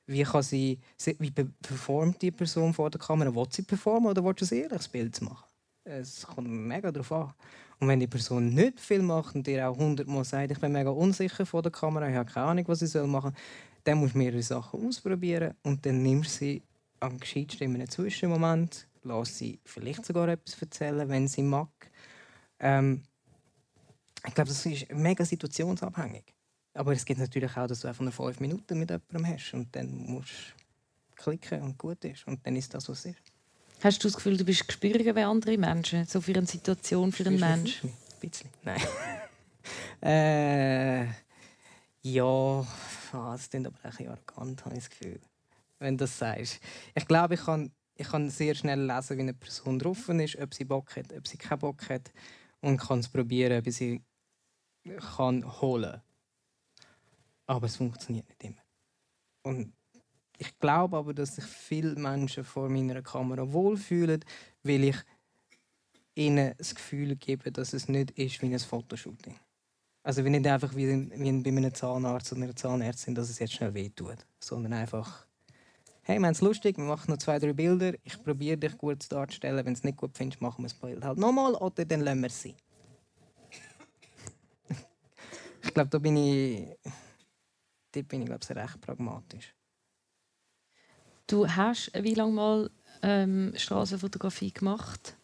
Wie, 0.08 0.24
kann 0.24 0.42
sie, 0.42 0.80
wie 1.20 1.30
performt 1.30 2.22
die 2.22 2.32
Person 2.32 2.74
vor 2.74 2.90
der 2.90 3.00
Kamera? 3.00 3.34
Will 3.34 3.46
sie 3.52 3.62
performen 3.62 4.10
oder 4.10 4.24
will 4.24 4.34
sie 4.40 4.56
ein 4.56 4.62
ehrliches 4.64 4.88
Bild 4.88 5.22
machen? 5.22 5.51
Es 6.00 6.26
kommt 6.26 6.50
mega 6.50 6.92
darauf 6.92 7.12
an. 7.12 7.34
Und 7.80 7.88
wenn 7.88 8.00
die 8.00 8.08
Person 8.08 8.54
nicht 8.54 8.80
viel 8.80 9.02
macht 9.02 9.36
und 9.36 9.46
dir 9.46 9.68
auch 9.68 9.78
hundertmal 9.78 10.24
sagt, 10.24 10.52
ich 10.52 10.60
bin 10.60 10.72
mega 10.72 10.90
unsicher 10.90 11.46
vor 11.46 11.62
der 11.62 11.72
Kamera, 11.72 12.08
ich 12.08 12.16
habe 12.16 12.32
keine 12.32 12.46
Ahnung, 12.46 12.66
was 12.68 12.82
ich 12.82 12.94
machen 12.94 13.32
soll, 13.32 13.42
dann 13.84 13.98
musst 13.98 14.14
du 14.14 14.20
mehrere 14.20 14.44
Sachen 14.44 14.88
ausprobieren 14.88 15.56
und 15.64 15.86
dann 15.86 16.02
nimmst 16.02 16.36
du 16.36 16.46
sie 16.46 16.64
am 17.00 17.20
gescheitsten 17.20 17.68
in 17.68 17.76
einem 17.76 17.90
Zwischenmoment, 17.90 18.88
lass 19.04 19.38
sie 19.38 19.60
vielleicht 19.66 20.06
sogar 20.06 20.30
etwas 20.30 20.62
erzählen, 20.62 21.10
wenn 21.10 21.28
sie 21.28 21.42
mag. 21.42 21.70
Ähm, 22.60 23.04
ich 24.26 24.34
glaube, 24.36 24.50
das 24.50 24.66
ist 24.66 24.94
mega 24.94 25.26
situationsabhängig. 25.26 26.24
Aber 26.74 26.94
es 26.94 27.04
gibt 27.04 27.20
natürlich 27.20 27.58
auch, 27.58 27.68
dass 27.68 27.82
du 27.82 27.88
einfach 27.88 28.04
nur 28.04 28.14
fünf 28.14 28.40
Minuten 28.40 28.80
mit 28.80 28.92
jemandem 28.92 29.28
hast 29.28 29.54
und 29.54 29.76
dann 29.76 29.92
musst 29.92 30.56
du 31.16 31.24
klicken 31.24 31.64
und 31.64 31.78
gut 31.78 32.06
ist. 32.06 32.26
Und 32.28 32.46
dann 32.46 32.56
ist 32.56 32.74
das, 32.74 32.88
was 32.88 33.06
ist. 33.06 33.31
Hast 33.84 34.04
du 34.04 34.08
das 34.08 34.16
Gefühl, 34.16 34.38
du 34.38 34.46
bist 34.46 34.68
gespüriger 34.68 35.16
wie 35.16 35.22
andere 35.22 35.58
Menschen? 35.58 36.06
So 36.06 36.22
für 36.22 36.36
eine 36.36 36.46
Situation, 36.46 37.12
für 37.12 37.26
einen 37.26 37.40
Menschen? 37.40 37.90
Ein 37.90 38.30
bisschen. 38.30 38.50
Nein. 38.64 38.82
äh, 40.04 41.06
ja, 42.04 42.24
oh, 42.24 42.66
das 43.12 43.50
klingt 43.50 43.66
aber 43.66 43.78
ein 43.82 43.90
bisschen 43.90 44.10
arrogant, 44.10 44.66
habe 44.66 44.76
ich 44.76 44.84
das 44.84 44.90
Gefühl. 44.92 45.20
Wenn 45.80 45.98
du 45.98 46.04
das 46.04 46.16
sagst. 46.16 46.60
Ich 46.94 47.08
glaube, 47.08 47.34
ich 47.34 47.44
kann, 47.44 47.72
ich 47.96 48.08
kann 48.08 48.30
sehr 48.30 48.54
schnell 48.54 48.86
lesen, 48.86 49.18
wie 49.18 49.22
eine 49.22 49.34
Person 49.34 49.80
drauf 49.80 50.10
ist, 50.10 50.38
ob 50.38 50.54
sie 50.54 50.66
Bock 50.66 50.96
hat, 50.96 51.12
ob 51.14 51.28
sie 51.28 51.38
keinen 51.38 51.60
Bock 51.60 51.90
hat. 51.90 52.12
Und 52.60 52.78
kann 52.78 53.00
es 53.00 53.10
probieren, 53.10 53.58
ob 53.58 53.66
ich 53.66 53.76
sie 53.76 54.04
kann 55.16 55.60
holen 55.60 56.02
Aber 57.48 57.66
es 57.66 57.78
funktioniert 57.78 58.30
nicht 58.30 58.44
immer. 58.44 58.62
Und 59.42 59.74
ich 60.42 60.58
glaube 60.58 60.98
aber, 60.98 61.14
dass 61.14 61.36
sich 61.36 61.46
viele 61.46 61.94
Menschen 61.94 62.44
vor 62.44 62.68
meiner 62.68 63.04
Kamera 63.04 63.54
wohlfühlen, 63.54 64.26
weil 64.64 64.86
ich 64.86 64.98
ihnen 66.16 66.56
das 66.58 66.74
Gefühl 66.74 67.16
gebe, 67.16 67.52
dass 67.52 67.74
es 67.74 67.88
nicht 67.88 68.10
ist 68.18 68.42
wie 68.42 68.52
ein 68.52 68.60
Fotoshooting. 68.60 69.36
Also 70.02 70.24
nicht 70.24 70.48
einfach 70.48 70.76
wie, 70.76 71.12
wie 71.12 71.42
bei 71.44 71.50
einem 71.52 71.74
Zahnarzt 71.76 72.32
oder 72.32 72.42
einer 72.42 72.56
Zahnärztin, 72.56 73.14
dass 73.14 73.30
es 73.30 73.38
jetzt 73.38 73.54
schnell 73.54 73.76
wehtut, 73.76 74.26
sondern 74.40 74.74
einfach 74.74 75.28
hey, 76.02 76.18
wir 76.18 76.26
haben 76.26 76.34
es 76.34 76.42
lustig, 76.42 76.76
wir 76.78 76.86
machen 76.86 77.12
noch 77.12 77.20
zwei, 77.20 77.38
drei 77.38 77.54
Bilder, 77.54 77.94
ich 78.04 78.22
probiere 78.24 78.58
dich 78.58 78.76
gut 78.80 79.12
darzustellen, 79.12 79.58
wenn 79.58 79.76
du 79.76 79.78
es 79.78 79.84
nicht 79.84 79.98
gut 79.98 80.18
findest, 80.18 80.42
machen 80.42 80.64
wir 80.64 80.70
das 80.70 80.74
Bild 80.74 81.04
halt 81.04 81.20
nochmal 81.20 81.54
oder 81.54 81.86
dann 81.86 82.02
lassen 82.02 82.22
wir 82.22 82.28
es 82.28 82.42
sein. 82.42 82.56
ich 85.62 85.72
glaube, 85.72 85.92
da 85.92 86.00
bin 86.00 86.18
ich, 86.18 86.68
da 87.92 88.02
bin 88.02 88.22
ich 88.22 88.26
glaube 88.26 88.42
ich, 88.44 88.56
recht 88.56 88.82
pragmatisch. 88.82 89.54
Du 91.32 91.48
hast 91.48 91.92
wie 91.94 92.14
lange 92.14 92.34
mal 92.34 92.70
ähm, 93.02 93.54
Straßenfotografie 93.56 94.52
gemacht? 94.52 95.16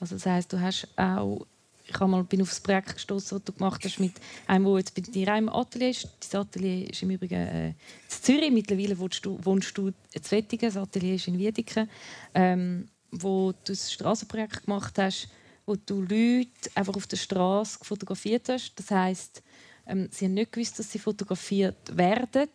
Also 0.00 0.14
das 0.14 0.24
heißt, 0.24 0.50
du 0.50 0.58
hast 0.58 0.88
auch 0.96 1.46
ich 1.84 2.00
habe 2.00 2.10
mal 2.10 2.24
bin 2.24 2.40
auf 2.40 2.48
das 2.48 2.60
Projekt 2.60 2.94
gestoßen, 2.94 3.36
das 3.36 3.44
du 3.44 3.52
gemacht 3.52 3.84
hast 3.84 4.00
mit 4.00 4.14
einem, 4.46 4.64
der 4.64 4.78
jetzt 4.78 4.94
bei 4.94 5.02
dir 5.02 5.36
im 5.36 5.50
Atelier 5.50 5.90
ist. 5.90 6.08
Das 6.20 6.34
Atelier 6.34 6.88
ist 6.88 7.02
im 7.02 7.10
Übrigen 7.10 7.34
äh, 7.34 7.68
in 7.68 7.74
Zürich. 8.08 8.50
Mittlerweile 8.50 8.98
wohnst 8.98 9.26
du, 9.26 9.38
wohnst 9.42 9.76
du 9.76 9.88
in 9.88 10.30
Wettigen. 10.30 10.70
Das 10.70 10.76
Atelier 10.78 11.16
ist 11.16 11.28
in 11.28 11.38
Wiedeken. 11.38 11.90
Ähm, 12.32 12.88
wo 13.10 13.52
du 13.52 13.72
ein 13.72 13.76
Straßenprojekt 13.76 14.64
gemacht 14.64 14.96
hast, 14.96 15.28
wo 15.66 15.76
du 15.76 16.00
Leute 16.00 16.48
einfach 16.74 16.94
auf 16.94 17.06
der 17.06 17.18
Straße 17.18 17.78
fotografiert 17.82 18.48
hast. 18.48 18.72
Das 18.76 18.90
heißt, 18.90 19.42
ähm, 19.86 20.08
sie 20.10 20.24
haben 20.24 20.34
nicht 20.34 20.52
gewusst, 20.52 20.78
dass 20.78 20.90
sie 20.90 20.98
fotografiert 20.98 21.94
werden. 21.94 22.48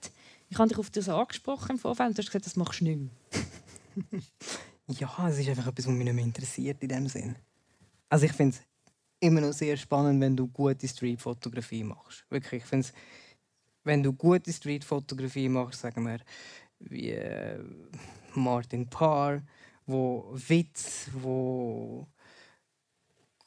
Ich 0.49 0.57
habe 0.57 0.69
dich 0.69 0.77
auf 0.77 0.89
das 0.89 1.09
angesprochen 1.09 1.71
im 1.71 1.79
Vorfeld 1.79 2.09
und 2.09 2.17
du 2.17 2.21
hast 2.21 2.27
gesagt, 2.27 2.45
das 2.45 2.55
machst 2.55 2.81
du 2.81 2.85
nicht 2.85 2.99
mehr. 2.99 4.21
ja, 4.87 5.27
es 5.27 5.39
ist 5.39 5.49
einfach 5.49 5.67
etwas, 5.67 5.87
was 5.87 5.93
mich 5.93 6.05
nicht 6.05 6.13
mehr 6.13 6.23
interessiert 6.23 6.81
in 6.81 6.89
dem 6.89 7.07
Sinn. 7.07 7.35
Also 8.09 8.25
ich 8.25 8.33
finde 8.33 8.55
es 8.55 8.63
immer 9.19 9.41
noch 9.41 9.53
sehr 9.53 9.75
spannend, 9.75 10.21
wenn 10.21 10.37
du 10.37 10.47
gute 10.47 10.87
Streetfotografie 10.87 11.83
machst. 11.83 12.25
Wirklich, 12.29 12.63
ich 12.63 12.69
finde 12.69 12.87
wenn 13.87 14.03
du 14.03 14.13
gute 14.13 14.51
Streetfotografie 14.51 15.49
machst, 15.49 15.79
sagen 15.79 16.05
wir, 16.05 16.19
wie 16.79 17.11
äh, 17.11 17.57
Martin 18.35 18.87
Parr, 18.87 19.41
wo 19.85 20.29
Witz, 20.33 21.09
wo 21.13 22.05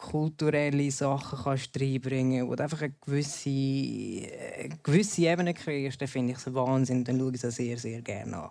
kulturelle 0.01 0.91
Sachen 0.91 1.39
kannst 1.45 1.79
reinbringen 1.79 2.47
kannst, 2.47 2.59
du 2.59 2.63
einfach 2.63 2.83
eine 2.83 2.95
gewisse, 3.01 3.51
eine 3.51 4.79
gewisse 4.83 5.23
Ebene 5.23 5.53
kreierst, 5.53 6.01
dann 6.01 6.09
finde 6.09 6.33
ich 6.33 6.39
es 6.39 6.53
Wahnsinn. 6.55 7.05
Dann 7.05 7.19
schaue 7.19 7.35
ich 7.35 7.45
es 7.45 7.55
sehr, 7.55 7.77
sehr 7.77 8.01
gerne 8.01 8.45
an. 8.45 8.51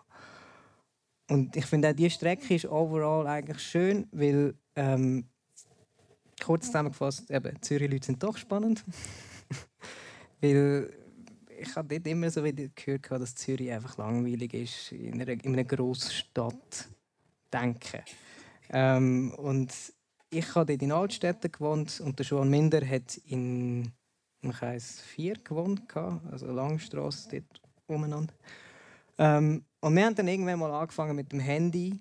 Und 1.30 1.56
ich 1.56 1.66
finde 1.66 1.90
auch, 1.90 1.94
diese 1.94 2.12
Strecke 2.12 2.54
ist 2.54 2.66
overall 2.66 3.26
eigentlich 3.28 3.60
schön, 3.60 4.08
weil 4.12 4.56
ähm, 4.76 5.26
kurz 6.44 6.68
zusammengefasst, 6.68 7.30
eben, 7.30 7.62
Zürich-Leute 7.62 8.06
sind 8.06 8.24
doch 8.24 8.38
spannend. 8.38 8.84
Weil 10.42 10.94
ich 11.60 11.76
habe 11.76 11.88
dort 11.90 12.08
immer 12.08 12.30
so 12.30 12.44
wieder 12.44 12.68
gehört, 12.74 13.12
dass 13.12 13.36
Zürich 13.36 13.72
einfach 13.72 13.98
langweilig 13.98 14.54
ist, 14.54 14.92
in 14.94 15.22
einer, 15.22 15.28
in 15.44 15.54
einer 15.54 15.66
Großstadt 15.66 16.88
denken. 17.52 18.02
Ähm, 18.70 19.34
und 19.36 19.74
ich 20.30 20.56
habe 20.56 20.74
dort 20.74 20.82
in 20.82 20.92
Altstädten 20.92 21.52
gewohnt 21.52 22.00
und 22.02 22.20
der 22.20 22.26
Joan 22.26 22.50
Minder 22.50 22.86
hat 22.86 23.18
in 23.26 23.92
im 24.42 24.52
Kreis 24.52 25.02
4 25.02 25.36
gewohnt, 25.44 25.84
also 25.96 26.48
Langstrasse 26.52 27.30
dort 27.30 27.62
umeinander. 27.88 28.34
Ähm, 29.18 29.64
und 29.82 29.96
wir 29.96 30.06
haben 30.06 30.16
dann 30.16 30.28
irgendwann 30.28 30.60
mal 30.60 30.72
angefangen 30.72 31.16
mit 31.16 31.32
dem 31.32 31.40
Handy 31.40 32.00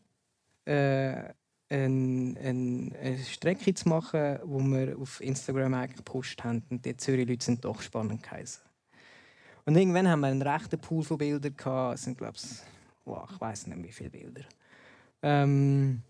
äh, 0.65 1.33
eine, 1.71 2.35
eine, 2.41 2.93
eine 3.01 3.19
Strecke 3.19 3.75
zu 3.75 3.89
machen, 3.89 4.39
wo 4.45 4.59
wir 4.61 4.99
auf 4.99 5.21
Instagram 5.21 5.75
eigentlich 5.75 5.97
gepostet 5.97 6.45
haben. 6.45 6.63
Und 6.71 6.85
die 6.85 6.97
Zürich-Leute 6.97 7.45
sind 7.45 7.65
doch 7.65 7.83
spannend 7.83 8.23
geheißen. 8.23 8.63
Und 9.67 9.77
irgendwann 9.77 10.09
haben 10.09 10.21
wir 10.21 10.29
einen 10.29 10.43
rechten 10.43 10.81
Pool 10.81 11.05
von 11.05 11.19
Bildern 11.19 11.57
gehabt. 11.57 11.97
Es 11.97 12.05
sind, 12.05 12.17
glaube 12.17 12.37
ich, 12.37 12.45
wow, 13.05 13.29
ich 13.31 13.41
weiß 13.41 13.67
nicht, 13.67 13.83
wie 13.83 13.93
viele 13.93 14.11
Bilder. 14.11 14.45
Ähm, 15.23 16.03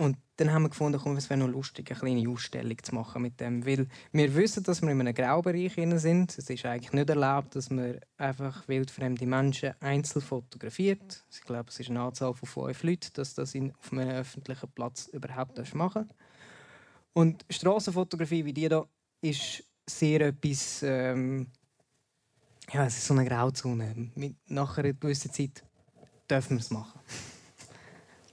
und 0.00 0.16
dann 0.36 0.52
haben 0.52 0.62
wir 0.62 0.68
gefunden, 0.68 1.00
komm, 1.02 1.16
es 1.16 1.28
wäre 1.28 1.40
noch 1.40 1.48
lustig, 1.48 1.90
eine 1.90 1.98
kleine 1.98 2.30
Ausstellung 2.30 2.76
zu 2.80 2.94
machen 2.94 3.20
mit 3.20 3.40
dem. 3.40 3.66
Weil 3.66 3.88
wir 4.12 4.32
wissen, 4.36 4.62
dass 4.62 4.80
wir 4.80 4.90
in 4.90 5.00
einem 5.00 5.12
Graubereich 5.12 5.74
sind. 5.74 6.38
Es 6.38 6.48
ist 6.48 6.64
eigentlich 6.64 6.92
nicht 6.92 7.10
erlaubt, 7.10 7.56
dass 7.56 7.68
man 7.68 7.98
einfach 8.16 8.68
wildfremde 8.68 9.26
Menschen 9.26 9.74
einzeln 9.80 10.22
fotografiert. 10.22 11.24
Ich 11.32 11.40
glaube, 11.40 11.70
es 11.70 11.80
ist 11.80 11.90
eine 11.90 12.00
Anzahl 12.00 12.32
von 12.32 12.48
fünf 12.48 12.84
Leuten, 12.84 13.10
dass 13.14 13.34
das 13.34 13.56
auf 13.56 13.92
einem 13.92 14.08
öffentlichen 14.10 14.70
Platz 14.70 15.08
überhaupt 15.08 15.74
machen 15.74 16.06
darf. 16.06 16.16
Und 17.12 17.44
Straßenfotografie 17.50 18.44
wie 18.44 18.52
die 18.52 18.68
hier 18.68 18.86
ist 19.20 19.64
sehr 19.84 20.20
etwas. 20.20 20.84
Ähm, 20.84 21.48
ja, 22.72 22.86
es 22.86 22.98
ist 22.98 23.06
so 23.06 23.14
eine 23.14 23.24
Grauzone. 23.24 24.12
Nach 24.46 24.78
einer 24.78 24.92
gewissen 24.92 25.32
Zeit 25.32 25.64
dürfen 26.30 26.58
wir 26.58 26.60
es 26.60 26.70
machen. 26.70 27.00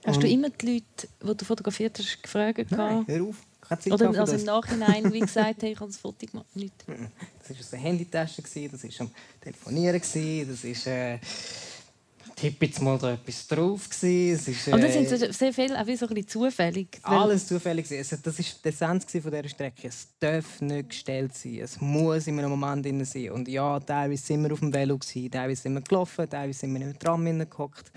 Hast 0.06 0.22
du 0.22 0.28
immer 0.28 0.50
die 0.50 0.74
Leute, 0.74 1.08
die 1.22 1.36
du 1.36 1.44
fotografiert 1.44 1.98
hast, 1.98 2.22
gefragt? 2.22 2.70
Nein, 2.70 3.04
hör 3.06 3.24
auf. 3.24 3.36
Oder 3.90 4.20
also 4.20 4.36
im 4.36 4.44
Nachhinein, 4.44 5.12
wie 5.12 5.20
gesagt, 5.32 5.62
hey, 5.62 5.72
ich 5.72 5.80
habe 5.80 5.90
das 5.90 5.98
Foto 5.98 6.24
gemacht. 6.24 6.46
Nicht. 6.54 6.72
Das 6.86 7.72
war 7.72 7.78
eine 7.78 7.88
Handytasche, 7.88 8.42
das 8.42 8.54
war 8.54 9.00
am 9.00 9.10
Telefonieren, 9.40 10.00
das 10.00 10.64
ist... 10.64 10.86
Äh 10.86 11.18
tippe 12.36 12.66
jetzt 12.66 12.82
mal 12.82 12.98
da 12.98 13.14
etwas 13.14 13.46
drauf. 13.46 13.88
Es 13.90 14.02
ist, 14.02 14.68
äh, 14.68 14.72
Aber 14.72 14.82
das 14.82 14.92
sind 14.92 15.08
so, 15.08 15.16
sehr 15.32 15.52
viel 15.52 15.74
auch 15.74 15.86
wie 15.86 15.96
so 15.96 16.06
ein 16.06 16.14
bisschen 16.14 16.28
zufällig. 16.28 17.00
Alles 17.02 17.46
zufällig. 17.46 17.90
Also, 17.90 18.16
das 18.22 18.38
war 18.38 18.44
die 18.64 18.68
Essenz 18.68 19.04
von 19.10 19.20
dieser 19.22 19.48
Strecke. 19.48 19.88
Es 19.88 20.08
darf 20.20 20.60
nicht 20.60 20.90
gestellt 20.90 21.34
sein. 21.34 21.60
Es 21.62 21.80
muss 21.80 22.26
in 22.26 22.38
einem 22.38 22.50
Moment 22.50 22.84
drin 22.84 23.04
sein. 23.04 23.30
Und 23.30 23.48
ja, 23.48 23.80
teilweise 23.80 24.22
sind 24.22 24.42
wir 24.42 24.52
auf 24.52 24.60
dem 24.60 24.72
Velo, 24.72 24.98
teilweise 24.98 25.62
sind 25.62 25.74
wir 25.74 25.80
gelaufen, 25.80 26.28
teilweise 26.28 26.60
sind 26.60 26.72
wir 26.72 26.80
in 26.80 26.88
einem 26.88 26.98
Tram 26.98 27.24
gehockt. 27.24 27.90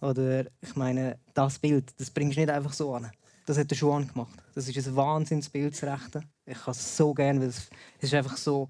Oder 0.00 0.46
ich 0.60 0.76
meine, 0.76 1.18
das 1.34 1.58
Bild, 1.58 1.92
das 1.98 2.10
bringst 2.10 2.36
du 2.36 2.40
nicht 2.40 2.50
einfach 2.50 2.72
so 2.72 2.94
an. 2.94 3.10
Das 3.46 3.58
hat 3.58 3.70
der 3.70 3.78
Juan 3.78 4.06
gemacht. 4.06 4.38
Das 4.54 4.68
ist 4.68 4.86
ein 4.86 4.96
Wahnsinnsbild 4.96 5.74
zu 5.74 5.86
rechten. 5.86 6.24
Ich 6.44 6.58
kann 6.58 6.72
es 6.72 6.96
so 6.96 7.14
gerne, 7.14 7.40
weil 7.40 7.48
es 7.48 7.68
ist 8.00 8.14
einfach 8.14 8.36
so. 8.36 8.68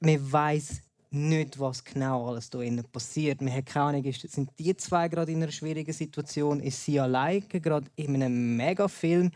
Man 0.00 0.32
weiß 0.32 0.82
nicht, 1.10 1.58
was 1.58 1.82
genau 1.82 2.28
alles 2.28 2.50
hier 2.52 2.62
innen 2.62 2.84
passiert. 2.84 3.40
Man 3.40 3.52
hat 3.52 3.66
keine 3.66 3.98
Ahnung, 3.98 4.12
sind 4.12 4.50
die 4.58 4.76
zwei 4.76 5.08
gerade 5.08 5.32
in 5.32 5.42
einer 5.42 5.52
schwierigen 5.52 5.92
Situation? 5.92 6.60
Ist 6.60 6.84
sie 6.84 7.00
alleine 7.00 7.40
gerade 7.40 7.90
in 7.96 8.14
einem 8.14 8.56
Megafilm? 8.56 9.30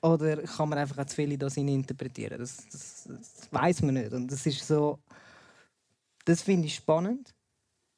Oder 0.00 0.42
kann 0.42 0.68
man 0.68 0.78
einfach 0.78 1.04
zu 1.06 1.16
viele 1.16 1.38
das 1.38 1.56
interpretieren? 1.56 2.38
Das, 2.38 2.56
das, 2.70 3.08
das 3.08 3.48
weiß 3.50 3.82
man 3.82 3.94
nicht. 3.94 4.12
Und 4.12 4.30
das 4.30 4.44
ist 4.46 4.66
so. 4.66 4.98
Das 6.24 6.42
finde 6.42 6.66
ich 6.66 6.76
spannend 6.76 7.33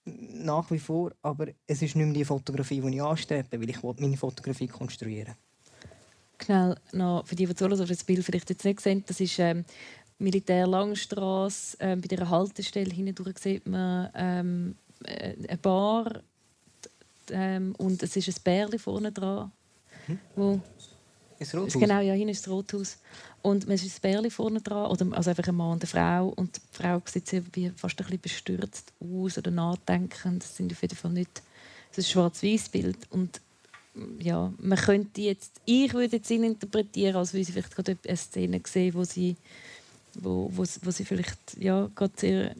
nach 0.06 0.70
wie 0.70 0.78
vor, 0.78 1.12
aber 1.22 1.48
es 1.66 1.82
ist 1.82 1.96
nicht 1.96 2.06
mehr 2.06 2.14
die 2.14 2.24
Fotografie, 2.24 2.80
die 2.80 2.94
ich 2.94 3.02
anstrebe, 3.02 3.60
weil 3.60 3.70
ich 3.70 3.82
meine 3.82 4.16
Fotografie 4.16 4.68
konstruieren 4.68 5.34
Schnell 6.42 6.76
noch 6.92 7.26
für 7.26 7.34
die, 7.34 7.46
die 7.46 7.54
zuhören, 7.54 7.80
oder 7.80 7.88
das 7.88 8.04
Bild 8.04 8.24
vielleicht 8.24 8.50
jetzt 8.50 8.64
nicht 8.64 8.80
sehen, 8.80 9.02
das 9.06 9.20
ist 9.20 9.38
ähm, 9.38 9.64
Militär 10.18 10.66
Langstrasse. 10.66 11.76
Ähm, 11.80 12.00
bei 12.00 12.08
dieser 12.08 12.28
Haltestelle 12.28 12.92
hindurch 12.92 13.38
sieht 13.38 13.66
man 13.66 14.10
ähm, 14.14 14.76
äh, 15.04 15.34
eine 15.48 15.58
Bar 15.58 16.20
ähm, 17.30 17.74
und 17.78 18.02
es 18.02 18.16
ist 18.16 18.28
ein 18.28 18.42
Bärli 18.44 18.78
vorne 18.78 19.12
dran, 19.12 19.50
hm? 20.06 20.18
wo 20.36 20.60
ist 21.38 21.54
Rothaus? 21.54 21.72
Genau, 21.74 22.00
ja, 22.00 22.14
ist 22.14 22.46
das 22.46 22.52
Rothaus. 22.52 22.98
Und 23.42 23.66
man 23.66 23.74
ist 23.74 23.84
ein 23.84 24.00
Bärli 24.00 24.30
vorne 24.30 24.60
dran, 24.60 24.90
oder, 24.90 25.16
also 25.16 25.30
einfach 25.30 25.46
ein 25.48 25.54
Mann 25.54 25.72
und 25.72 25.82
eine 25.82 25.88
Frau. 25.88 26.28
Und 26.28 26.56
die 26.56 26.60
Frau 26.72 27.00
sieht 27.04 27.32
wie 27.54 27.70
fast 27.70 27.98
ein 28.00 28.04
bisschen 28.04 28.20
bestürzt 28.20 28.92
aus 29.00 29.38
oder 29.38 29.50
nachdenkend. 29.50 30.42
Das 30.42 30.56
sind 30.56 30.72
auf 30.72 30.82
jeden 30.82 30.96
Fall 30.96 31.12
nicht 31.12 31.42
das 31.96 32.04
ist 32.04 32.10
ein 32.10 32.12
Schwarz-Weiß-Bild. 32.12 32.98
Und 33.10 33.40
ja, 34.18 34.52
man 34.58 34.78
könnte 34.78 35.22
jetzt, 35.22 35.60
ich 35.64 35.94
würde 35.94 36.16
jetzt 36.16 36.30
ihn 36.30 36.44
interpretieren, 36.44 37.16
als 37.16 37.32
würde 37.32 37.44
sie 37.44 37.52
vielleicht 37.52 37.74
gerade 37.74 37.96
eine 38.06 38.16
Szene 38.16 38.60
sehen, 38.66 38.94
wo 38.94 39.04
sie, 39.04 39.36
wo, 40.14 40.50
wo, 40.52 40.64
wo 40.82 40.90
sie 40.90 41.04
vielleicht 41.04 41.56
ja, 41.58 41.88
gerade 41.94 42.12
sehr 42.16 42.54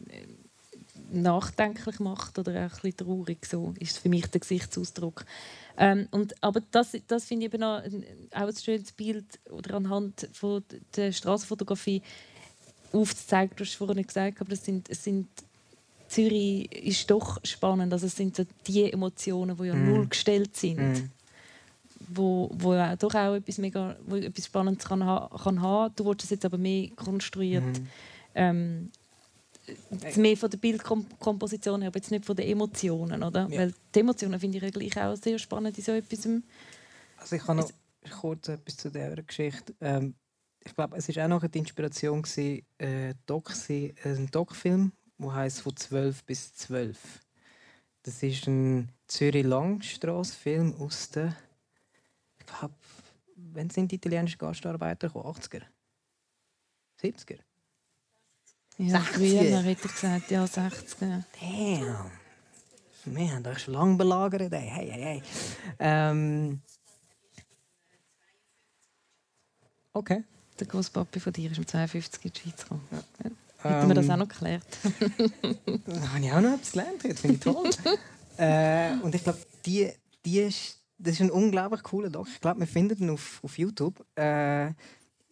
nachdenklich 1.11 1.99
macht 1.99 2.39
oder 2.39 2.51
auch 2.51 2.55
ein 2.55 2.69
bisschen 2.69 2.97
traurig. 2.97 3.45
So 3.45 3.73
ist 3.79 3.99
für 3.99 4.09
mich 4.09 4.25
der 4.27 4.41
Gesichtsausdruck. 4.41 5.25
Ähm, 5.77 6.07
und, 6.11 6.41
aber 6.41 6.61
das, 6.71 6.97
das 7.07 7.25
finde 7.25 7.45
ich 7.45 7.53
eben 7.53 7.63
auch, 7.63 7.81
auch 8.33 8.47
ein 8.47 8.55
schönes 8.55 8.91
Bild 8.91 9.25
oder 9.49 9.75
anhand 9.75 10.27
von 10.33 10.63
der 10.95 11.11
Straßenfotografie 11.11 12.01
aufzuzeigen. 12.91 13.55
Du 13.55 13.63
hast 13.63 13.75
vorhin 13.75 14.05
gesagt, 14.05 14.41
aber 14.41 14.49
das 14.49 14.65
sind, 14.65 14.89
es 14.89 15.03
sind 15.03 15.27
Zürich 16.07 16.71
ist 16.71 17.11
doch 17.11 17.37
spannend. 17.43 17.91
Also 17.93 18.07
es 18.07 18.15
sind 18.15 18.35
so 18.35 18.43
die 18.65 18.91
Emotionen, 18.91 19.57
die 19.57 19.65
ja 19.65 19.75
mm. 19.75 19.89
null 19.89 20.07
gestellt 20.07 20.55
sind. 20.55 20.79
Mm. 20.79 21.09
Wo, 22.09 22.49
wo 22.53 22.73
ja 22.73 22.95
doch 22.95 23.13
auch 23.13 23.35
etwas, 23.35 23.57
mega, 23.57 23.97
wo 24.05 24.15
etwas 24.15 24.45
Spannendes 24.45 24.85
kann, 24.85 24.99
kann 24.99 25.61
haben. 25.61 25.93
Du 25.95 26.05
wolltest 26.05 26.31
es 26.31 26.35
jetzt 26.37 26.45
aber 26.45 26.57
mehr 26.57 26.89
konstruiert. 26.95 27.65
Mm. 27.65 27.87
Ähm, 28.35 28.91
mehr 30.15 30.37
von 30.37 30.49
der 30.49 30.57
Bildkomposition 30.57 31.81
her, 31.81 31.89
aber 31.89 31.97
jetzt 31.97 32.11
nicht 32.11 32.25
von 32.25 32.35
den 32.35 32.47
Emotionen, 32.47 33.23
oder? 33.23 33.47
Ja. 33.49 33.59
Weil 33.59 33.73
die 33.93 33.99
Emotionen 33.99 34.39
finde 34.39 34.57
ich 34.57 34.63
ja 34.63 34.69
gleich 34.69 34.97
auch 34.97 35.15
sehr 35.15 35.37
spannend 35.39 35.77
in 35.77 35.83
so 35.83 35.91
etwas. 35.91 36.27
Also 37.17 37.35
ich 37.35 37.47
habe 37.47 37.59
noch 37.59 37.71
kurz 38.21 38.47
etwas 38.47 38.77
zu 38.77 38.89
dieser 38.89 39.23
Geschichte. 39.23 39.75
Ähm, 39.81 40.15
ich 40.63 40.75
glaube, 40.75 40.97
es 40.97 41.15
war 41.15 41.25
auch 41.25 41.29
noch 41.29 41.47
die 41.47 41.59
Inspiration 41.59 42.21
gewesen, 42.21 42.65
äh, 42.77 43.13
Doc, 43.25 43.53
ein 43.69 44.29
Doc-Film, 44.31 44.91
der 45.17 45.33
heißt 45.33 45.61
von 45.61 45.75
12 45.75 46.23
bis 46.25 46.53
12. 46.55 46.97
Das 48.03 48.23
ist 48.23 48.47
ein 48.47 48.91
Zürich 49.07 49.45
Langstrasse-Film 49.45 50.75
aus 50.79 51.09
den, 51.09 51.35
ich 52.39 52.45
glaube, 52.45 52.75
wann 53.35 53.69
sind 53.69 53.91
die 53.91 53.95
italienischen 53.95 54.37
Gastarbeiter 54.37 55.07
gekommen? 55.07 55.35
80er, 55.35 55.63
70er. 57.01 57.39
Ja, 58.77 58.99
früher 58.99 59.61
hätte 59.63 59.87
ich 59.87 59.93
gesagt, 59.93 60.29
ja, 60.29 60.45
60. 60.45 60.99
Damn. 60.99 62.11
Wir 63.05 63.33
haben 63.33 63.45
euch 63.45 63.59
schon 63.59 63.73
lange 63.73 63.95
belagert. 63.95 64.51
Hey, 64.51 64.69
hey, 64.69 64.91
hey. 64.91 65.23
Ähm. 65.79 66.61
Okay. 69.93 70.23
Der 70.59 70.67
Großpapi 70.67 71.19
von 71.19 71.33
dir 71.33 71.51
ist 71.51 71.57
um 71.57 71.65
52 71.65 72.25
in 72.25 72.31
die 72.31 72.39
Schweiz 72.39 72.61
gekommen. 72.63 72.87
Ja. 72.91 73.03
Ja. 73.23 73.31
Hätten 73.69 73.87
wir 73.87 73.95
das 73.95 74.05
ähm. 74.05 74.11
auch 74.11 74.17
noch 74.17 74.27
geklärt? 74.27 74.63
da 74.83 76.09
habe 76.09 76.25
ich 76.25 76.31
auch 76.31 76.41
noch 76.41 76.53
etwas 76.53 76.71
gelernt. 76.71 77.03
Das 77.03 77.19
finde 77.19 77.35
ich 77.35 77.39
toll. 77.39 77.69
äh, 78.37 78.91
und 79.01 79.15
ich 79.15 79.23
glaube, 79.23 79.39
die, 79.65 79.91
die 80.23 80.39
ist, 80.41 80.77
das 80.99 81.13
ist 81.13 81.21
ein 81.21 81.31
unglaublich 81.31 81.81
cooler 81.81 82.09
Doc. 82.09 82.27
Ich 82.27 82.41
glaube, 82.41 82.59
wir 82.59 82.67
finden 82.67 83.01
ihn 83.01 83.09
auf, 83.09 83.39
auf 83.43 83.57
YouTube. 83.57 84.05
Äh, 84.15 84.67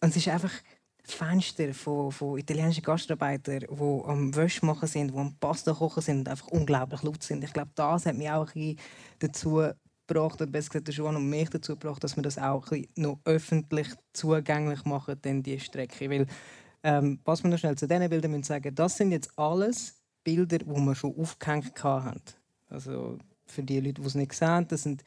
und 0.00 0.10
es 0.10 0.16
ist 0.16 0.28
einfach 0.28 0.52
Fenster 1.06 1.72
von, 1.72 2.10
von 2.10 2.38
italienischen 2.38 2.82
Gastarbeitern, 2.82 3.60
die 3.60 4.02
am 4.04 4.34
Wäsche 4.34 4.64
machen 4.66 4.88
sind, 4.88 5.12
die 5.12 5.18
am 5.18 5.36
Pasta 5.38 5.72
kochen 5.72 6.02
sind 6.02 6.18
und 6.20 6.28
einfach 6.28 6.48
unglaublich 6.48 7.02
laut 7.02 7.22
sind. 7.22 7.44
Ich 7.44 7.52
glaube, 7.52 7.70
das 7.74 8.06
hat 8.06 8.16
mich 8.16 8.30
auch 8.30 8.54
ein 8.54 8.76
dazu 9.18 9.70
gebracht, 10.06 10.40
oder 10.40 10.50
besser 10.50 10.70
gesagt, 10.70 10.88
Joan 10.88 11.16
und 11.16 11.28
mich 11.28 11.50
dazu 11.50 11.72
gebracht, 11.72 12.02
dass 12.02 12.16
wir 12.16 12.22
das 12.22 12.38
auch 12.38 12.70
ein 12.70 12.86
noch 12.96 13.20
öffentlich 13.24 13.88
zugänglich 14.12 14.84
machen, 14.84 15.20
denn 15.22 15.42
die 15.42 15.60
Strecke. 15.60 16.10
Weil, 16.10 16.26
ähm, 16.82 17.20
was 17.24 17.42
wir 17.42 17.50
noch 17.50 17.58
schnell 17.58 17.76
zu 17.76 17.86
diesen 17.86 18.08
Bildern 18.08 18.30
müssen 18.30 18.44
sagen, 18.44 18.74
das 18.74 18.96
sind 18.96 19.12
jetzt 19.12 19.30
alles 19.38 20.00
Bilder, 20.24 20.58
die 20.58 20.66
wir 20.66 20.94
schon 20.94 21.16
aufgehängt 21.16 21.82
haben. 21.82 22.20
Also 22.68 23.18
für 23.46 23.62
die 23.62 23.80
Leute, 23.80 24.00
die 24.00 24.06
es 24.06 24.14
nicht 24.14 24.32
sehen, 24.32 24.66
das 24.68 24.82
sind 24.82 25.04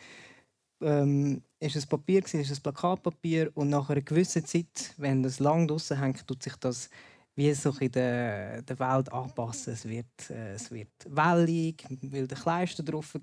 ähm, 0.82 1.44
ist 1.60 1.76
es 1.76 1.86
Papier, 1.86 2.24
ist 2.24 2.52
es 2.52 2.60
Plakatpapier 2.60 3.52
und 3.56 3.70
nach 3.70 3.90
einer 3.90 4.02
gewissen 4.02 4.46
Zeit, 4.46 4.94
wenn 4.98 5.24
das 5.24 5.40
lang 5.40 5.68
draußen 5.68 6.00
hängt, 6.00 6.26
tut 6.28 6.44
sich 6.44 6.56
das 6.56 6.90
wie 7.40 7.54
sich 7.54 7.82
in 7.82 7.92
der, 7.94 8.62
der 8.64 8.80
Welt 8.80 9.14
anpassen. 9.14 9.72
Es 9.72 9.88
wird, 9.88 10.30
äh, 10.30 10.56
es 10.56 10.70
wird 10.72 10.90
wellig, 11.08 11.86
weil 12.02 12.28
der 12.28 12.38
Kleister 12.38 12.84
drauf 12.84 13.14
war. 13.14 13.22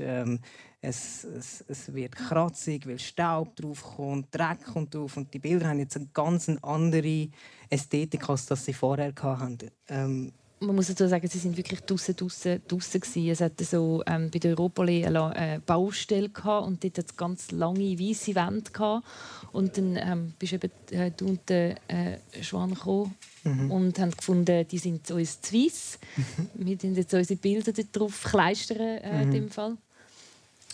Ähm, 0.00 0.40
es, 0.80 1.24
es, 1.24 1.62
es 1.68 1.92
wird 1.92 2.16
kratzig, 2.16 2.86
weil 2.86 2.98
Staub 2.98 3.54
drauf 3.54 3.82
kommt, 3.82 4.34
Dreck 4.34 4.64
kommt 4.64 4.94
drauf. 4.94 5.18
Und 5.18 5.34
die 5.34 5.38
Bilder 5.38 5.68
haben 5.68 5.80
jetzt 5.80 5.96
eine 5.96 6.08
ganz 6.14 6.48
andere 6.62 7.28
Ästhetik, 7.68 8.26
als 8.26 8.46
das 8.46 8.64
sie 8.64 8.72
vorher 8.72 9.12
hatten. 9.22 9.70
Ähm, 9.88 10.32
man 10.60 10.74
muss 10.74 10.86
dazu 10.86 11.06
sagen, 11.06 11.28
sie 11.28 11.38
sind 11.38 11.56
wirklich 11.56 11.80
draußen, 11.80 12.16
draußen, 12.16 12.62
draußen 12.66 13.00
gewesen. 13.00 13.30
Es 13.30 13.40
hatte 13.40 13.64
so 13.64 14.02
ähm, 14.06 14.30
bei 14.30 14.38
der 14.38 14.52
Europoli 14.52 15.04
eine 15.04 15.60
Baustelle 15.64 16.30
gehabt 16.30 16.66
und 16.66 16.82
dort 16.82 16.98
hat 16.98 17.16
ganz 17.16 17.50
lange 17.50 17.98
weiße 17.98 18.34
Wände 18.34 18.70
gehabt. 18.70 19.06
Und 19.52 19.76
dann 19.76 19.96
ähm, 19.96 20.32
bist 20.38 20.54
eben 20.54 20.70
äh, 20.90 21.10
du 21.10 21.26
und 21.26 21.48
der 21.48 21.76
äh, 21.88 22.18
Schwan 22.42 22.74
gekommen 22.74 23.14
mhm. 23.44 23.70
und 23.70 23.98
haben 23.98 24.12
gefunden, 24.12 24.66
die 24.66 24.78
sind 24.78 25.10
uns 25.10 25.40
zu 25.42 25.54
weiss. 25.54 25.98
Mhm. 26.16 26.48
Wir 26.54 26.78
sind 26.78 26.96
jetzt 26.96 27.12
unsere 27.12 27.38
Bilder 27.38 27.72
dort 27.72 27.88
drauf 27.92 28.24
kleistern 28.24 28.78
äh, 28.78 29.12
mhm. 29.12 29.22
in 29.22 29.30
dem 29.30 29.50
Fall. 29.50 29.76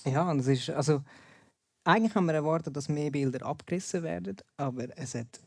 Ja, 0.05 0.31
und 0.31 0.41
es 0.41 0.47
ist 0.47 0.71
also 0.71 1.03
eigentlich 1.85 2.15
haben 2.15 2.27
wir 2.27 2.35
erwartet, 2.35 2.77
dass 2.77 2.89
mehr 2.89 3.11
Bilder 3.11 3.45
abgerissen 3.45 4.05
werden, 4.05 4.37
aber 4.57 4.87
es 4.97 5.17
hat 5.17 5.41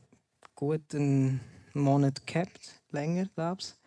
gut 0.54 0.94
einen 0.94 1.40
Monat 1.74 2.28
gehabt, 2.28 2.82
länger, 2.92 3.28
glaube 3.36 3.62
ich. 3.62 3.85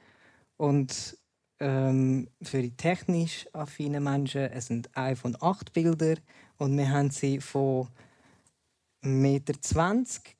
Und 0.59 1.17
ähm, 1.61 2.29
für 2.43 2.61
die 2.61 2.77
technisch 2.77 3.47
affinen 3.53 4.05
Menschen 4.05 4.43
es 4.43 4.67
sind 4.67 4.91
iPhone 4.97 5.37
8 5.41 5.73
Bilder 5.73 6.17
und 6.59 6.77
wir 6.77 6.91
haben 6.91 7.11
sie 7.11 7.41
von 7.41 7.89
1,20 9.03 9.09
Meter 9.09 9.55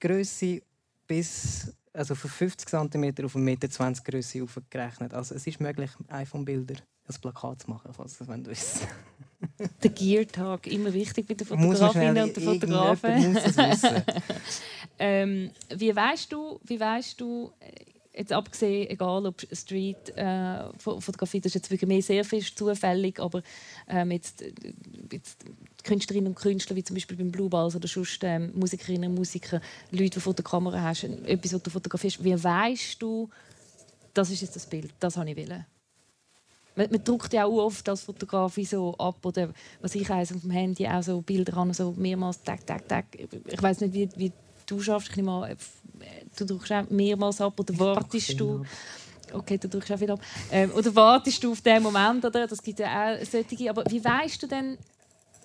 Größe 0.01 0.61
bis 1.07 1.73
also 1.93 2.15
von 2.15 2.31
50 2.31 2.69
cm 2.69 3.25
auf 3.25 3.35
1,20 3.35 3.39
Meter 3.39 3.69
Größe 4.05 4.43
aufgerechnet. 4.43 5.15
Also 5.15 5.35
es 5.35 5.47
ist 5.47 5.61
möglich, 5.61 5.91
iPhone-Bilder 6.09 6.77
als 7.07 7.19
Plakat 7.19 7.63
zu 7.63 7.71
machen, 7.71 7.93
falls 7.93 8.19
das 8.19 8.29
du 8.29 8.47
wisst. 8.47 8.87
der 9.83 9.91
Gear-Tag, 9.91 10.67
immer 10.67 10.93
wichtig 10.93 11.27
bei 11.27 11.35
der 11.35 11.47
Fotografin 11.47 12.19
und 12.19 12.37
der 12.37 12.43
Fotografen. 12.43 13.37
Es 13.37 13.83
ähm, 14.99 15.51
wie 15.75 15.95
weißt 15.95 16.31
du, 16.31 16.61
wie 16.65 16.79
weißt 16.79 17.21
du 17.21 17.53
jetzt 18.19 18.33
abgesehen, 18.33 18.91
egal 18.91 19.27
ob 19.27 19.41
Street 19.53 20.17
äh, 20.17 20.65
Fotografie, 20.79 21.41
das 21.41 21.51
ist 21.51 21.55
jetzt 21.55 21.71
wirklich 21.71 21.89
mehr 21.89 22.03
sehr 22.03 22.25
viel 22.25 22.43
zufällig, 22.43 23.21
aber 23.21 23.43
ähm, 23.87 24.11
jetzt, 24.11 24.43
äh, 24.43 24.53
jetzt 25.13 25.45
Künstlerinnen 25.85 26.29
und 26.29 26.35
Künstler, 26.35 26.75
wie 26.77 26.83
zum 26.83 26.95
Beispiel 26.95 27.17
beim 27.17 27.31
Blue 27.31 27.49
Balls 27.49 27.77
oder 27.77 27.87
sonst 27.87 28.23
ähm, 28.25 28.53
Musikerinnen 28.55 29.11
und 29.11 29.17
Musiker, 29.17 29.61
Leute, 29.91 30.15
die 30.15 30.21
vor 30.21 30.35
der 30.35 30.45
Kamera 30.45 30.83
hast, 30.83 31.05
etwas, 31.05 31.55
was 31.55 31.63
du 31.63 31.71
fotografierst, 31.71 32.23
wie 32.23 32.43
weißt 32.43 33.01
du, 33.01 33.31
das 34.13 34.31
ist 34.31 34.43
jetzt 34.43 34.57
das 34.57 34.67
Bild, 34.67 34.93
das 34.99 35.17
habe 35.17 35.31
ich 35.31 35.37
wollen? 35.37 35.65
Man, 36.75 36.91
man 36.91 37.03
druckt 37.03 37.33
ja 37.33 37.45
auch 37.45 37.65
oft 37.65 37.89
als 37.89 38.03
Fotograf 38.03 38.57
so 38.65 38.95
ab 38.99 39.25
oder 39.25 39.53
was 39.81 39.95
ich 39.95 40.09
heiße 40.09 40.35
auf 40.35 40.43
dem 40.43 40.51
Handy 40.51 40.87
auch 40.87 41.03
so 41.03 41.21
Bilder 41.21 41.57
an, 41.57 41.73
so 41.73 41.93
mehrmals, 41.97 42.43
tak, 42.43 42.67
tak, 42.67 42.89
tak. 42.89 43.07
Ich 43.17 43.63
weiß 43.63 43.81
nicht, 43.81 43.95
wie, 43.95 44.09
wie 44.17 44.33
du 44.69 44.81
schaffst. 44.81 45.17
Ich 45.17 45.23
mal, 45.23 45.51
äh, 45.51 45.57
du 46.37 46.45
druckst 46.45 46.73
auch 46.73 46.89
mehrmals 46.91 47.41
ab 47.41 47.59
oder 47.59 47.79
wartest 47.79 48.39
du? 48.39 48.65
Okay, 49.33 49.59
du 49.59 49.69
drückst 49.69 49.93
auch 49.93 50.01
wieder 50.01 50.15
ab. 50.15 50.21
Ähm, 50.51 50.71
oder 50.73 50.95
wartest 50.95 51.43
du 51.43 51.53
auf 51.53 51.61
den 51.61 51.83
Moment? 51.83 52.25
Oder? 52.25 52.47
Das 52.47 52.63
gibt 52.63 52.79
ja 52.79 53.15
auch 53.15 53.25
solche. 53.25 53.71
Aber 53.71 53.85
wie 53.91 54.03
weißt 54.03 54.43
du 54.43 54.47
denn, 54.47 54.79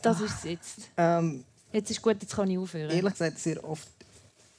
das 0.02 0.22
ist 0.22 0.36
es 0.38 0.44
jetzt? 0.44 0.92
Ähm, 0.98 1.44
jetzt 1.72 1.90
ist 1.90 2.02
gut, 2.02 2.22
jetzt 2.22 2.36
kann 2.36 2.50
ich 2.50 2.58
aufhören. 2.58 2.92
Ehrlich 2.92 3.12
gesagt, 3.12 3.40
sehr 3.40 3.64
oft. 3.64 3.88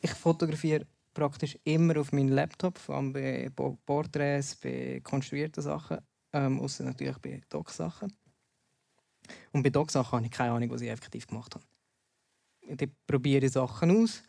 Ich 0.01 0.11
fotografiere 0.11 0.87
praktisch 1.15 1.57
immer 1.65 1.99
auf 1.99 2.13
meinem 2.13 2.29
Laptop, 2.29 2.77
vor 2.77 2.97
allem 2.97 3.13
bei 3.13 3.51
Porträts, 3.87 4.57
bei 4.57 5.01
konstruierten 5.03 5.63
Sachen, 5.63 5.99
ähm, 6.33 6.61
außer 6.61 6.85
natürlich 6.85 7.17
bei 7.19 7.41
Doc-Sachen. 7.49 8.13
Und 9.53 9.63
bei 9.63 9.71
Doc-Sachen 9.71 10.17
habe 10.17 10.27
ich 10.27 10.33
keine 10.33 10.53
Ahnung, 10.53 10.71
was 10.71 10.83
ich 10.83 10.91
effektiv 10.91 11.27
gemacht 11.27 11.55
habe. 11.55 11.65
Ich 12.67 12.91
probiere 13.07 13.49
Sachen 13.49 14.03
aus 14.03 14.23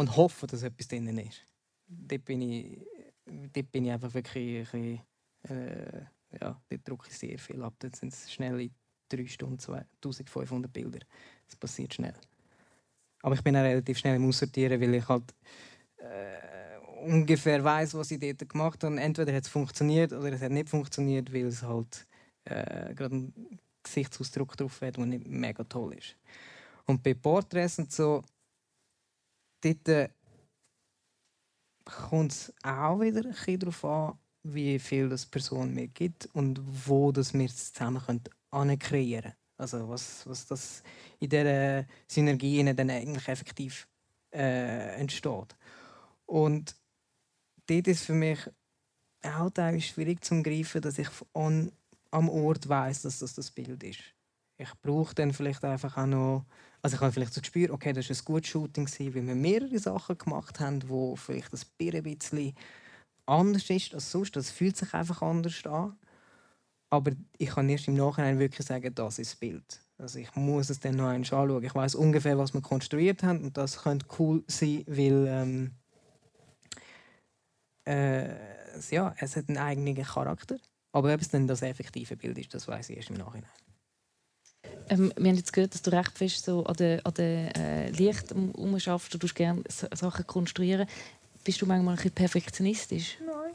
und 0.00 0.16
hoffe, 0.16 0.46
dass 0.46 0.62
etwas 0.62 0.88
drin 0.88 1.18
ist. 1.18 1.44
Dort 1.86 2.24
bin 2.24 2.40
ich, 2.40 2.80
dort 3.26 3.70
bin 3.70 3.84
ich 3.84 3.92
einfach 3.92 4.14
wirklich 4.14 4.66
ein 4.72 5.00
bisschen, 5.42 5.58
äh, 5.58 6.04
ja, 6.40 6.62
dort 6.86 7.06
ich 7.06 7.18
sehr 7.18 7.38
viel 7.38 7.62
ab. 7.62 7.74
Dort 7.78 7.96
sind 7.96 8.10
es 8.10 8.32
schnell 8.32 8.58
in 8.60 8.74
drei 9.10 9.26
Stunden 9.26 9.58
1500 9.60 10.72
Bilder. 10.72 11.00
Das 11.46 11.56
passiert 11.56 11.92
schnell. 11.92 12.14
Aber 13.20 13.34
ich 13.34 13.42
bin 13.42 13.54
auch 13.54 13.60
relativ 13.62 13.98
schnell 13.98 14.16
im 14.16 14.26
Aussortieren, 14.26 14.80
weil 14.80 14.94
ich 14.94 15.06
halt 15.06 15.34
äh, 15.98 16.78
ungefähr 17.04 17.62
weiß, 17.62 17.92
was 17.92 18.10
ich 18.10 18.20
dort 18.20 18.48
gemacht 18.48 18.82
habe. 18.82 18.98
Entweder 18.98 19.34
hat 19.34 19.44
es 19.44 19.50
funktioniert 19.50 20.14
oder 20.14 20.32
es 20.32 20.40
hat 20.40 20.52
nicht 20.52 20.70
funktioniert, 20.70 21.30
weil 21.30 21.48
es 21.48 21.62
halt 21.62 22.06
äh, 22.44 22.94
gerade 22.94 23.16
ein 23.16 23.58
Gesichtsausdruck 23.82 24.56
drauf 24.56 24.80
hat, 24.80 24.96
der 24.96 25.04
nicht 25.04 25.26
mega 25.26 25.62
toll 25.64 25.92
ist. 25.92 26.16
Und 26.86 27.02
bei 27.02 27.12
Porträts 27.12 27.78
und 27.78 27.92
so 27.92 28.22
dort 29.60 29.88
äh, 29.88 30.08
kommt 31.84 32.32
es 32.32 32.52
auch 32.62 33.00
wieder 33.00 33.24
ein 33.24 33.58
darauf 33.58 33.84
an, 33.84 34.18
wie 34.42 34.78
viel 34.78 35.08
das 35.08 35.26
Person 35.26 35.74
mir 35.74 35.88
gibt 35.88 36.26
und 36.34 36.60
wo 36.88 37.12
das 37.12 37.34
wir 37.34 37.48
zusammen 37.48 38.02
können 38.50 38.78
kreieren 38.78 39.34
Also 39.56 39.88
was, 39.88 40.26
was 40.26 40.46
das 40.46 40.82
in 41.18 41.28
dieser 41.28 41.84
Synergie 42.06 42.64
dann 42.74 42.90
eigentlich 42.90 43.28
effektiv 43.28 43.86
äh, 44.32 44.94
entsteht. 44.96 45.56
Und 46.26 46.76
dort 47.66 47.88
ist 47.88 48.04
für 48.04 48.14
mich 48.14 48.38
auch 49.22 49.50
teilweise 49.50 49.82
schwierig 49.82 50.24
zu 50.24 50.42
greifen, 50.42 50.80
dass 50.80 50.98
ich 50.98 51.08
an, 51.34 51.72
am 52.10 52.28
Ort 52.28 52.68
weiß, 52.68 53.02
dass 53.02 53.18
das 53.18 53.34
das 53.34 53.50
Bild 53.50 53.82
ist. 53.82 54.00
Ich 54.60 54.72
brauche 54.82 55.14
dann 55.14 55.32
vielleicht 55.32 55.64
einfach 55.64 55.96
auch 55.96 56.06
noch 56.06 56.44
also 56.82 56.96
ich 56.96 57.00
habe 57.02 57.12
vielleicht 57.12 57.34
so 57.34 57.40
gespürt, 57.40 57.70
okay, 57.70 57.92
das 57.92 58.08
war 58.08 58.16
ein 58.16 58.24
gutes 58.24 58.50
Shooting, 58.50 58.88
weil 58.88 59.26
wir 59.26 59.34
mehrere 59.34 59.78
Sachen 59.78 60.16
gemacht 60.16 60.60
haben, 60.60 60.88
wo 60.88 61.14
vielleicht 61.14 61.52
ein 61.52 62.02
bisschen 62.02 62.54
anders 63.26 63.68
ist 63.68 63.94
als 63.94 64.10
sonst. 64.10 64.34
Das 64.36 64.50
fühlt 64.50 64.76
sich 64.76 64.94
einfach 64.94 65.20
anders 65.22 65.64
an. 65.66 65.96
Aber 66.88 67.12
ich 67.38 67.50
kann 67.50 67.68
erst 67.68 67.86
im 67.86 67.94
Nachhinein 67.94 68.38
wirklich 68.38 68.66
sagen, 68.66 68.94
das 68.94 69.18
ist 69.18 69.32
das 69.32 69.38
Bild. 69.38 69.80
Also 69.98 70.18
ich 70.18 70.34
muss 70.34 70.70
es 70.70 70.80
dann 70.80 70.96
noch 70.96 71.04
einmal 71.04 71.16
anschauen. 71.16 71.62
Ich 71.62 71.74
weiß 71.74 71.94
ungefähr, 71.94 72.38
was 72.38 72.54
wir 72.54 72.62
konstruiert 72.62 73.22
haben 73.22 73.44
und 73.44 73.56
das 73.56 73.82
könnte 73.82 74.06
cool 74.18 74.42
sein, 74.46 74.82
weil 74.86 75.26
ähm, 75.28 75.70
äh, 77.86 78.34
ja, 78.90 79.14
es 79.18 79.36
hat 79.36 79.48
einen 79.48 79.58
eigenen 79.58 80.02
Charakter. 80.02 80.56
Aber 80.92 81.14
ob 81.14 81.20
es 81.20 81.28
dann 81.28 81.46
das 81.46 81.62
effektive 81.62 82.16
Bild 82.16 82.38
ist, 82.38 82.54
das 82.54 82.66
weiß 82.66 82.88
ich 82.90 82.96
erst 82.96 83.10
im 83.10 83.18
Nachhinein. 83.18 83.50
Ähm, 84.90 85.12
wir 85.16 85.30
haben 85.30 85.36
jetzt 85.36 85.52
gehört, 85.52 85.72
dass 85.72 85.82
du 85.82 85.92
recht 85.92 86.18
fest 86.18 86.44
so 86.44 86.64
an 86.64 86.74
den, 86.74 87.04
an 87.06 87.14
den 87.14 87.48
äh, 87.54 87.90
Licht 87.90 88.32
umschaffst. 88.32 89.14
Du 89.14 89.26
gerne 89.28 89.62
Sachen 89.68 90.26
konstruieren. 90.26 90.86
Bist 91.44 91.62
du 91.62 91.66
manchmal 91.66 91.94
ein 91.94 91.96
bisschen 91.96 92.10
perfektionistisch? 92.10 93.18
Nein. 93.24 93.52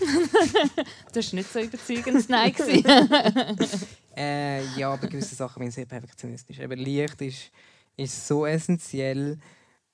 das 1.12 1.32
war 1.32 1.38
nicht 1.38 1.52
so 1.52 1.60
überzeugend, 1.60 2.28
nein. 2.28 2.54
äh, 4.16 4.64
ja, 4.76 4.92
aber 4.92 5.06
gewisse 5.06 5.34
Sachen 5.34 5.60
bin 5.60 5.68
ich 5.68 5.74
sehr 5.74 5.86
perfektionistisch. 5.86 6.60
Aber 6.60 6.76
Licht 6.76 7.20
ist, 7.22 7.50
ist 7.96 8.26
so 8.26 8.46
essentiell 8.46 9.38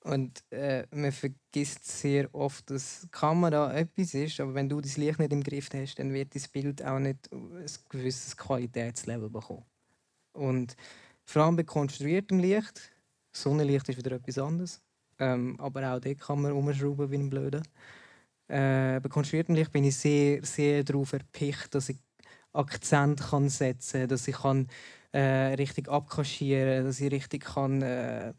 und 0.03 0.43
äh, 0.51 0.85
man 0.91 1.11
vergisst 1.11 1.85
sehr 1.85 2.33
oft, 2.33 2.69
dass 2.69 3.01
die 3.03 3.09
Kamera 3.09 3.73
etwas 3.73 4.13
ist, 4.13 4.39
aber 4.39 4.53
wenn 4.55 4.69
du 4.69 4.81
das 4.81 4.97
Licht 4.97 5.19
nicht 5.19 5.31
im 5.31 5.43
Griff 5.43 5.69
hast, 5.73 5.99
dann 5.99 6.13
wird 6.13 6.35
das 6.35 6.47
Bild 6.47 6.83
auch 6.83 6.99
nicht 6.99 7.31
ein 7.31 7.65
gewisses 7.89 8.35
Qualitätslevel 8.35 9.29
bekommen. 9.29 9.65
Und 10.33 10.75
vor 11.23 11.43
allem 11.43 11.55
bei 11.55 11.63
konstruiertem 11.63 12.39
Licht, 12.39 12.91
Sonnenlicht 13.31 13.87
ist 13.89 13.97
wieder 13.97 14.13
etwas 14.13 14.37
anderes, 14.37 14.81
ähm, 15.19 15.59
aber 15.59 15.93
auch 15.93 15.99
dort 15.99 16.19
kann 16.19 16.41
man 16.41 16.51
umschrauben 16.51 17.09
wie 17.11 17.15
ein 17.15 17.29
Blöder. 17.29 17.61
Äh, 18.47 18.99
bei 18.99 19.09
konstruiertem 19.09 19.55
Licht 19.55 19.71
bin 19.71 19.83
ich 19.83 19.95
sehr, 19.95 20.43
sehr 20.43 20.83
darauf 20.83 21.13
erpicht, 21.13 21.73
dass 21.73 21.89
ich 21.89 21.97
Akzent 22.53 23.21
kann 23.21 23.47
setzen 23.49 24.01
kann, 24.01 24.09
dass 24.09 24.27
ich 24.27 24.35
kann, 24.35 24.67
äh, 25.13 25.53
richtig 25.55 25.87
abkaschieren 25.87 26.77
kann, 26.77 26.85
dass 26.85 26.99
ich 26.99 27.11
richtig 27.11 27.45
kann, 27.45 27.81
äh, 27.81 28.33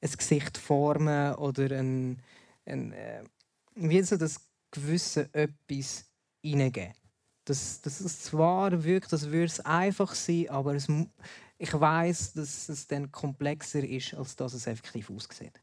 ein 0.00 0.10
Gesicht 0.10 0.58
formen 0.58 1.34
oder 1.36 1.70
ein, 1.78 2.20
ein 2.66 2.92
äh, 2.92 3.22
wie 3.76 4.02
so 4.02 4.16
das 4.16 4.40
gewisse 4.70 5.28
etwas 5.32 6.04
hineingeben 6.42 7.03
dass, 7.44 7.80
dass 7.82 8.00
es 8.00 8.22
zwar 8.22 8.84
wirkt, 8.84 9.12
als 9.12 9.26
würde 9.26 9.44
es 9.44 9.60
einfach 9.60 10.14
sein, 10.14 10.48
aber 10.48 10.74
es, 10.74 10.88
ich 11.58 11.72
weiß, 11.72 12.34
dass 12.34 12.68
es 12.68 12.86
dann 12.86 13.12
komplexer 13.12 13.84
ist, 13.84 14.14
als 14.14 14.36
dass 14.36 14.54
es 14.54 14.66
effektiv 14.66 15.10
aussieht. 15.10 15.60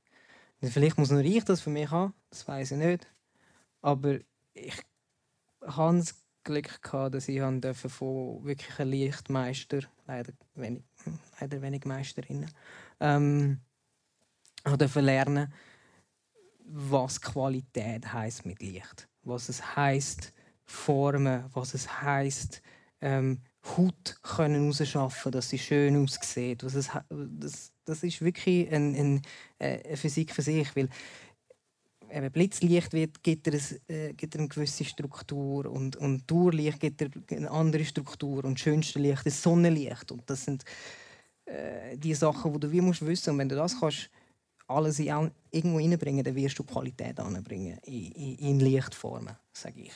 vielleicht 0.62 0.98
muss 0.98 1.12
nur 1.12 1.22
ich 1.22 1.44
das 1.44 1.62
für 1.62 1.70
mich 1.70 1.90
haben, 1.90 2.14
das 2.30 2.48
weiß 2.48 2.72
ich 2.72 2.78
nicht. 2.78 3.08
Aber 3.82 4.20
ich 4.54 4.78
hatte 5.66 5.98
das 5.98 6.16
Glück, 6.44 6.82
gehabt, 6.82 7.16
dass 7.16 7.28
ich 7.28 7.40
von 7.40 8.44
wirklich 8.44 8.80
einem 8.80 8.92
Lichtmeister, 8.92 9.80
leider 10.08 10.34
wenig, 10.56 10.84
leider 11.40 11.62
wenig 11.62 11.86
Meisterinnen, 11.86 12.50
ähm, 13.00 13.60
lernen 14.96 15.54
was 16.74 17.20
Qualität 17.20 18.14
heißt 18.14 18.46
mit 18.46 18.62
Licht, 18.62 19.08
was 19.24 19.50
es 19.50 19.76
heißt 19.76 20.34
Formen, 20.72 21.46
was 21.54 21.74
es 21.74 22.02
heißt 22.02 22.62
ähm, 23.02 23.40
Haut 23.64 24.18
können 24.24 24.68
rausschaffen, 24.68 25.32
dass 25.32 25.50
sie 25.50 25.60
schön 25.60 26.04
aussieht. 26.04 26.64
Es, 26.64 26.90
das, 27.10 27.72
das 27.86 28.04
ist 28.04 28.22
wirklich 28.22 28.72
ein, 28.72 28.96
ein, 28.96 29.22
äh, 29.60 29.84
eine 29.86 29.98
Physik 29.98 30.34
für 30.34 30.42
sich, 30.42 30.76
weil 30.76 30.90
eben 32.12 32.32
Blitzlicht 32.32 32.94
wird, 32.94 33.22
gibt, 33.22 33.48
er 33.48 33.54
ein, 33.54 33.96
äh, 33.96 34.14
gibt 34.14 34.36
er 34.36 34.40
eine 34.40 34.48
gewisse 34.48 34.84
Struktur 34.84 35.68
und, 35.68 35.96
und 35.96 36.30
Durchlicht 36.30 36.80
gibt 36.80 37.02
er 37.02 37.10
eine 37.30 37.52
andere 37.52 37.86
Struktur 37.86 38.44
und 38.44 38.56
das 38.56 38.62
schönste 38.62 39.00
Licht 39.00 39.26
ist 39.26 39.42
Sonnenlicht 39.42 40.12
und 40.12 40.28
das 40.30 40.46
sind 40.46 40.64
äh, 41.46 41.98
die 41.98 42.16
Sachen, 42.16 42.54
die 42.54 42.60
du 42.60 42.72
wie 42.72 42.82
musst 42.82 43.06
wissen 43.06 43.32
und 43.32 43.38
wenn 43.38 43.50
du 43.50 43.56
das 43.56 43.80
kannst 43.80 44.10
alles 44.68 45.00
in, 45.00 45.32
irgendwo 45.52 45.78
reinbringen, 45.78 46.24
dann 46.24 46.36
wirst 46.36 46.58
du 46.58 46.64
Qualität 46.64 47.20
anbringen 47.20 47.78
in, 47.84 48.12
in, 48.12 48.36
in 48.38 48.60
Lichtformen, 48.60 49.36
sage 49.54 49.82
ich. 49.82 49.92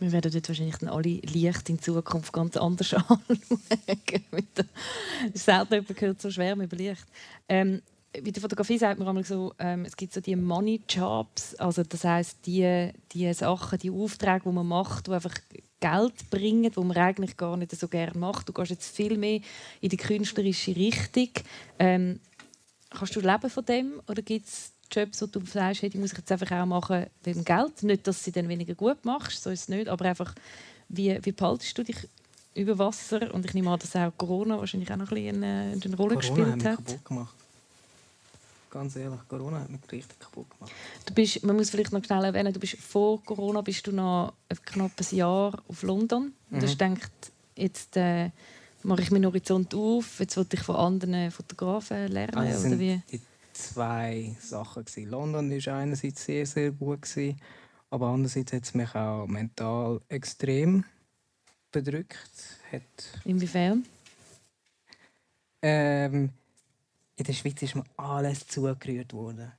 Wir 0.00 0.12
werden 0.12 0.32
dort 0.32 0.48
wahrscheinlich 0.48 0.82
alle 0.88 1.02
Licht 1.02 1.68
in 1.68 1.78
Zukunft 1.78 2.32
ganz 2.32 2.56
anders 2.56 2.94
anschauen. 2.94 3.20
selten 5.34 5.74
jemand 5.74 5.96
gehört 5.96 6.20
so 6.20 6.30
schwer 6.30 6.56
über 6.56 6.76
Licht. 6.76 7.06
Ähm, 7.48 7.82
bei 8.12 8.30
der 8.30 8.42
Fotografie 8.42 8.78
sagt 8.78 8.98
man 8.98 9.06
einmal 9.06 9.24
so, 9.24 9.54
ähm, 9.58 9.84
es 9.84 9.96
gibt 9.96 10.12
so 10.12 10.20
die 10.20 10.34
Money 10.34 10.80
Jobs, 10.88 11.54
also 11.56 11.84
das 11.84 12.02
heißt 12.02 12.38
die, 12.46 12.90
die 13.12 13.32
Sachen, 13.32 13.78
die 13.78 13.90
Aufträge, 13.90 14.42
die 14.46 14.52
man 14.52 14.66
macht, 14.66 15.06
die 15.06 15.12
einfach 15.12 15.34
Geld 15.78 16.28
bringen, 16.30 16.70
die 16.70 16.80
man 16.80 16.96
eigentlich 16.96 17.36
gar 17.36 17.56
nicht 17.56 17.70
so 17.72 17.88
gerne 17.88 18.18
macht. 18.18 18.48
Du 18.48 18.52
gehst 18.52 18.70
jetzt 18.70 18.94
viel 18.94 19.16
mehr 19.16 19.40
in 19.80 19.88
die 19.90 19.96
künstlerische 19.96 20.74
Richtung. 20.74 21.28
Ähm, 21.78 22.20
kannst 22.90 23.14
du 23.14 23.20
leben 23.20 23.48
von 23.48 23.64
dem 23.64 24.00
oder 24.08 24.22
gibt 24.22 24.46
es 24.46 24.72
Jobs, 24.90 25.22
wo 25.22 25.26
du 25.26 25.44
sagst, 25.44 25.82
hey, 25.82 25.90
die 25.90 25.98
muss 25.98 26.12
ich 26.12 26.18
jetzt 26.18 26.32
einfach 26.32 26.50
auch 26.52 26.66
machen 26.66 27.06
wegen 27.24 27.44
Geld? 27.44 27.82
Nicht, 27.82 28.06
dass 28.06 28.24
sie 28.24 28.32
dann 28.32 28.48
weniger 28.48 28.74
gut 28.74 29.04
machst, 29.04 29.42
so 29.42 29.50
ist 29.50 29.62
es 29.62 29.68
nicht, 29.68 29.88
aber 29.88 30.04
einfach, 30.06 30.34
wie, 30.88 31.18
wie 31.22 31.32
behaltest 31.32 31.76
du 31.78 31.82
dich 31.82 32.08
über 32.54 32.78
Wasser? 32.78 33.32
Und 33.32 33.44
ich 33.46 33.54
nehme 33.54 33.70
an, 33.70 33.78
dass 33.78 33.94
auch 33.96 34.12
Corona 34.16 34.58
wahrscheinlich 34.58 34.90
auch 34.92 34.96
noch 34.96 35.10
ein 35.10 35.14
bisschen 35.14 35.42
eine, 35.42 35.80
eine 35.82 35.96
Rolle 35.96 36.16
Corona 36.16 36.44
gespielt 36.44 36.64
hat. 36.64 36.76
Kaputt 36.76 37.04
gemacht. 37.04 37.34
Ganz 38.70 38.94
ehrlich, 38.94 39.18
Corona 39.28 39.60
hat 39.60 39.70
mich 39.70 39.80
richtig 39.90 40.20
kaputt 40.20 40.46
gemacht. 40.50 40.72
Du 41.04 41.12
bist, 41.12 41.42
man 41.42 41.56
muss 41.56 41.70
vielleicht 41.70 41.92
noch 41.92 42.04
schnell 42.04 42.24
erwähnen, 42.24 42.52
du 42.52 42.60
bist 42.60 42.76
vor 42.76 43.22
Corona 43.24 43.62
bist 43.62 43.84
du 43.86 43.92
noch 43.92 44.32
ein 44.48 44.58
knappes 44.64 45.10
Jahr 45.10 45.60
auf 45.66 45.82
London. 45.82 46.32
Und 46.50 46.56
mhm. 46.56 46.60
du 46.60 46.66
hast 46.66 46.78
gedacht, 46.78 47.10
jetzt 47.56 47.96
äh, 47.96 48.30
mache 48.84 49.02
ich 49.02 49.10
meinen 49.10 49.26
Horizont 49.26 49.74
auf, 49.74 50.20
jetzt 50.20 50.36
wollte 50.36 50.56
ich 50.56 50.62
von 50.62 50.76
anderen 50.76 51.32
Fotografen 51.32 52.08
lernen. 52.08 52.36
Also 52.36 52.68
oder 52.68 52.78
wie? 52.78 53.02
Die 53.10 53.20
zwei 53.60 54.36
Sachen. 54.40 54.84
Gewesen. 54.84 55.10
London 55.10 55.50
war 55.50 55.74
einerseits 55.74 56.24
sehr, 56.24 56.46
sehr 56.46 56.72
gut, 56.72 57.02
gewesen, 57.02 57.40
aber 57.90 58.08
andererseits 58.08 58.52
hat 58.52 58.64
es 58.64 58.74
mich 58.74 58.94
auch 58.94 59.26
mental 59.26 60.00
extrem 60.08 60.84
bedrückt. 61.70 62.60
Hat 62.72 62.82
Inwiefern? 63.24 63.84
Ähm, 65.62 66.30
in 67.16 67.24
der 67.24 67.32
Schweiz 67.32 67.60
ist 67.62 67.74
mir 67.74 67.84
alles 67.96 68.46
zugerührt 68.46 69.12
worden. 69.12 69.52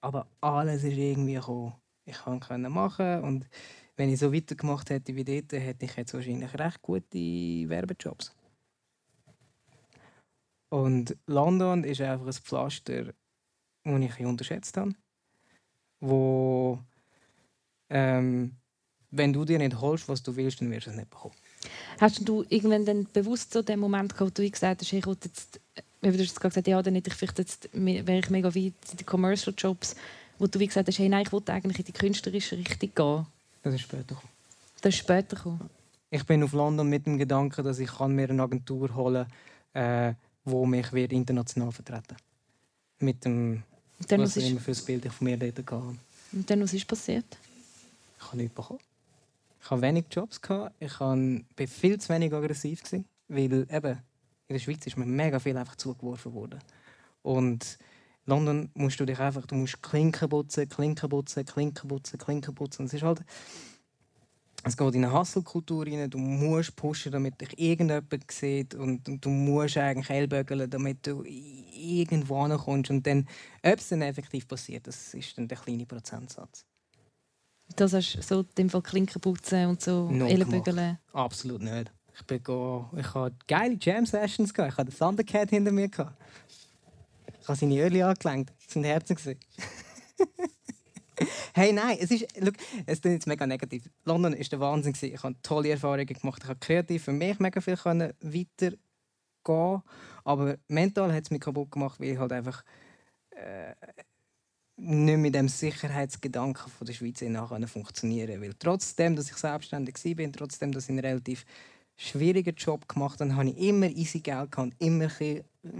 Aber 0.00 0.26
alles 0.40 0.84
ist 0.84 0.96
irgendwie 0.96 1.34
gekommen. 1.34 1.74
Ich 2.04 2.18
konnte 2.18 2.58
machen 2.58 3.22
und 3.22 3.48
wenn 3.96 4.10
ich 4.10 4.20
so 4.20 4.32
weitergemacht 4.32 4.90
hätte 4.90 5.16
wie 5.16 5.24
dort, 5.24 5.52
hätte 5.52 5.84
ich 5.84 5.96
jetzt 5.96 6.14
wahrscheinlich 6.14 6.54
recht 6.54 6.82
gute 6.82 7.18
Werbejobs. 7.68 8.34
Und 10.68 11.16
London 11.26 11.84
ist 11.84 12.00
einfach 12.00 12.26
ein 12.26 12.32
Pflaster, 12.32 13.12
das 13.86 14.18
ich 14.18 14.26
unterschätzt 14.26 14.76
habe. 14.76 14.92
Wo, 16.00 16.78
ähm, 17.88 18.52
wenn 19.10 19.32
du 19.32 19.44
dir 19.44 19.58
nicht 19.58 19.80
holst, 19.80 20.08
was 20.08 20.22
du 20.22 20.36
willst, 20.36 20.60
dann 20.60 20.70
wirst 20.70 20.86
du 20.86 20.90
es 20.90 20.96
nicht 20.96 21.10
bekommen. 21.10 21.34
Hast 22.00 22.28
du 22.28 22.44
irgendwann 22.48 22.84
dann 22.84 23.06
bewusst 23.12 23.52
so 23.52 23.62
den 23.62 23.80
Moment 23.80 24.12
gehabt, 24.12 24.38
wo 24.38 24.42
du 24.42 24.50
gesagt 24.50 24.82
hast, 24.82 24.92
ich 24.92 25.06
jetzt, 25.06 25.60
wie 26.02 26.10
du 26.10 26.22
jetzt 26.22 26.36
gesagt 26.36 26.56
hast, 26.56 26.66
ja, 26.66 26.82
dann 26.82 26.94
hätte 26.94 27.10
ich 27.10 27.16
vielleicht 27.16 27.38
jetzt, 27.38 27.68
wäre 27.72 28.18
ich 28.18 28.30
mega 28.30 28.54
weit 28.54 28.74
in 28.90 28.96
den 28.98 29.06
Commercial 29.06 29.54
Jobs, 29.56 29.96
wo 30.38 30.46
du 30.46 30.58
wie 30.58 30.66
gesagt 30.66 30.88
hast, 30.88 30.98
hey, 30.98 31.08
nein, 31.08 31.24
ich 31.26 31.32
wollte 31.32 31.52
eigentlich 31.52 31.78
in 31.78 31.84
die 31.86 31.92
künstlerische 31.92 32.56
Richtung 32.58 32.90
gehen. 32.94 33.26
Das 33.62 33.74
ist 33.74 33.80
später 33.80 34.14
gekommen. 34.14 34.28
Das 34.82 34.94
ist 34.94 35.00
später 35.00 35.36
gekommen. 35.36 35.70
Ich 36.10 36.24
bin 36.24 36.42
auf 36.42 36.52
London 36.52 36.88
mit 36.88 37.06
dem 37.06 37.18
Gedanken, 37.18 37.64
dass 37.64 37.78
ich 37.78 37.98
mir 37.98 38.30
eine 38.30 38.42
Agentur 38.42 38.94
holen 38.94 39.26
kann, 39.72 40.10
äh, 40.10 40.14
wo 40.44 40.64
mich 40.64 40.92
wird 40.92 41.12
international 41.12 41.72
vertreten 41.72 42.16
Mit 43.00 43.24
dem, 43.24 43.64
und 43.98 44.12
dann, 44.12 44.20
was, 44.20 44.36
was 44.36 44.44
immer 44.44 44.60
für 44.60 44.72
ein 44.72 44.84
Bild 44.84 45.04
ich 45.04 45.12
von 45.12 45.24
mir 45.26 45.36
dort 45.36 45.58
hatte. 45.58 45.96
Und 46.32 46.50
dann, 46.50 46.60
was 46.62 46.74
ist 46.74 46.86
passiert? 46.86 47.24
Ich 48.18 48.26
habe 48.26 48.36
nichts 48.36 48.54
bekommen. 48.54 48.80
Ich 49.62 49.70
hatte 49.70 49.82
wenig 49.82 50.04
Jobs. 50.10 50.40
Ich 50.78 51.00
war 51.00 51.16
viel 51.66 52.00
zu 52.00 52.08
wenig 52.08 52.32
aggressiv. 52.32 52.82
weil 53.28 53.66
eben, 53.70 54.02
in 54.48 54.54
der 54.54 54.58
Schweiz 54.58 54.86
ist 54.86 54.96
mir 54.96 55.06
mega 55.06 55.38
viel 55.38 55.56
einfach 55.56 55.76
zugeworfen 55.76 56.32
worden. 56.34 56.60
Und 57.22 57.78
in 58.26 58.30
London 58.30 58.70
musst 58.74 59.00
du 59.00 59.04
dich 59.04 59.18
einfach, 59.18 59.46
du 59.46 59.54
musst 59.54 59.82
Klinken 59.82 60.28
putzen, 60.28 60.68
Klinken 60.68 61.08
putzen, 61.08 61.44
Klinken 61.44 61.88
putzen, 61.88 62.18
Klinken 62.18 62.54
putzen. 62.54 62.82
Und 62.82 62.86
es 62.86 62.94
ist 62.94 63.02
halt 63.02 63.22
es 64.66 64.76
geht 64.76 64.94
in 64.96 65.04
eine 65.04 65.16
Hustle-Kultur 65.16 65.86
rein. 65.86 66.10
Du 66.10 66.18
musst 66.18 66.74
pushen, 66.74 67.12
damit 67.12 67.40
dich 67.40 67.56
irgendjemand 67.56 68.32
sieht. 68.32 68.74
Und, 68.74 69.06
du 69.06 69.28
musst 69.28 69.76
eigentlich 69.76 70.10
ellbögeln, 70.10 70.68
damit 70.68 71.06
du 71.06 71.22
irgendwo 71.24 72.40
ankommst. 72.40 72.90
Und 72.90 73.06
dann, 73.06 73.28
ob 73.62 73.78
es 73.78 73.88
dann 73.90 74.02
effektiv 74.02 74.48
passiert, 74.48 74.88
das 74.88 75.14
ist 75.14 75.38
dann 75.38 75.46
der 75.46 75.56
kleine 75.56 75.86
Prozentsatz. 75.86 76.64
Das 77.76 77.92
hast 77.92 78.20
so 78.22 78.42
dem 78.42 78.68
Fall 78.68 78.82
Klinken 78.82 79.20
putzen 79.20 79.66
und 79.66 79.80
so 79.80 80.08
ellbögeln? 80.10 80.98
Absolut 81.12 81.62
nicht. 81.62 81.92
Ich, 82.18 82.24
bin 82.26 82.42
go, 82.42 82.90
ich 82.96 83.14
hatte 83.14 83.36
geile 83.46 83.76
Jam-Sessions. 83.80 84.50
Ich 84.50 84.58
hatte 84.58 84.90
den 84.90 84.98
Thundercat 84.98 85.50
hinter 85.50 85.70
mir. 85.70 85.86
Ich 85.86 85.98
habe 85.98 87.56
seine 87.56 87.78
Öhrchen 87.78 88.02
angelenkt. 88.02 88.52
Das 88.66 88.74
waren 88.74 88.84
Herzen. 88.84 89.16
hey, 91.54 91.72
nein, 91.72 91.98
es 92.00 92.10
ist, 92.10 92.26
look, 92.40 92.54
es 92.86 92.98
ist 92.98 93.04
jetzt 93.04 93.26
mega 93.26 93.46
negativ. 93.46 93.88
London 94.04 94.32
war 94.32 94.44
der 94.44 94.60
Wahnsinn. 94.60 94.94
Ich 95.00 95.22
habe 95.22 95.34
tolle 95.42 95.70
Erfahrungen 95.70 96.06
gemacht. 96.06 96.42
Ich 96.42 96.48
habe 96.48 96.58
kreativ 96.58 97.04
für 97.04 97.12
mich 97.12 97.38
mega 97.38 97.60
viel 97.60 97.76
weitergehen 97.76 98.78
Aber 100.24 100.56
mental 100.68 101.12
hat 101.12 101.24
es 101.24 101.30
mich 101.30 101.40
kaputt 101.40 101.70
gemacht, 101.70 102.00
weil 102.00 102.10
ich 102.10 102.18
halt 102.18 102.32
einfach 102.32 102.64
äh, 103.30 103.74
nicht 104.76 105.18
mit 105.18 105.34
dem 105.34 105.48
Sicherheitsgedanken 105.48 106.70
von 106.70 106.86
der 106.86 106.94
Schweiz 106.94 107.20
nachher 107.22 107.66
funktionieren 107.66 108.42
Weil 108.42 108.54
trotzdem, 108.58 109.16
dass 109.16 109.30
ich 109.30 109.36
selbstständig 109.36 109.96
war, 110.04 110.32
trotzdem, 110.32 110.72
dass 110.72 110.84
ich 110.84 110.90
einen 110.90 110.98
relativ 111.00 111.46
schwierigen 111.96 112.54
Job 112.54 112.86
gemacht 112.88 113.20
habe, 113.20 113.34
habe 113.34 113.48
ich 113.48 113.56
immer 113.56 113.86
easy 113.86 114.20
Geld 114.20 114.52
gehabt, 114.52 114.74
immer 114.78 115.10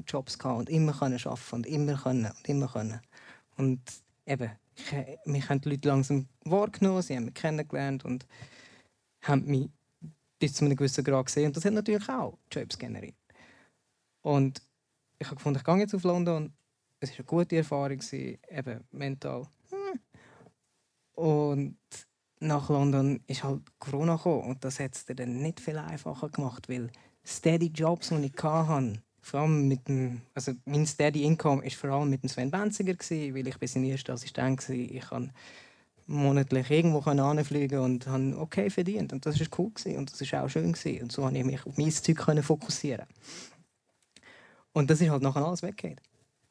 Jobs 0.07 0.39
gehabt 0.39 0.59
und 0.59 0.70
immer 0.70 1.01
arbeiten 1.03 1.41
und 1.53 1.66
immer 1.66 1.97
können 1.97 2.26
und 2.26 2.49
immer 2.49 2.68
können. 2.68 3.01
Und 3.57 3.80
eben, 4.24 4.51
mich 5.24 5.49
haben 5.49 5.61
die 5.61 5.70
Leute 5.70 5.89
langsam 5.89 6.29
wahrgenommen, 6.45 7.03
sie 7.03 7.16
haben 7.16 7.27
mich 7.27 7.35
kennengelernt 7.35 8.05
und 8.05 8.27
haben 9.22 9.45
mich 9.47 9.70
bis 10.39 10.55
zu 10.55 10.64
einem 10.64 10.77
gewissen 10.77 11.05
Grad 11.05 11.27
gesehen. 11.27 11.47
Und 11.47 11.57
das 11.57 11.64
hat 11.64 11.72
natürlich 11.72 12.09
auch 12.09 12.39
Jobs 12.51 12.79
generiert. 12.79 13.16
Und 14.22 14.62
ich 15.18 15.27
habe 15.27 15.37
gefunden, 15.37 15.59
ich 15.59 15.64
gehe 15.64 15.77
jetzt 15.79 15.95
auf 15.95 16.03
London. 16.03 16.53
Es 17.01 17.11
war 17.11 17.18
eine 17.18 17.24
gute 17.24 17.57
Erfahrung, 17.57 18.01
eben 18.12 18.85
mental. 18.91 19.47
Und 21.12 21.79
nach 22.41 22.68
London 22.68 23.22
ist 23.27 23.45
halt 23.45 23.62
Corona 23.79 24.16
gekommen. 24.16 24.51
Und 24.51 24.64
das 24.64 24.79
hat 24.81 24.95
es 24.95 25.07
dann 25.07 25.41
nicht 25.41 25.61
viel 25.61 25.79
einfacher 25.79 26.29
gemacht, 26.29 26.68
weil 26.68 26.91
steady 27.24 27.68
Jobs, 27.68 28.11
die 28.11 28.27
ich 28.27 28.43
hatte, 28.43 29.03
vor 29.27 29.41
allem 29.41 29.66
mit 29.66 29.89
dem, 29.89 30.22
also 30.35 30.53
mein 30.66 30.87
Steady 30.87 31.24
Income 31.24 31.64
ist 31.64 31.74
vor 31.74 31.91
allem 31.91 32.11
mit 32.11 32.22
dem 32.22 32.29
Sven 32.29 32.49
Benziger 32.49 32.95
gewesen, 32.95 33.35
weil 33.35 33.49
ich 33.49 33.57
sein 33.70 33.83
erster 33.83 34.12
Assistent 34.12 34.68
war. 34.68 34.77
Ich 34.77 35.09
kann 35.09 35.33
monatlich 36.07 36.70
irgendwo 36.70 37.01
anfliegen 37.11 37.81
und 37.81 38.07
habe 38.07 38.39
okay 38.39 38.70
verdient 38.70 39.12
und 39.12 39.27
das 39.27 39.41
ist 39.41 39.59
cool 39.59 39.70
gewesen. 39.70 39.99
und 39.99 40.12
das 40.12 40.20
ist 40.20 40.33
auch 40.33 40.49
schön 40.49 40.72
gewesen. 40.72 41.03
und 41.03 41.11
so 41.11 41.22
konnte 41.22 41.41
ich 41.41 41.45
mich 41.45 41.66
auf 41.66 41.77
mein 41.77 41.91
Zeug 41.91 42.45
fokussieren. 42.45 43.07
Und 44.72 44.91
das 44.91 45.01
ist 45.01 45.11
halt 45.11 45.22
nachher 45.22 45.45
alles 45.45 45.62
weggegangen. 45.62 46.01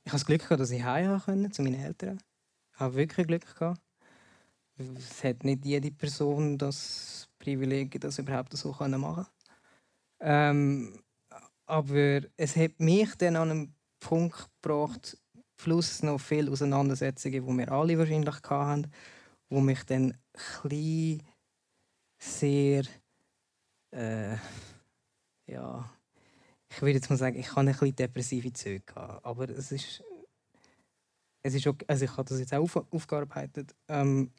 Ich 0.03 0.11
habe 0.11 0.19
das 0.19 0.25
Glück 0.25 0.41
gehabt, 0.41 0.59
dass 0.59 0.71
ich 0.71 0.83
heim 0.83 1.21
konnte 1.21 1.51
zu 1.51 1.61
meinen 1.61 1.81
Eltern. 1.81 2.19
Ich 2.73 2.79
habe 2.81 2.95
wirklich 2.95 3.25
Glück 3.25 3.57
gehabt. 3.57 3.79
Es 4.97 5.23
hat 5.23 5.45
nicht 5.45 5.63
jede 5.63 5.91
Person 5.91 6.57
das 6.57 7.29
Privileg, 7.39 8.01
das 8.01 8.19
überhaupt 8.19 8.51
so 8.57 8.75
machen. 8.79 9.27
Ähm, 10.19 10.99
aber 11.65 12.21
es 12.37 12.55
hat 12.55 12.79
mich 12.79 13.15
dann 13.15 13.35
an 13.35 13.51
einen 13.51 13.75
Punkt 13.99 14.49
gebracht, 14.61 15.17
plus 15.57 16.03
noch 16.03 16.19
viele 16.19 16.51
Auseinandersetzungen, 16.51 17.45
die 17.45 17.57
wir 17.57 17.71
alle 17.71 17.97
wahrscheinlich 17.97 18.41
hatten, 18.43 18.91
wo 19.49 19.61
mich 19.61 19.83
dann 19.83 20.17
ein 20.63 21.23
sehr 22.17 22.83
äh, 23.91 24.37
ja 25.47 25.89
ich 26.69 26.81
würde 26.81 26.93
jetzt 26.95 27.09
mal 27.09 27.15
sagen, 27.15 27.39
ich 27.39 27.49
habe 27.51 27.61
ein 27.61 27.67
bisschen 27.67 27.95
depressive 27.95 28.51
Züge 28.51 28.81
gehabt, 28.81 29.25
aber 29.25 29.49
es 29.49 29.71
ist 29.71 30.03
es 31.43 31.53
ist 31.53 31.67
okay, 31.67 31.85
also 31.87 32.05
ich 32.05 32.11
habe 32.11 32.27
das 32.27 32.39
jetzt 32.39 32.53
auch 32.53 32.63
auf, 32.63 32.91
aufgearbeitet. 32.91 33.75
Ähm, 33.87 34.31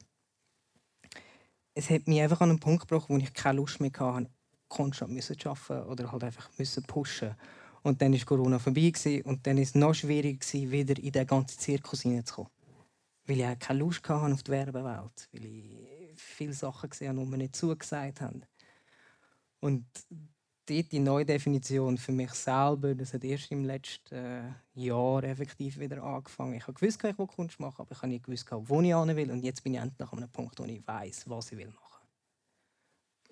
es 1.75 1.89
hat 1.89 2.09
mich 2.09 2.21
einfach 2.21 2.41
an 2.41 2.51
einen 2.51 2.61
Punkt 2.61 2.89
gebracht, 2.89 3.09
wo 3.09 3.17
ich 3.17 3.33
keine 3.33 3.59
Lust 3.59 3.81
mehr 3.81 3.93
hatte, 3.97 4.29
konstant 4.69 5.13
müssen 5.13 5.37
arbeiten 5.45 5.89
oder 5.89 6.11
halt 6.13 6.25
einfach 6.25 6.51
müssen 6.59 6.83
pushen. 6.85 7.35
Und 7.83 8.03
dann 8.03 8.13
ist 8.13 8.27
Corona 8.27 8.59
vorbei 8.59 8.93
und 9.25 9.47
dann 9.47 9.59
ist 9.59 9.69
es 9.69 9.75
noch 9.77 9.95
schwieriger 9.95 10.71
wieder 10.71 10.99
in 10.99 11.13
den 11.13 11.27
ganzen 11.27 11.59
Zirkus 11.59 12.03
hineinzukommen. 12.03 12.51
Weil 13.27 13.41
ich 13.41 13.59
keine 13.59 13.79
Lust 13.81 14.09
hatte 14.09 14.33
auf 14.33 14.43
die 14.43 14.51
Werbewelt, 14.51 15.29
weil 15.33 15.45
ich 15.45 16.13
viele 16.17 16.53
Sachen 16.53 16.91
gesehen 16.91 17.11
habe, 17.11 17.21
die 17.21 17.31
mir 17.31 17.39
nicht 17.39 17.57
zugesagt 17.57 18.21
haben. 18.21 18.43
Und 19.61 19.87
dort 20.67 20.93
die 20.93 20.99
Neudefinition 20.99 21.97
für 21.97 22.13
mich 22.13 22.33
selber, 22.33 22.95
das 22.95 23.15
hat 23.15 23.25
erst 23.25 23.51
im 23.53 23.65
letzten 23.65 24.55
Jahr 24.75 25.25
effektiv 25.25 25.79
wieder 25.79 26.03
angefangen. 26.03 26.55
Ich 26.55 26.63
habe 26.63 26.75
gewusst, 26.75 27.03
ich 27.05 27.19
will 27.19 27.27
Kunst 27.27 27.61
machen, 27.61 27.83
aber 27.83 27.93
ich 27.93 27.99
habe 27.99 28.09
nicht 28.09 28.25
gewusst, 28.25 28.47
wo 28.51 28.81
ich 28.81 28.95
hin 28.95 29.17
will. 29.17 29.31
Und 29.31 29.45
jetzt 29.45 29.63
bin 29.63 29.75
ich 29.75 29.81
endlich 29.81 30.11
an 30.11 30.19
einem 30.19 30.31
Punkt, 30.31 30.59
wo 30.59 30.65
ich 30.65 30.87
weiß, 30.87 31.29
was 31.29 31.53
ich 31.53 31.59
will 31.59 31.71
machen. 31.71 31.86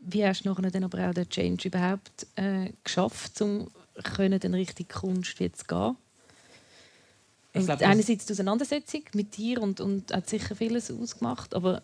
Wie 0.07 0.27
hast 0.27 0.45
du 0.45 0.51
nachher 0.51 0.71
dann 0.71 0.85
aber 0.85 1.09
auch 1.09 1.15
den 1.15 1.29
Change 1.29 1.69
überhaupt 1.69 2.27
äh, 2.37 2.73
geschafft, 2.83 3.41
um 3.41 3.71
können 4.03 4.39
dann 4.39 4.55
richtig 4.55 4.89
Kunst 4.91 5.41
jetzt 5.41 5.69
gehen? 5.69 5.97
Ich 7.53 7.65
glaub, 7.65 7.81
einerseits 7.83 8.27
die 8.27 8.33
Auseinandersetzung 8.33 9.03
mit 9.15 9.37
dir 9.37 9.63
und, 9.63 9.81
und 9.81 10.13
hat 10.13 10.29
sicher 10.29 10.57
vieles 10.57 10.91
ausgemacht, 10.91 11.55
aber 11.55 11.83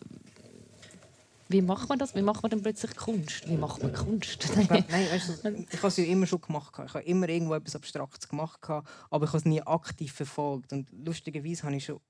wie 1.48 1.62
macht 1.62 1.88
man 1.88 1.98
das? 1.98 2.14
Wie 2.14 2.22
macht 2.22 2.42
man 2.42 2.50
dann 2.50 2.62
plötzlich 2.62 2.96
Kunst? 2.96 3.48
Wie 3.48 3.56
macht 3.56 3.82
man 3.82 3.92
Kunst? 3.92 4.44
ich 4.44 4.68
glaub, 4.68 4.88
nein, 4.88 5.06
weißt 5.10 5.44
du, 5.44 5.48
ich 5.70 5.78
habe 5.78 5.88
es 5.88 5.96
ja 5.96 6.04
immer 6.04 6.26
schon 6.26 6.40
gemacht. 6.40 6.72
Ich 6.86 6.94
habe 6.94 7.04
immer 7.04 7.28
irgendwo 7.28 7.54
etwas 7.54 7.74
Abstraktes 7.74 8.28
gemacht, 8.28 8.60
aber 8.68 9.24
ich 9.24 9.28
habe 9.28 9.38
es 9.38 9.44
nie 9.44 9.62
aktiv 9.62 10.12
verfolgt. 10.12 10.72
Und 10.72 10.88
lustigerweise 11.04 11.64
habe 11.64 11.76
ich 11.76 11.84
schon 11.84 12.00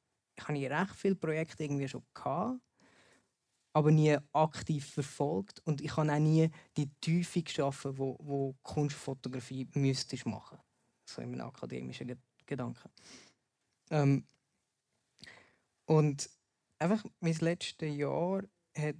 habe 0.47 0.59
ich 0.59 0.71
recht 0.71 0.95
viele 0.97 1.15
Projekte 1.15 1.65
irgendwie 1.65 1.89
schon 1.89 2.03
gehabt, 2.15 2.61
aber 3.73 3.91
nie 3.91 4.17
aktiv 4.33 4.85
verfolgt. 4.87 5.61
Und 5.65 5.81
ich 5.81 5.97
habe 5.97 6.13
auch 6.13 6.19
nie 6.19 6.51
die 6.77 6.91
Tiefe 7.01 7.43
geschaffen, 7.43 7.97
wo, 7.99 8.17
wo 8.21 8.55
Kunstfotografie 8.63 9.69
müsste 9.75 10.17
machen. 10.29 10.59
So 11.05 11.23
in 11.23 11.31
meinem 11.31 11.47
akademischen 11.47 12.19
Gedanken. 12.47 12.91
Ähm, 13.91 14.27
und 15.87 16.31
einfach 16.79 17.05
mein 17.21 17.35
letztes 17.35 17.97
Jahr 17.97 18.43
hat 18.77 18.97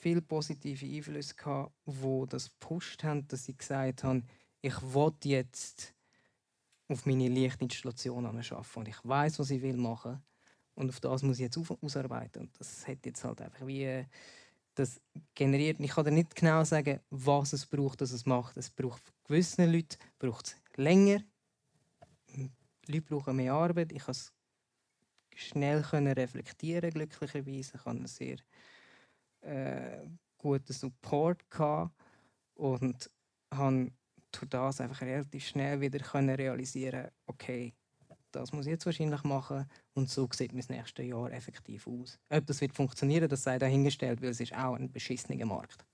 viele 0.00 0.22
positive 0.22 0.86
Einflüsse 0.86 1.34
gehabt, 1.34 1.72
wo 1.84 2.26
das 2.26 2.50
gepusht 2.50 3.02
haben, 3.02 3.26
dass 3.28 3.44
sie 3.44 3.56
gesagt 3.56 4.04
haben, 4.04 4.26
ich 4.60 4.80
will 4.82 5.14
jetzt 5.24 5.94
auf 6.88 7.04
meine 7.06 7.28
Lichtinstallation 7.28 8.26
arbeiten 8.26 8.78
und 8.78 8.88
ich 8.88 8.98
weiß, 9.04 9.38
was 9.38 9.50
ich 9.50 9.62
will 9.62 9.76
machen 9.76 10.22
und 10.78 10.90
auf 10.90 11.00
das 11.00 11.22
muss 11.22 11.38
ich 11.38 11.42
jetzt 11.42 11.58
ausarbeiten 11.58 12.42
und 12.42 12.60
das 12.60 12.86
hat 12.86 13.04
jetzt 13.04 13.24
halt 13.24 13.40
einfach 13.40 13.66
wie 13.66 14.04
das 14.76 15.00
generiert. 15.34 15.80
Ich 15.80 15.90
kann 15.90 16.04
dir 16.04 16.12
nicht 16.12 16.36
genau 16.36 16.62
sagen, 16.62 17.00
was 17.10 17.52
es 17.52 17.66
braucht, 17.66 18.00
dass 18.00 18.12
es 18.12 18.26
macht. 18.26 18.56
Es 18.56 18.70
braucht 18.70 19.02
gewisse 19.24 19.66
Leute 19.66 19.98
braucht 20.20 20.46
es 20.46 20.56
länger. 20.76 21.20
Leute 22.86 23.02
brauchen 23.02 23.36
mehr 23.36 23.54
Arbeit. 23.54 23.90
Ich 23.90 24.04
kann 24.04 24.12
es 24.12 24.32
schnell 25.34 25.80
reflektieren 25.80 26.92
glücklicherweise. 26.92 27.72
Ich 27.74 27.82
kann 27.82 28.06
sehr 28.06 28.36
äh, 29.40 30.06
guten 30.38 30.72
Support 30.72 31.50
gehabt 31.50 31.92
und 32.54 33.10
habe 33.52 33.90
durch 34.30 34.48
das 34.48 34.80
einfach 34.80 35.00
relativ 35.00 35.44
schnell 35.44 35.80
wieder 35.80 35.98
können 35.98 36.36
realisieren 36.36 37.08
okay, 37.26 37.74
das 38.40 38.52
muss 38.52 38.66
ich 38.66 38.70
jetzt 38.72 38.86
wahrscheinlich 38.86 39.24
machen 39.24 39.66
und 39.94 40.08
so 40.08 40.28
sieht 40.32 40.52
mein 40.52 40.64
nächstes 40.68 41.06
Jahr 41.06 41.32
effektiv 41.32 41.86
aus. 41.86 42.18
Ob 42.30 42.46
das 42.46 42.60
wird 42.60 42.74
funktionieren, 42.74 43.28
das 43.28 43.42
sei 43.42 43.58
dahingestellt, 43.58 44.22
weil 44.22 44.30
es 44.30 44.40
ist 44.40 44.54
auch 44.54 44.74
ein 44.74 44.90
beschissener 44.90 45.44
Markt. 45.46 45.84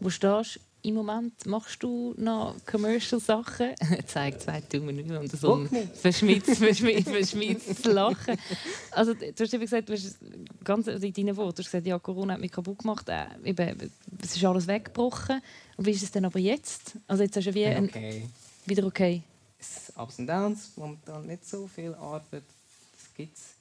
Wo 0.00 0.10
stehst 0.10 0.60
im 0.82 0.94
Moment 0.94 1.46
machst 1.46 1.82
du 1.82 2.14
noch 2.16 2.54
Commercial-Sachen. 2.64 3.74
Zeigt 4.06 4.42
zwei 4.42 4.62
dumme 4.62 4.92
Leute 4.92 5.20
und 5.20 5.30
so 5.30 5.54
ein 5.56 5.90
verschmitztes, 5.94 6.58
verschmitztes 6.58 7.84
Lachen. 7.84 8.38
Also, 8.92 9.12
du 9.14 9.32
hast 9.38 9.52
eben 9.52 9.60
gesagt, 9.60 9.88
du 9.88 9.92
hast 9.92 10.18
ganz 10.64 10.86
in 10.86 11.12
deinen 11.12 11.36
Worten, 11.36 11.56
du 11.56 11.62
hast 11.62 11.70
gesagt, 11.70 11.86
ja, 11.86 11.98
Corona 11.98 12.34
hat 12.34 12.40
mich 12.40 12.52
kaputt 12.52 12.78
gemacht. 12.78 13.08
Äh, 13.08 13.26
eben, 13.44 13.90
es 14.22 14.36
ist 14.36 14.44
alles 14.44 14.66
weggebrochen. 14.66 15.42
Und 15.76 15.86
wie 15.86 15.90
ist 15.90 16.02
es 16.02 16.12
denn 16.12 16.24
aber 16.24 16.38
jetzt? 16.38 16.96
Also 17.06 17.22
jetzt 17.22 17.36
hast 17.36 17.46
du 17.46 17.54
wie 17.54 17.66
ein, 17.66 17.84
okay. 17.84 18.26
wieder 18.64 18.86
okay. 18.86 19.22
Es 19.60 19.92
Ups 19.94 20.18
und 20.18 20.26
Downs, 20.26 20.74
momentan 20.76 21.26
nicht 21.26 21.44
so 21.44 21.66
viel 21.66 21.94
Arbeit. 21.94 22.44
Das 22.92 23.14
gibt 23.14 23.36
es. 23.36 23.56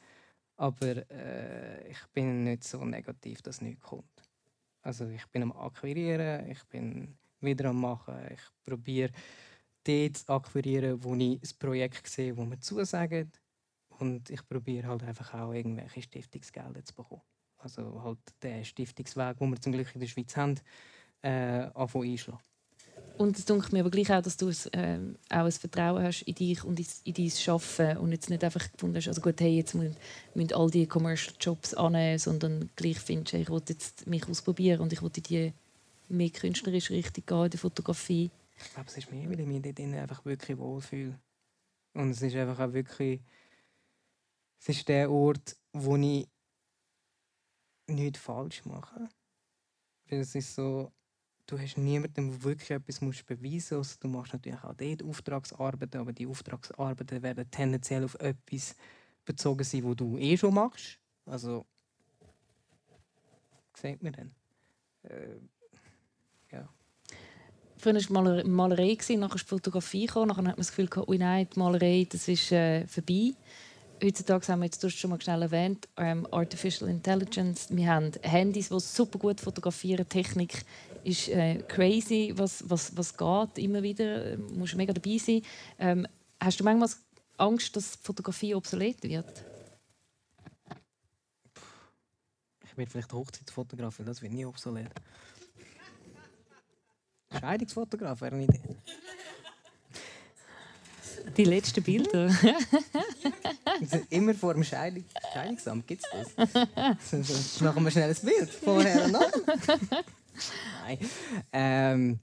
Aber 0.55 1.09
äh, 1.11 1.89
ich 1.89 1.99
bin 2.13 2.45
nicht 2.45 2.63
so 2.63 2.85
negativ, 2.85 3.41
dass 3.41 3.61
nichts 3.61 3.83
kommt. 3.83 4.23
Also 4.81 5.07
ich 5.09 5.25
bin 5.27 5.43
am 5.43 5.51
Akquirieren, 5.51 6.49
ich 6.49 6.63
bin 6.65 7.17
wieder 7.41 7.69
am 7.69 7.81
Machen. 7.81 8.15
Ich 8.31 8.41
probiere 8.63 9.11
dort 9.83 10.17
zu 10.17 10.29
akquirieren, 10.29 11.03
wo 11.03 11.15
ich 11.15 11.41
ein 11.41 11.59
Projekt 11.59 12.07
sehe, 12.07 12.35
wo 12.35 12.45
mir 12.45 12.59
zusagen. 12.59 13.31
Und 13.99 14.29
ich 14.29 14.47
probiere 14.47 14.87
halt 14.87 15.03
einfach 15.03 15.33
auch 15.33 15.51
irgendwelche 15.51 16.01
Stiftungsgelder 16.01 16.83
zu 16.85 16.95
bekommen. 16.95 17.23
Also 17.57 18.01
halt 18.01 18.19
den 18.41 18.63
Stiftungsweg, 18.63 19.37
den 19.37 19.49
wir 19.49 19.59
zum 19.59 19.73
Glück 19.73 19.93
in 19.93 19.99
der 19.99 20.07
Schweiz 20.07 20.37
haben, 20.37 20.55
äh, 21.21 21.69
einschlagen. 21.75 22.48
Und 23.19 23.37
es 23.37 23.43
denke 23.43 23.73
mir 23.73 23.81
aber 23.81 23.89
gleich 23.89 24.09
auch, 24.13 24.21
dass 24.21 24.37
du 24.37 24.47
äh, 24.47 24.97
auch 25.29 25.43
ein 25.43 25.51
Vertrauen 25.51 26.01
hast 26.01 26.21
in 26.21 26.35
dich 26.35 26.63
und 26.63 26.79
in 26.79 27.13
dein 27.13 27.53
Arbeiten 27.53 27.97
und 27.97 28.13
jetzt 28.13 28.29
nicht 28.29 28.45
einfach 28.45 28.71
gefunden 28.71 28.95
hast, 28.95 29.09
also 29.09 29.19
gut, 29.19 29.41
hey, 29.41 29.57
jetzt 29.57 29.75
müssen, 29.75 29.97
müssen 30.35 30.53
all 30.53 30.71
die 30.71 30.87
Commercial 30.87 31.35
Jobs 31.37 31.73
annehmen, 31.73 32.17
sondern 32.17 32.69
gleich 32.77 32.97
findest, 32.97 33.33
hey, 33.33 33.41
ich 33.41 33.49
will 33.49 33.61
jetzt 33.67 34.07
mich 34.07 34.25
ausprobieren 34.25 34.79
und 34.79 34.93
ich 34.93 35.01
will 35.01 35.11
in 35.17 35.23
die 35.23 35.53
mehr 36.07 36.29
künstlerische 36.29 36.93
Richtung 36.93 37.25
gehen, 37.25 37.43
in 37.43 37.49
der 37.49 37.59
Fotografie. 37.59 38.31
Ich 38.57 38.73
glaube, 38.73 38.87
es 38.87 38.97
ist 38.97 39.11
mehr, 39.11 39.29
weil 39.29 39.41
ich 39.41 39.47
mich 39.47 39.63
dort 39.63 39.79
einfach 39.79 40.23
wirklich 40.23 40.57
wohlfühle. 40.57 41.19
Und 41.95 42.11
es 42.11 42.21
ist 42.21 42.37
einfach 42.37 42.69
auch 42.69 42.71
wirklich, 42.71 43.19
es 44.61 44.69
ist 44.69 44.87
der 44.87 45.11
Ort, 45.11 45.57
wo 45.73 45.97
ich 45.97 46.25
nichts 47.87 48.19
falsch 48.19 48.63
mache. 48.63 49.09
Weil 50.07 50.19
es 50.19 50.33
ist 50.35 50.55
so, 50.55 50.93
du 51.49 51.59
hast 51.59 51.77
niemandem, 51.77 52.29
der 52.29 52.43
wirklich 52.43 52.69
etwas 52.69 53.01
musst 53.01 53.25
beweisen 53.25 53.77
muss. 53.77 53.89
Also 53.89 53.95
du 54.01 54.07
machst 54.07 54.33
natürlich 54.33 54.63
auch 54.63 54.73
dort 54.75 55.03
Auftragsarbeiten, 55.03 55.99
aber 55.99 56.13
die 56.13 56.27
Auftragsarbeiten 56.27 57.23
werden 57.23 57.49
tendenziell 57.49 58.03
auf 58.03 58.15
etwas 58.15 58.75
bezogen 59.25 59.63
sein, 59.63 59.83
wo 59.83 59.93
du 59.93 60.17
eh 60.17 60.37
schon 60.37 60.53
machst. 60.53 60.99
Also, 61.25 61.65
sieht 63.75 64.01
man 64.03 64.13
dann. 64.13 64.31
Äh, 65.03 65.37
ja. 66.51 66.69
Früher 67.77 67.93
war 67.93 68.37
es 68.37 68.45
Malerei, 68.45 68.97
nachher 69.15 69.35
ist 69.35 69.47
Fotografie 69.47 70.05
gekommen, 70.05 70.27
nachher 70.27 70.39
hat 70.39 70.45
man 70.45 70.55
das 70.57 70.75
Gefühl, 70.75 70.89
oh 71.05 71.13
nein, 71.13 71.47
die 71.53 71.59
Malerei 71.59 72.07
das 72.09 72.27
ist 72.27 72.51
äh, 72.51 72.85
vorbei 72.87 73.33
heutzutage 74.03 74.47
haben 74.47 74.59
wir 74.59 74.65
jetzt 74.65 74.83
du 74.83 74.89
schon 74.89 75.09
mal 75.09 75.21
schnell 75.21 75.41
erwähnt, 75.41 75.87
ähm, 75.97 76.27
Artificial 76.31 76.89
Intelligence. 76.89 77.67
Wir 77.69 77.87
haben 77.87 78.11
Handys, 78.21 78.69
die 78.69 78.79
super 78.79 79.19
gut 79.19 79.41
fotografieren. 79.41 80.07
Technik 80.07 80.63
ist 81.03 81.29
äh, 81.29 81.63
crazy, 81.67 82.33
was, 82.35 82.63
was, 82.69 82.95
was 82.95 83.15
geht 83.15 83.63
immer 83.63 83.81
wieder. 83.83 84.37
Du 84.37 84.55
musst 84.55 84.75
mega 84.75 84.93
dabei 84.93 85.17
sein. 85.17 85.41
Ähm, 85.77 86.07
hast 86.39 86.59
du 86.59 86.63
manchmal 86.63 86.89
Angst, 87.37 87.75
dass 87.75 87.95
Fotografie 87.95 88.55
obsolet 88.55 89.03
wird? 89.03 89.43
Ich 92.63 92.77
werde 92.77 92.91
vielleicht 92.91 93.13
Hochzeitsfotograf, 93.13 93.99
das 94.05 94.21
wird 94.21 94.33
nie 94.33 94.45
obsolet. 94.45 94.91
Scheidungsfotograf 97.31 98.21
wäre 98.21 98.35
eine 98.35 98.45
Idee. 98.45 98.61
Die 101.37 101.43
letzten 101.43 101.83
Bilder. 101.83 102.29
Immer 104.09 104.33
vor 104.33 104.53
dem 104.53 104.63
Scheidung 104.63 105.05
Scheidungsamt 105.33 105.87
gibt 105.87 106.03
es 106.03 106.35
das. 106.35 107.61
machen 107.61 107.83
wir 107.83 107.91
schnell 107.91 108.09
ein 108.09 108.25
Bild. 108.25 108.49
Vorher 108.49 109.05
und 109.05 109.11
nachher. 109.11 109.79
Nein. 110.83 110.97
Ähm, 111.51 112.19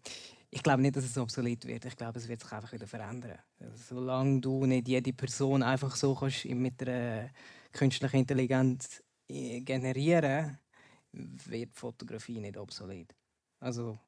ich 0.51 0.63
glaube 0.63 0.83
nicht, 0.83 0.97
dass 0.97 1.05
es 1.05 1.19
obsolet 1.19 1.67
wird. 1.67 1.85
Ich 1.85 1.97
glaube, 1.97 2.19
es 2.19 2.29
wird 2.29 2.41
sich 2.41 2.53
einfach 2.53 2.73
wieder 2.73 2.87
verändern. 2.87 3.39
Also, 3.61 3.77
solange 3.95 4.41
du 4.41 4.67
nicht 4.67 4.89
jede 4.89 5.13
Person 5.13 5.63
einfach 5.63 5.95
so 5.97 6.15
kannst 6.15 6.45
mit 6.47 6.83
einer 6.83 7.31
künstlichen 7.73 8.17
Intelligenz 8.17 9.03
äh, 9.29 9.61
generieren 9.61 10.59
wird 11.13 11.75
Fotografie 11.75 12.41
nicht 12.41 12.57
obsolet. 12.57 13.15
Also, 13.61 13.99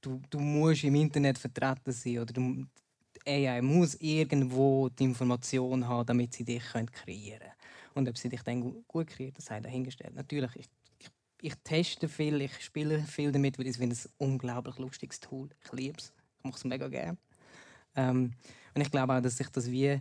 du, 0.00 0.20
du 0.30 0.40
musst 0.40 0.84
im 0.84 0.94
Internet 0.94 1.38
vertreten 1.38 1.92
sein 1.92 2.18
oder 2.18 2.32
du, 2.32 2.66
AI 3.26 3.62
muss 3.62 3.94
irgendwo 3.96 4.88
die 4.88 5.04
Information 5.04 5.86
haben, 5.86 6.06
damit 6.06 6.34
sie 6.34 6.44
dich 6.44 6.62
kreieren 6.64 6.92
können. 6.92 7.52
Und 7.94 8.08
ob 8.08 8.18
sie 8.18 8.28
dich 8.28 8.42
dann 8.42 8.84
gut 8.86 9.06
kreiert, 9.06 9.38
das 9.38 9.46
sei 9.46 9.60
dahingestellt. 9.60 10.14
Natürlich, 10.14 10.50
ich, 10.56 10.68
ich, 10.98 11.08
ich, 11.40 11.54
teste 11.62 12.08
viel, 12.08 12.40
ich 12.40 12.60
spiele 12.60 13.00
viel 13.00 13.30
damit, 13.32 13.58
weil 13.58 13.68
ich 13.68 13.76
finde 13.76 13.94
es 13.94 14.06
ein 14.06 14.12
unglaublich 14.18 14.78
lustiges 14.78 15.20
Tool. 15.20 15.48
Ich 15.64 15.72
liebe 15.72 15.98
es. 15.98 16.12
Ich 16.38 16.44
mache 16.44 16.56
es 16.56 16.64
mega 16.64 16.88
gerne. 16.88 17.16
Ähm, 17.96 18.32
und 18.74 18.80
ich 18.80 18.90
glaube 18.90 19.14
auch, 19.14 19.20
dass 19.20 19.36
sich 19.36 19.48
das 19.48 19.70
wie 19.70 20.00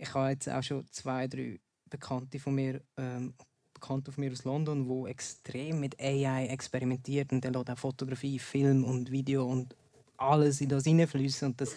ich 0.00 0.14
habe 0.14 0.30
jetzt 0.30 0.48
auch 0.48 0.62
schon 0.62 0.86
zwei, 0.90 1.28
drei 1.28 1.60
Bekannte 1.88 2.38
von 2.38 2.54
mir, 2.54 2.80
ähm, 2.96 3.34
Bekannte 3.74 4.12
von 4.12 4.24
mir 4.24 4.32
aus 4.32 4.44
London, 4.44 4.88
wo 4.88 5.06
extrem 5.06 5.80
mit 5.80 6.00
AI 6.00 6.46
experimentiert 6.46 7.32
und 7.32 7.44
dann 7.44 7.56
auch 7.56 7.78
Fotografie, 7.78 8.38
Film 8.38 8.84
und 8.84 9.10
Video 9.10 9.44
und 9.44 9.74
alles 10.16 10.60
in 10.60 10.68
das 10.68 10.84
hineinfließen 10.84 11.48
und 11.48 11.60
das 11.60 11.76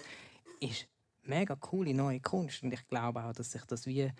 ist 0.63 0.87
mega 1.23 1.55
coole 1.55 1.93
neue 1.93 2.19
Kunst 2.19 2.63
und 2.63 2.73
ich 2.73 2.87
glaube 2.87 3.23
auch, 3.23 3.33
dass 3.33 3.51
sich 3.51 3.63
das 3.65 3.85
wie 3.85 4.11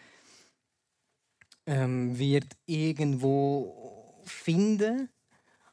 ähm, 1.65 2.17
wird 2.17 2.57
irgendwo 2.65 4.21
finden, 4.25 5.09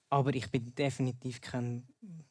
aber 0.09 0.35
ich 0.35 0.51
bin 0.51 0.75
definitiv 0.75 1.41
kein 1.41 1.87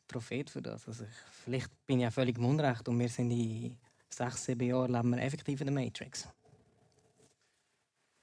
Prophet 0.08 0.50
für 0.50 0.62
das. 0.62 0.88
Also 0.88 1.04
ich, 1.04 1.44
vielleicht 1.44 1.70
bin 1.86 2.00
ich 2.00 2.04
ja 2.04 2.12
völlig 2.12 2.38
im 2.38 2.46
Unrecht 2.46 2.88
und 2.88 3.00
wir 3.00 3.10
sind 3.10 3.32
in 3.32 3.78
sechs, 4.10 4.46
sieben 4.46 4.68
Jahren 4.68 4.92
leben 4.92 5.12
wir 5.12 5.22
effektiv 5.22 5.62
in 5.62 5.68
der 5.68 5.84
Matrix. 5.84 6.28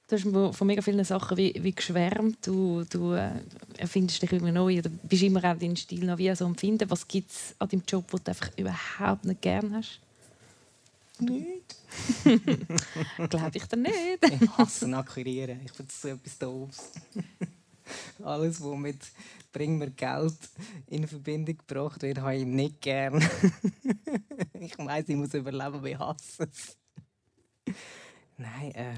Du 0.09 0.15
hast 0.15 0.55
von 0.57 0.67
mega 0.67 0.81
vielen 0.81 1.03
Sachen 1.03 1.35
wie, 1.35 1.53
wie 1.59 1.73
geschwärmt. 1.73 2.47
Du, 2.47 2.85
du 2.89 3.11
äh, 3.11 3.41
erfindest 3.77 4.21
dich 4.21 4.31
immer 4.31 4.53
neu 4.53 4.79
oder 4.79 4.89
bist 4.89 5.23
immer 5.23 5.39
auch 5.39 5.57
deinen 5.57 5.75
Stil 5.75 6.05
noch 6.05 6.17
wie 6.17 6.33
so 6.33 6.45
empfinden. 6.45 6.89
Was 6.89 7.05
gibt 7.05 7.29
es 7.29 7.55
an 7.59 7.67
deinem 7.67 7.83
Job, 7.85 8.09
den 8.09 8.23
du 8.23 8.31
einfach 8.31 8.57
überhaupt 8.57 9.25
nicht 9.25 9.41
gerne 9.41 9.75
hast? 9.75 9.99
Nicht. 11.19 11.75
Glaube 13.29 13.57
ich 13.57 13.65
dir 13.65 13.77
nicht. 13.77 14.41
ich 14.41 14.57
hasse 14.57 14.95
Akquirieren. 14.95 15.61
Ich 15.65 15.71
finde 15.71 15.91
so 15.91 16.07
etwas 16.09 16.37
doofes. 16.37 16.91
Alles, 18.23 18.61
was 18.61 18.77
mit 18.77 18.99
«Bring 19.51 19.77
mir 19.77 19.91
Geld» 19.91 20.37
in 20.87 21.07
Verbindung 21.07 21.57
gebracht 21.57 22.01
wird, 22.01 22.19
habe 22.19 22.35
ich 22.35 22.45
nicht 22.45 22.81
gern. 22.81 23.15
ich 24.53 24.77
weiß, 24.77 25.05
ich 25.07 25.15
muss 25.15 25.33
überleben, 25.33 25.75
aber 25.75 25.87
ich 25.87 25.97
hasse 25.97 26.49
es. 26.51 26.77
Nein, 28.37 28.71
äh, 28.75 28.97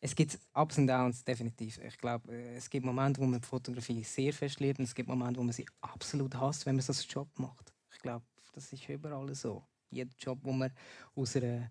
es 0.00 0.14
gibt 0.14 0.38
Ups 0.54 0.78
und 0.78 0.86
Downs, 0.86 1.24
definitiv. 1.24 1.78
Ich 1.78 1.98
glaube, 1.98 2.32
äh, 2.32 2.56
es 2.56 2.70
gibt 2.70 2.86
Momente, 2.86 3.20
wo 3.20 3.26
man 3.26 3.40
die 3.40 3.46
Fotografie 3.46 4.04
sehr 4.04 4.32
fest 4.32 4.60
liebt 4.60 4.78
und 4.78 4.84
es 4.84 4.94
gibt 4.94 5.08
Momente, 5.08 5.40
wo 5.40 5.44
man 5.44 5.52
sie 5.52 5.66
absolut 5.80 6.34
hasst, 6.36 6.66
wenn 6.66 6.76
man 6.76 6.82
so 6.82 6.92
einen 6.92 7.08
Job 7.08 7.28
macht. 7.38 7.72
Ich 7.92 7.98
glaube, 8.00 8.24
das 8.52 8.72
ist 8.72 8.88
überall 8.88 9.34
so 9.34 9.64
jeder 9.94 10.14
Job, 10.18 10.42
den 10.42 10.58
man 10.58 10.72
aus, 11.14 11.36
einer, 11.36 11.70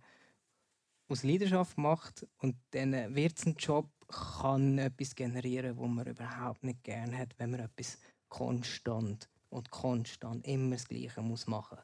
aus 1.07 1.23
Leidenschaft 1.23 1.77
macht 1.77 2.25
und 2.37 2.55
dann 2.71 3.15
wird 3.15 3.37
es 3.37 3.45
ein 3.45 3.55
Job, 3.55 3.89
kann 4.07 4.77
etwas 4.77 5.15
generieren, 5.15 5.77
wo 5.77 5.87
man 5.87 6.07
überhaupt 6.07 6.63
nicht 6.63 6.83
gerne 6.83 7.17
hat, 7.17 7.37
wenn 7.37 7.51
man 7.51 7.61
etwas 7.61 7.99
konstant 8.29 9.29
und 9.49 9.69
konstant 9.71 10.45
immer 10.47 10.75
das 10.75 10.87
Gleiche 10.87 11.21
muss 11.21 11.47
machen. 11.47 11.77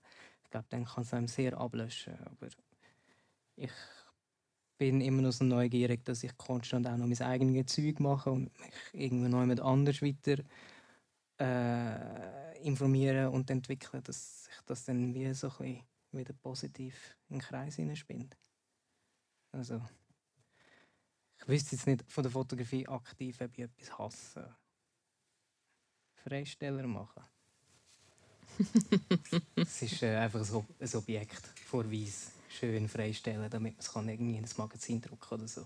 Ich 0.44 0.50
glaube, 0.50 0.68
dann 0.70 0.86
kann 0.86 1.04
es 1.04 1.14
einem 1.14 1.28
sehr 1.28 1.58
ablöschen. 1.58 2.18
Aber 2.26 2.48
ich 3.56 3.72
bin 4.78 5.02
immer 5.02 5.22
noch 5.22 5.32
so 5.32 5.44
neugierig, 5.44 6.04
dass 6.06 6.24
ich 6.24 6.36
konstant 6.38 6.88
auch 6.88 6.98
noch 6.98 7.06
mein 7.06 7.22
eigenes 7.22 7.68
Zeug 7.68 8.00
mache 8.00 8.32
und 8.32 8.58
mich 8.60 8.74
irgendwo 8.94 9.28
noch 9.28 9.42
jemand 9.42 9.60
anders 9.60 10.02
weiter 10.02 10.44
äh, 11.40 12.66
informieren 12.66 13.28
und 13.28 13.50
entwickeln, 13.52 14.02
dass 14.04 14.48
ich 14.50 14.66
das 14.66 14.86
dann 14.86 15.14
wie 15.14 15.32
so 15.34 15.50
ein 15.50 15.58
bisschen 15.58 15.84
wieder 16.12 16.34
positiv 16.34 17.18
in 17.30 17.38
den 17.38 17.42
Kreis 17.42 17.76
hineinspinnt. 17.76 18.38
Also, 19.52 19.82
ich 21.40 21.48
wüsste 21.48 21.76
jetzt 21.76 21.88
nicht 21.88 22.04
von 22.12 22.24
der 22.24 22.32
Fotografie 22.32 22.88
aktiv, 22.88 23.40
ob 23.42 23.58
ich 23.58 23.64
etwas 23.64 23.98
hasse. 23.98 24.56
Freisteller 26.24 26.86
machen. 26.86 27.24
es 29.56 29.82
ist 29.82 30.04
äh, 30.04 30.18
einfach 30.18 30.44
so 30.44 30.66
ein 30.80 30.96
Objekt 30.96 31.42
vorweis 31.66 32.32
schön 32.50 32.90
freistellen, 32.90 33.50
damit 33.50 33.74
man 33.74 33.80
es 33.80 33.92
kann 33.92 34.10
irgendwie 34.10 34.38
in 34.38 34.44
ein 34.44 34.50
Magazin 34.58 35.02
drucken 35.02 35.36
oder 35.36 35.48
so. 35.48 35.64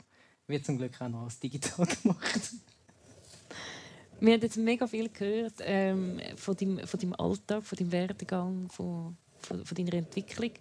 Wird 0.48 0.66
zum 0.66 0.78
Glück 0.78 1.02
auch 1.02 1.10
noch 1.10 1.24
als 1.24 1.39
digital 1.39 1.86
gemacht. 2.04 2.54
Wir 4.20 4.34
haben 4.34 4.41
jetzt 4.41 4.58
mega 4.58 4.86
viel 4.88 5.10
gehört 5.10 5.56
ähm, 5.60 6.22
von, 6.36 6.56
deinem, 6.56 6.88
von 6.88 7.00
deinem 7.00 7.14
Alltag, 7.14 7.64
von 7.64 7.78
deinem 7.78 7.91
Werdegang, 7.91 8.70
von 8.70 9.18
von, 9.46 9.66
von 9.66 9.76
deiner 9.76 9.94
Entwicklung. 9.94 10.52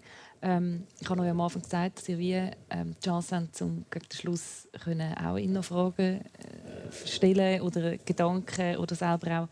Ähm, 0.42 0.86
ich 1.00 1.08
habe 1.08 1.22
euch 1.22 1.30
am 1.30 1.40
Anfang 1.40 1.62
gesagt, 1.62 1.98
dass 1.98 2.08
ihr 2.08 2.18
wie 2.18 2.50
ähm, 2.70 2.94
die 2.96 3.04
Chance 3.04 3.36
habt, 3.36 3.62
um 3.62 3.84
gegen 3.90 4.08
den 4.08 4.16
Schluss 4.16 4.68
können 4.82 5.14
auch 5.16 5.38
noch 5.38 5.64
Fragen 5.64 6.20
äh, 6.20 7.06
stellen 7.06 7.60
oder 7.62 7.96
Gedanken 7.98 8.76
oder 8.76 8.94
selber 8.94 9.42
auch 9.42 9.48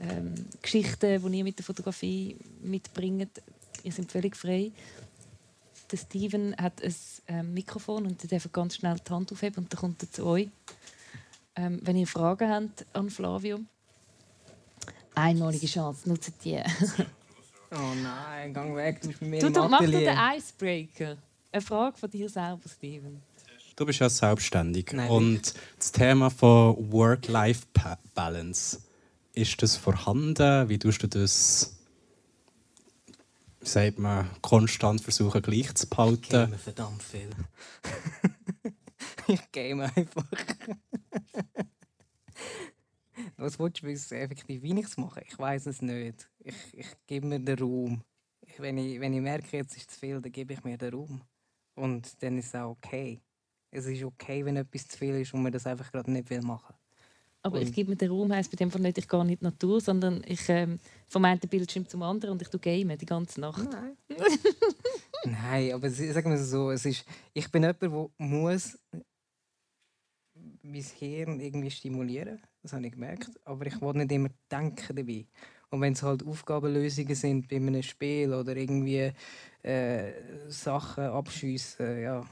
ähm, 0.00 0.34
Geschichten, 0.60 1.22
die 1.22 1.38
ihr 1.38 1.44
mit 1.44 1.58
der 1.58 1.64
Fotografie 1.64 2.36
mitbringt. 2.62 3.42
Ihr 3.84 3.92
seid 3.92 4.10
völlig 4.10 4.36
frei. 4.36 4.72
Der 5.92 5.96
Steven 5.96 6.56
hat 6.56 6.82
ein 6.82 6.94
ähm, 7.28 7.54
Mikrofon 7.54 8.06
und 8.06 8.22
er 8.24 8.28
darf 8.28 8.50
ganz 8.50 8.76
schnell 8.76 8.96
die 9.06 9.12
Hand 9.12 9.30
aufheben 9.30 9.64
und 9.64 9.72
dann 9.72 9.80
kommt 9.80 10.02
er 10.02 10.10
zu 10.10 10.26
euch. 10.26 10.48
Ähm, 11.54 11.80
wenn 11.84 11.96
ihr 11.96 12.06
Fragen 12.06 12.50
habt 12.50 12.86
an 12.92 13.10
Flavio, 13.10 13.60
einmalige 15.14 15.66
Chance, 15.66 16.08
nutzt 16.08 16.44
die. 16.44 16.60
Oh 17.76 17.94
nein, 18.02 18.52
gang 18.54 18.74
weg, 18.76 19.00
du 19.00 19.08
bist 19.08 19.20
bei 19.20 19.26
mir 19.26 19.40
du, 19.40 19.46
im 19.48 19.52
du, 19.52 19.68
Mach 19.68 19.80
Atelier. 19.80 20.00
den 20.14 20.18
Icebreaker. 20.38 21.16
Eine 21.50 21.62
Frage 21.62 21.96
von 21.96 22.10
dir 22.10 22.28
selber, 22.28 22.68
Steven. 22.68 23.22
Du 23.76 23.84
bist 23.86 23.98
ja 23.98 24.08
selbstständig 24.08 24.92
Nein, 24.92 25.10
und 25.10 25.54
das 25.78 25.90
Thema 25.90 26.30
von 26.30 26.92
Work-Life-Balance, 26.92 28.80
ist 29.32 29.60
das 29.62 29.76
vorhanden? 29.76 30.68
Wie 30.68 30.78
tust 30.78 31.02
du 31.02 31.08
das, 31.08 31.76
wie 33.60 33.66
sagt 33.68 33.98
man, 33.98 34.30
konstant 34.42 35.00
versuchen 35.00 35.42
gleich 35.42 35.74
zu 35.74 35.86
Ich 35.86 35.90
behalten? 35.90 36.28
game 36.50 36.58
verdammt 36.58 37.02
viel. 37.02 37.30
ich 39.26 39.50
game 39.50 39.80
einfach. 39.80 40.24
Was 43.44 43.58
willst 43.58 43.82
du 43.82 43.86
wissen, 43.86 44.14
effektiv, 44.16 44.62
wie 44.62 44.78
ich 44.78 44.86
es 44.86 44.96
mache? 44.96 45.20
Ich 45.26 45.38
weiß 45.38 45.66
es 45.66 45.82
nicht. 45.82 46.30
Ich, 46.38 46.54
ich 46.72 46.86
gebe 47.06 47.26
mir 47.26 47.38
den 47.40 47.58
Raum. 47.58 48.02
Ich, 48.40 48.58
wenn, 48.58 48.78
ich, 48.78 48.98
wenn 49.00 49.12
ich 49.12 49.20
merke, 49.20 49.58
jetzt 49.58 49.76
ist 49.76 49.90
zu 49.90 49.98
viel, 50.00 50.20
dann 50.20 50.32
gebe 50.32 50.54
ich 50.54 50.64
mir 50.64 50.78
den 50.78 50.94
Raum. 50.94 51.20
Und 51.74 52.22
dann 52.22 52.38
ist 52.38 52.46
es 52.46 52.54
auch 52.54 52.70
okay. 52.70 53.20
Es 53.70 53.84
ist 53.86 54.02
okay, 54.02 54.44
wenn 54.44 54.56
etwas 54.56 54.88
zu 54.88 54.96
viel 54.96 55.14
ist 55.20 55.34
und 55.34 55.42
man 55.42 55.52
das 55.52 55.66
einfach 55.66 55.90
gerade 55.92 56.10
nicht 56.10 56.30
will 56.30 56.40
machen. 56.40 56.74
Aber 57.42 57.60
ich 57.60 57.66
Und- 57.68 57.74
gebe 57.74 57.90
mir 57.90 57.96
den 57.96 58.10
Raum, 58.10 58.32
heisst 58.32 58.50
bei 58.50 58.56
dem 58.56 58.70
Fall 58.70 58.80
nicht, 58.80 58.96
ich 58.96 59.06
gehe 59.08 59.22
nicht 59.24 59.32
in 59.34 59.38
die 59.40 59.44
Natur, 59.44 59.78
sondern 59.80 60.22
ich 60.26 60.48
ähm, 60.48 60.78
vom 61.06 61.24
einen 61.26 61.40
Bildschirm 61.40 61.86
zum 61.86 62.02
anderen 62.02 62.32
und 62.32 62.40
ich 62.42 62.48
tue 62.48 62.60
game 62.60 62.96
die 62.96 63.04
ganze 63.04 63.38
Nacht. 63.40 63.68
Nein. 63.70 63.96
Nein, 65.24 65.72
aber 65.72 65.88
es- 65.88 65.98
sagen 65.98 66.30
wir 66.30 66.38
es 66.38 66.50
so, 66.50 66.70
es 66.70 66.84
ist, 66.86 67.04
ich 67.34 67.50
bin 67.50 67.62
jemand, 67.62 67.82
der 67.82 67.90
muss 68.18 68.78
mein 70.64 70.82
Hirn 70.82 71.40
irgendwie 71.40 71.70
stimulieren. 71.70 72.40
Das 72.62 72.72
habe 72.72 72.86
ich 72.86 72.92
gemerkt. 72.92 73.30
Aber 73.44 73.66
ich 73.66 73.80
will 73.80 73.92
nicht 73.92 74.12
immer 74.12 74.30
denken 74.50 74.96
dabei. 74.96 75.26
Und 75.70 75.80
wenn 75.80 75.92
es 75.92 76.02
halt 76.02 76.24
Aufgabenlösungen 76.26 77.14
sind 77.14 77.48
bei 77.48 77.56
einem 77.56 77.82
Spiel 77.82 78.32
oder 78.32 78.56
irgendwie 78.56 79.12
äh, 79.62 80.12
Sachen 80.48 81.04
abschiessen, 81.04 82.00
ja, 82.00 82.24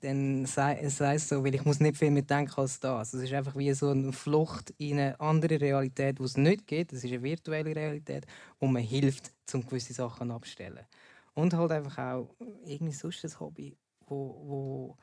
dann 0.00 0.46
sei 0.46 0.78
es 0.80 1.28
so, 1.28 1.44
weil 1.44 1.54
ich 1.54 1.64
muss 1.64 1.80
nicht 1.80 1.96
viel 1.96 2.10
mehr 2.10 2.22
denken 2.22 2.58
als 2.58 2.80
das. 2.80 3.12
Es 3.12 3.22
ist 3.22 3.32
einfach 3.32 3.56
wie 3.56 3.72
so 3.72 3.90
eine 3.90 4.12
Flucht 4.12 4.72
in 4.78 4.98
eine 4.98 5.20
andere 5.20 5.60
Realität, 5.60 6.18
die 6.18 6.24
es 6.24 6.36
nicht 6.36 6.66
gibt. 6.66 6.92
Es 6.92 7.04
ist 7.04 7.12
eine 7.12 7.22
virtuelle 7.22 7.76
Realität, 7.76 8.26
wo 8.58 8.66
man 8.66 8.82
hilft, 8.82 9.32
um 9.52 9.64
gewisse 9.64 9.92
Sachen 9.92 10.30
abzustellen. 10.30 10.86
Und 11.34 11.54
halt 11.54 11.72
einfach 11.72 11.98
auch 11.98 12.34
irgendwie 12.64 12.94
sonst 12.94 13.24
ein 13.24 13.40
Hobby, 13.40 13.76
wo, 14.06 14.16
wo 14.46 14.96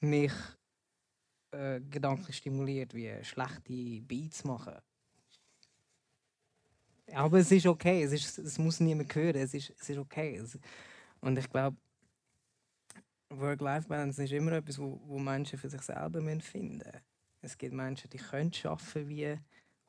mich 0.00 0.32
äh, 1.50 1.80
gedanklich 1.80 2.36
stimuliert, 2.36 2.94
wie 2.94 3.12
schlechte 3.24 4.00
Beats 4.02 4.44
machen. 4.44 4.74
Aber 7.12 7.38
es 7.38 7.50
ist 7.50 7.66
okay, 7.66 8.02
es, 8.02 8.12
ist, 8.12 8.38
es 8.38 8.58
muss 8.58 8.80
niemand 8.80 9.14
hören, 9.14 9.36
es 9.36 9.54
ist, 9.54 9.72
es 9.80 9.88
ist 9.88 9.98
okay. 9.98 10.36
Es, 10.36 10.58
und 11.20 11.38
ich 11.38 11.48
glaube, 11.48 11.76
Work-Life-Balance 13.30 14.24
ist 14.24 14.32
immer 14.32 14.52
etwas, 14.52 14.78
wo, 14.78 15.00
wo 15.04 15.18
Menschen 15.18 15.58
für 15.58 15.68
sich 15.68 15.82
selber 15.82 16.20
finden 16.40 16.78
müssen. 16.78 16.82
Es 17.40 17.56
gibt 17.56 17.74
Menschen, 17.74 18.10
die 18.10 18.18
können 18.18 18.52
arbeiten 18.64 19.08
wie 19.08 19.38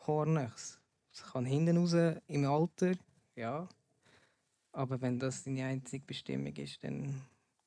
Hornachs. 0.05 0.79
Es 1.11 1.23
kann 1.23 1.45
hinten 1.45 1.77
raus 1.77 2.21
im 2.27 2.45
Alter, 2.45 2.93
ja. 3.35 3.67
Aber 4.71 5.01
wenn 5.01 5.17
das 5.17 5.43
deine 5.43 5.65
einzige 5.65 6.05
Bestimmung 6.05 6.55
ist, 6.55 6.83
dann 6.83 7.21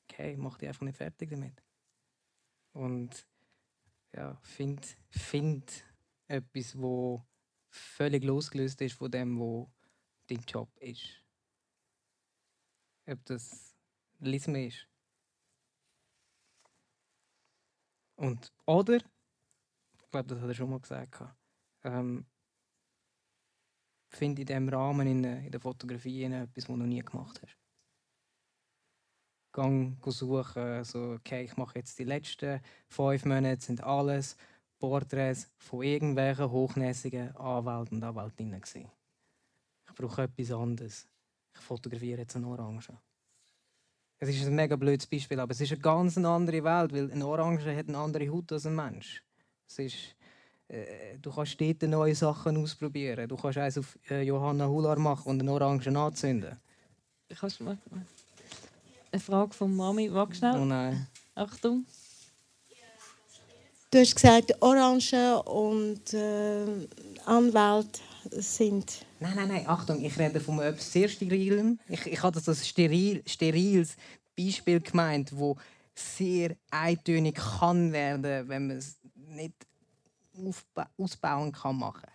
okay, 0.05 0.36
mach 0.36 0.59
dich 0.59 0.68
einfach 0.68 0.82
nicht 0.82 0.97
fertig 0.97 1.30
damit. 1.30 1.62
Und 2.72 3.26
ja, 4.12 4.38
find, 4.42 4.96
find 5.10 5.84
etwas, 6.28 6.78
wo 6.78 7.26
völlig 7.70 8.24
losgelöst 8.24 8.80
ist 8.80 8.94
von 8.94 9.10
dem, 9.10 9.38
wo 9.38 9.70
dein 10.28 10.42
Job 10.46 10.70
ist. 10.78 11.22
Ob 13.06 13.24
das 13.24 13.74
Lisme 14.20 14.66
ist. 14.66 14.88
Und 18.16 18.52
oder, 18.66 18.96
ich 18.96 20.10
glaube, 20.10 20.28
das 20.28 20.40
hat 20.40 20.48
er 20.48 20.54
schon 20.54 20.70
mal 20.70 20.80
gesagt, 20.80 21.24
ähm, 21.82 22.26
finde 24.08 24.42
in 24.42 24.46
diesem 24.46 24.68
Rahmen 24.68 25.24
in 25.24 25.50
der 25.50 25.60
Fotografie 25.60 26.24
etwas, 26.24 26.56
was 26.56 26.64
du 26.66 26.76
noch 26.76 26.86
nie 26.86 27.00
gemacht 27.00 27.40
hast. 27.42 27.61
Gang 29.53 29.96
suchen, 30.07 30.84
so, 30.84 31.12
okay, 31.12 31.44
ich 31.44 31.57
mache 31.57 31.78
jetzt 31.78 31.98
die 31.98 32.05
letzten 32.05 32.61
fünf 32.88 33.24
Monate, 33.24 33.62
sind 33.62 33.82
alles 33.82 34.36
Porträts 34.78 35.48
von 35.59 35.82
irgendwelchen 35.82 36.50
hochnäsigen 36.50 37.36
Anwälten 37.36 37.98
und 37.98 38.05
Anwältinnen 38.05 38.61
gewesen. 38.61 38.90
Ich 39.88 39.94
brauche 39.94 40.22
etwas 40.22 40.50
anderes. 40.50 41.07
Ich 41.55 41.61
fotografiere 41.61 42.22
jetzt 42.22 42.34
eine 42.34 42.46
Orange. 42.48 42.92
Es 44.18 44.28
ist 44.28 44.46
ein 44.46 44.55
mega 44.55 44.76
blödes 44.76 45.07
Beispiel, 45.07 45.38
aber 45.38 45.53
es 45.53 45.61
ist 45.61 45.72
eine 45.72 45.80
ganz 45.80 46.16
andere 46.16 46.64
Welt, 46.64 46.92
weil 46.92 47.11
eine 47.11 47.26
Orange 47.26 47.76
hat 47.76 47.88
eine 47.88 47.98
andere 47.98 48.28
Haut 48.30 48.53
als 48.53 48.66
ein 48.66 48.74
Mensch. 48.74 49.22
Es 49.68 49.78
ist, 49.78 50.16
äh, 50.68 51.18
du 51.18 51.30
kannst 51.32 51.61
dort 51.61 51.82
neue 51.82 52.14
Sachen 52.14 52.57
ausprobieren. 52.57 53.28
Du 53.28 53.36
kannst 53.36 53.59
eins 53.59 53.78
auf 53.78 53.98
äh, 54.09 54.22
Johanna 54.22 54.66
Hular 54.68 54.98
machen 54.98 55.28
und 55.28 55.40
eine 55.40 55.53
Orange 55.53 55.88
anzünden. 55.88 56.59
Kannst 57.28 57.61
du 57.61 57.64
mal... 57.64 57.78
Eine 59.12 59.20
Frage 59.20 59.52
von 59.52 59.76
Mami. 59.76 60.12
Wag 60.12 60.34
schnell. 60.34 60.58
Oh 60.58 60.64
nein. 60.64 61.06
Achtung. 61.34 61.84
Du 63.90 63.98
hast 63.98 64.14
gesagt, 64.14 64.54
Orange 64.62 65.38
und 65.44 66.14
äh, 66.14 66.88
Anwälte 67.26 68.00
sind. 68.30 69.04
Nein, 69.20 69.34
nein, 69.36 69.48
nein, 69.48 69.68
Achtung, 69.68 70.02
ich 70.02 70.18
rede 70.18 70.40
von 70.40 70.58
etwas 70.60 70.90
sehr 70.90 71.10
Sterilem. 71.10 71.78
Ich, 71.88 72.06
ich 72.06 72.22
habe 72.22 72.32
das 72.32 72.48
als 72.48 72.66
steril, 72.66 73.22
steriles 73.26 73.96
Beispiel 74.34 74.80
gemeint, 74.80 75.36
wo 75.36 75.58
sehr 75.94 76.56
eintönig 76.70 77.34
kann 77.34 77.92
werden, 77.92 78.48
wenn 78.48 78.68
man 78.68 78.78
es 78.78 78.98
nicht 79.14 79.66
aufba 80.34 80.88
ausbauen 80.96 81.52
kann 81.52 81.76
machen. 81.76 82.08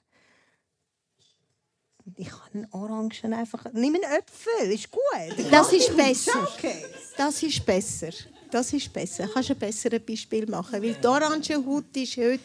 Ich 2.15 2.29
kann 2.29 2.39
einen 2.53 2.67
Orangen 2.71 3.33
einfach. 3.33 3.65
Nimm 3.73 3.95
einen 3.95 4.03
Äpfel, 4.03 4.71
ist 4.71 4.89
gut. 4.91 5.51
Das 5.51 5.73
ist 5.73 5.95
besser. 5.95 6.47
Okay. 6.55 6.85
Das 7.17 7.43
ist 7.43 7.65
besser. 7.65 8.09
Das 8.49 8.71
ist 8.71 8.91
besser. 8.93 9.27
Kannst 9.27 9.49
du 9.49 9.53
ein 9.53 9.59
besseres 9.59 9.99
Beispiel 9.99 10.47
machen? 10.47 10.81
Weil 10.81 10.93
die 10.93 11.07
Orangenhaut 11.07 11.95
ist 11.97 12.17
heute 12.17 12.39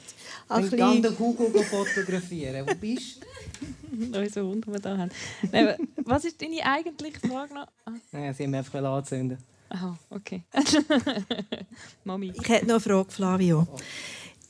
ein 0.48 0.64
Ich 0.64 0.76
kann 0.76 1.02
den 1.02 1.18
Hugo 1.18 1.62
fotografieren. 1.62 2.66
Wo 2.66 2.74
bist 2.74 3.20
du? 3.22 4.18
Unser 4.18 4.42
Hund, 4.42 4.66
den 4.66 4.72
wir 4.72 4.80
hier 4.80 4.98
haben. 4.98 5.10
Nein, 5.52 5.88
was 5.96 6.24
ist 6.24 6.40
deine 6.42 6.64
eigentliche 6.64 7.20
Frage 7.20 7.54
noch? 7.54 7.68
Ah, 7.84 7.92
Nein, 8.10 8.34
sie 8.34 8.44
haben 8.44 8.50
mich 8.50 8.58
einfach 8.58 8.82
anzünden. 8.82 9.38
Aha, 9.68 9.96
okay. 10.10 10.42
Mami. 12.04 12.32
Ich 12.34 12.48
hätte 12.48 12.66
noch 12.66 12.74
eine 12.74 12.80
Frage, 12.80 13.10
Flavio. 13.10 13.66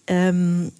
Ähm, 0.06 0.72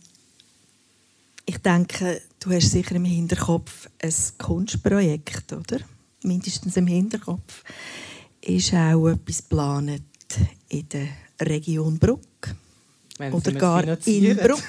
ich 1.45 1.59
denke, 1.59 2.23
du 2.41 2.51
hast 2.51 2.71
sicher 2.71 2.95
im 2.95 3.05
Hinterkopf 3.05 3.89
ein 4.01 4.15
Kunstprojekt, 4.39 5.53
oder? 5.53 5.81
Mindestens 6.23 6.77
im 6.77 6.87
Hinterkopf. 6.87 7.65
Ist 8.41 8.75
auch 8.75 9.09
etwas 9.09 9.49
geplant 9.49 10.03
in 10.69 10.89
der 10.89 11.09
Region 11.41 11.99
Bruck 11.99 12.55
oder 13.19 13.53
gar 13.53 13.85
in. 14.07 14.37
Bruck? 14.37 14.63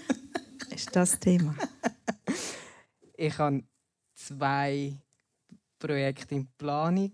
ist 0.74 0.94
das 0.94 1.18
Thema? 1.18 1.54
Ich 3.16 3.36
habe 3.38 3.62
zwei 4.14 4.96
Projekte 5.78 6.34
in 6.34 6.48
Planung, 6.56 7.12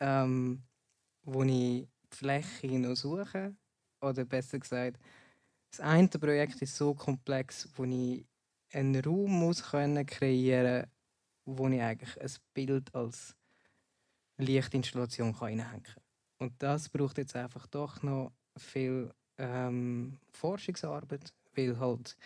ähm, 0.00 0.62
wo 1.24 1.42
ich 1.42 1.48
die 1.50 1.88
Fläche 2.10 2.78
noch 2.78 2.94
suche. 2.94 3.54
Oder 4.00 4.24
besser 4.24 4.58
gesagt, 4.58 4.98
das 5.70 5.80
eine 5.80 6.08
Projekt 6.08 6.62
ist 6.62 6.76
so 6.76 6.94
komplex, 6.94 7.68
wo 7.74 7.84
ich 7.84 8.24
einen 8.74 9.02
Raum 9.02 9.30
muss 9.30 9.62
können 9.70 10.04
kreieren 10.06 10.86
wo 11.46 11.68
ich 11.68 11.80
eigentlich 11.80 12.20
ein 12.20 12.30
Bild 12.54 12.94
als 12.94 13.36
Lichtinstallation 14.38 15.30
reinhängen 15.34 15.82
kann. 15.82 16.02
Und 16.38 16.62
das 16.62 16.88
braucht 16.88 17.18
jetzt 17.18 17.36
einfach 17.36 17.66
doch 17.66 18.02
noch 18.02 18.32
viel 18.56 19.12
ähm, 19.38 20.18
Forschungsarbeit, 20.32 21.32
weil 21.54 21.78
halt 21.78 22.16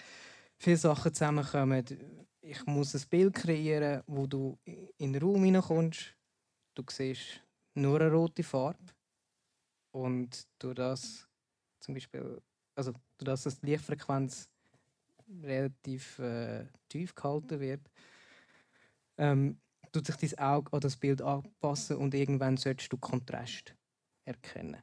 viele 0.57 0.77
Sachen 0.77 1.13
zusammenkommen. 1.13 1.85
Ich 2.41 2.65
muss 2.67 2.95
ein 2.95 3.09
Bild 3.11 3.35
kreieren, 3.35 4.03
wo 4.07 4.27
du 4.27 4.59
in 4.65 5.13
den 5.13 5.23
Raum 5.23 5.45
hineinkommst. 5.45 6.15
Du 6.75 6.85
siehst 6.89 7.43
nur 7.75 8.01
eine 8.01 8.11
rote 8.11 8.43
Farbe. 8.43 8.79
Und 9.91 10.47
durch 10.59 10.77
das 10.77 11.29
zum 11.81 11.95
Beispiel, 11.95 12.41
also 12.75 12.93
durch 12.93 13.27
das, 13.27 13.43
dass 13.45 13.61
die 13.61 13.67
Lichtfrequenz 13.67 14.49
relativ 15.43 16.19
äh, 16.19 16.67
tief 16.89 17.15
gehalten 17.15 17.61
wird, 17.61 17.91
ähm, 19.17 19.61
tut 19.93 20.07
sich 20.07 20.17
dein 20.17 20.39
Auge 20.39 20.73
an 20.73 20.81
das 20.81 20.97
Bild 20.97 21.23
anpassen 21.23 21.97
und 21.97 22.15
irgendwann 22.15 22.57
solltest 22.57 22.93
du 22.93 22.97
Kontrast 22.97 23.75
erkennen. 24.25 24.83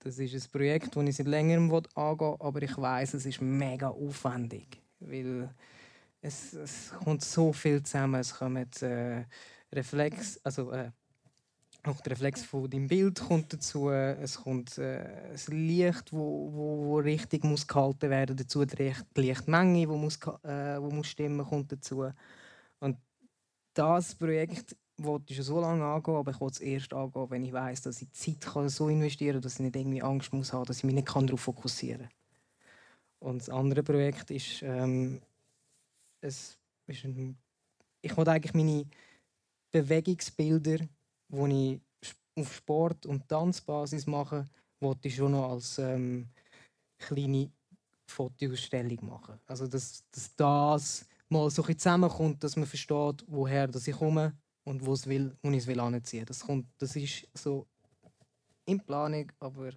Das 0.00 0.18
ist 0.18 0.34
ein 0.34 0.50
Projekt, 0.52 0.94
das 0.94 1.04
ich 1.04 1.16
seit 1.16 1.26
längerem 1.26 1.72
angehen 1.72 2.20
will, 2.20 2.36
aber 2.38 2.62
ich 2.62 2.76
weiß, 2.76 3.14
es 3.14 3.26
ist 3.26 3.40
mega 3.40 3.88
aufwendig, 3.88 4.82
weil 4.98 5.54
es, 6.20 6.52
es 6.52 6.92
kommt 7.02 7.22
so 7.22 7.52
viel 7.52 7.82
zusammen. 7.82 8.20
Es 8.20 8.34
kommen 8.34 8.70
äh, 8.82 9.24
Reflex, 9.72 10.38
also 10.44 10.70
äh, 10.72 10.90
auch 11.84 12.00
der 12.00 12.12
Reflex 12.12 12.44
von 12.44 12.68
deinem 12.68 12.86
Bild 12.86 13.20
kommt 13.20 13.52
dazu. 13.52 13.90
Es 13.90 14.36
kommt 14.42 14.76
äh, 14.78 15.30
das 15.32 15.48
Licht, 15.48 16.12
wo, 16.12 16.50
wo, 16.52 16.86
wo 16.86 16.98
richtig 16.98 17.44
muss 17.44 17.66
gehalten 17.66 18.10
werden 18.10 18.36
dazu. 18.36 18.64
Die 18.64 18.76
Licht- 18.76 19.06
die 19.16 19.20
Lichtmenge, 19.22 19.88
wo 19.88 19.96
muss, 19.96 20.16
äh, 20.42 20.80
wo 20.80 20.90
muss 20.90 21.08
stimmen, 21.08 21.44
kommt 21.46 21.72
dazu. 21.72 22.10
Und 22.80 22.96
das 23.74 24.14
Projekt 24.14 24.76
wollte 24.96 25.30
ich 25.30 25.36
schon 25.36 25.44
so 25.44 25.60
lange 25.60 25.84
angehen, 25.84 26.14
aber 26.14 26.30
ich 26.30 26.40
wollte 26.40 26.54
es 26.54 26.60
erst 26.60 26.92
angehen, 26.92 27.30
wenn 27.30 27.44
ich 27.44 27.52
weiß, 27.52 27.82
dass 27.82 28.02
ich 28.02 28.12
Zeit 28.12 28.40
kann 28.40 28.68
so 28.68 28.88
investieren 28.88 29.34
kann, 29.34 29.42
dass 29.42 29.54
ich 29.54 29.60
nicht 29.60 29.76
irgendwie 29.76 30.02
Angst 30.02 30.32
muss 30.32 30.52
haben, 30.52 30.64
dass 30.66 30.78
ich 30.78 30.84
mich 30.84 30.94
nicht 30.94 31.08
darauf 31.08 31.40
fokussieren 31.40 32.08
kann. 32.08 32.10
Und 33.20 33.38
das 33.40 33.50
andere 33.50 33.82
Projekt 33.82 34.30
ist, 34.30 34.62
ähm, 34.62 35.20
es 36.20 36.58
ist 36.86 37.04
ein, 37.04 37.38
ich 38.02 38.16
wollte 38.16 38.32
eigentlich 38.32 38.54
meine 38.54 38.86
Bewegungsbilder, 39.72 40.78
die 41.30 41.80
ich 42.00 42.14
auf 42.36 42.54
Sport- 42.54 43.06
und 43.06 43.28
Tanzbasis 43.28 44.06
mache, 44.06 44.48
wollte 44.80 45.08
ich 45.08 45.16
schon 45.16 45.32
noch 45.32 45.50
als 45.50 45.78
ähm, 45.78 46.28
kleine 46.98 47.50
Fotoausstellung 48.08 49.06
machen. 49.06 49.38
Also 49.46 49.66
dass, 49.66 50.04
dass 50.10 50.34
das 50.36 51.06
mal 51.28 51.50
so 51.50 51.64
ein 51.64 51.78
zusammenkommt, 51.78 52.42
dass 52.42 52.56
man 52.56 52.66
versteht, 52.66 53.24
woher 53.26 53.68
dass 53.68 53.86
ich 53.86 53.96
komme 53.96 54.36
und 54.64 54.84
wo 54.84 54.92
es 54.92 55.06
will, 55.06 55.36
wo 55.42 55.50
ich 55.50 55.58
es 55.58 55.66
will 55.66 55.80
anziehen. 55.80 56.26
Das 56.26 56.40
kommt, 56.40 56.66
das 56.78 56.96
ist 56.96 57.28
so 57.34 57.66
in 58.66 58.80
Planung, 58.80 59.30
aber 59.38 59.70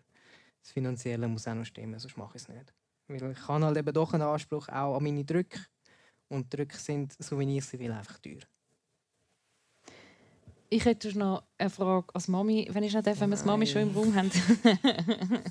das 0.61 0.71
Finanzielle 0.71 1.27
muss 1.27 1.47
auch 1.47 1.55
noch 1.55 1.65
stimmen, 1.65 1.99
sonst 1.99 2.17
mache 2.17 2.37
ich 2.37 2.43
es 2.43 2.49
nicht. 2.49 2.73
Weil 3.07 3.31
ich 3.31 3.47
habe 3.47 3.65
halt 3.65 3.77
eben 3.77 3.93
doch 3.93 4.13
einen 4.13 4.23
Anspruch 4.23 4.67
auch 4.69 4.95
an 4.97 5.03
meine 5.03 5.25
Drücke 5.25 5.59
und 6.29 6.53
Drücke 6.53 6.77
sind, 6.77 7.15
so 7.19 7.39
wie 7.39 7.57
ich 7.57 7.65
sie 7.65 7.79
will, 7.79 7.91
einfach 7.91 8.19
teuer. 8.19 8.41
Ich 10.73 10.85
hätte 10.85 11.15
noch 11.15 11.43
eine 11.59 11.69
Frage 11.69 12.07
als 12.15 12.27
Mami, 12.27 12.67
wenn 12.71 12.81
ich 12.81 12.95
nicht 12.95 13.05
darf, 13.05 13.19
wenn 13.19 13.29
wir 13.29 13.35
das 13.35 13.45
Mami 13.45 13.67
schon 13.67 13.83
im 13.83 13.91
Raum 13.91 14.15
haben. 14.15 14.31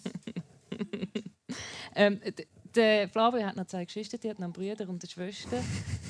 ähm, 1.94 2.20
der 2.74 3.08
Flavio 3.08 3.46
hat 3.46 3.54
noch 3.54 3.68
zwei 3.68 3.84
Geschwister, 3.84 4.18
die 4.18 4.30
hat 4.30 4.40
noch 4.40 4.46
einen 4.46 4.52
Bruder 4.52 4.88
und 4.88 5.00
eine 5.00 5.08
Schwester. 5.08 5.62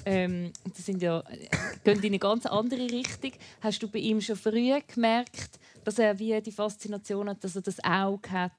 Ähm, 0.06 0.50
das 0.64 0.86
sind 0.86 1.02
ja, 1.02 1.20
äh, 1.28 1.46
gehen 1.84 1.98
in 1.98 2.06
eine 2.06 2.18
ganz 2.18 2.46
andere 2.46 2.90
Richtung. 2.90 3.32
Hast 3.60 3.82
du 3.82 3.88
bei 3.88 3.98
ihm 3.98 4.22
schon 4.22 4.36
früh 4.36 4.72
gemerkt, 4.86 5.60
dass 5.84 5.98
er 5.98 6.18
wie 6.18 6.40
die 6.40 6.50
Faszination 6.50 7.28
hat, 7.28 7.44
dass 7.44 7.54
er 7.54 7.62
das 7.62 7.84
Auge 7.84 8.30
hat? 8.30 8.52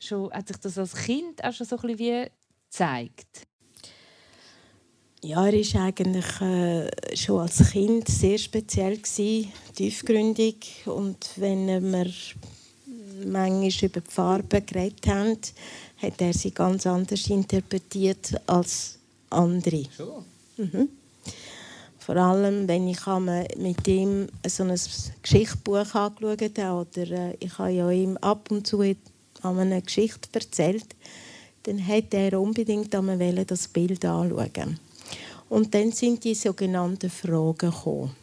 Schon, 0.00 0.32
hat 0.32 0.48
sich 0.48 0.56
das 0.56 0.78
als 0.78 0.96
Kind 0.96 1.44
auch 1.44 1.52
schon 1.52 1.64
so 1.64 1.76
ein 1.76 1.82
bisschen 1.82 1.98
wie 2.00 2.30
gezeigt? 2.64 3.46
Ja, 5.24 5.46
er 5.46 5.52
war 5.52 5.82
eigentlich 5.82 6.40
äh, 6.40 7.16
schon 7.16 7.40
als 7.42 7.70
Kind 7.70 8.08
sehr 8.08 8.38
speziell, 8.38 8.96
gewesen, 8.96 9.52
tiefgründig. 9.76 10.82
Und 10.86 11.16
wenn 11.36 11.68
wir 11.68 12.10
manchmal 13.24 13.88
über 13.88 14.00
die 14.00 14.10
Farben 14.10 14.66
geredet 14.66 15.06
haben, 15.06 15.38
hat 15.98 16.20
er 16.20 16.32
sie 16.32 16.50
ganz 16.50 16.88
anders 16.88 17.28
interpretiert 17.28 18.34
als 18.48 18.98
andere. 19.30 19.84
Schon? 19.96 20.24
Mhm. 20.56 20.88
Vor 22.00 22.16
allem, 22.16 22.66
wenn 22.66 22.88
ich 22.88 23.06
mit 23.58 23.86
ihm 23.86 24.26
so 24.44 24.64
ein 24.64 24.76
Geschichtsbuch 25.22 25.94
angeschaut 25.94 26.58
habe 26.58 26.88
oder 26.90 27.10
äh, 27.12 27.36
ich 27.38 27.56
habe 27.58 27.70
ja 27.70 27.88
ihm 27.92 28.16
ab 28.16 28.50
und 28.50 28.66
zu 28.66 28.82
eine 29.60 29.82
Geschichte 29.82 30.28
erzählt, 30.32 30.96
dann 31.62 31.86
hat 31.86 32.12
er 32.12 32.40
unbedingt 32.40 32.92
das 32.92 33.68
Bild 33.68 34.04
anschauen. 34.04 34.80
Und 35.52 35.74
dann 35.74 35.92
sind 35.92 36.24
die 36.24 36.34
sogenannten 36.34 37.10
Fragen 37.10 37.70
gekommen. 37.70 38.16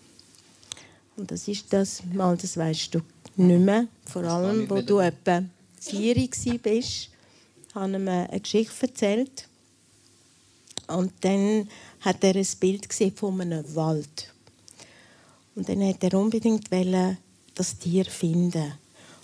Und 1.15 1.29
das 1.29 1.47
ist 1.47 1.71
das, 1.71 2.01
mal, 2.11 2.35
das 2.35 2.57
weißt 2.57 2.95
du 2.95 3.01
nicht 3.35 3.59
mehr. 3.59 3.85
Vor 4.03 4.23
allem, 4.23 4.67
wo 4.67 4.81
du 4.81 4.97
etwa 4.97 5.43
vier 5.79 6.15
warst, 6.15 7.09
habe 7.75 7.91
ich 7.91 7.95
ihm 7.97 8.07
eine 8.07 8.39
Geschichte 8.39 8.87
erzählt. 8.87 9.47
Und 10.87 11.13
dann 11.21 11.69
hat 11.99 12.23
er 12.23 12.35
ein 12.35 12.47
Bild 12.59 12.89
gesehen 12.89 13.15
von 13.15 13.39
einem 13.39 13.75
Wald. 13.75 14.33
Und 15.53 15.69
dann 15.69 15.87
hat 15.87 16.03
er 16.03 16.15
unbedingt 16.15 16.67
das 17.53 17.77
Tier 17.77 18.05
finden. 18.05 18.73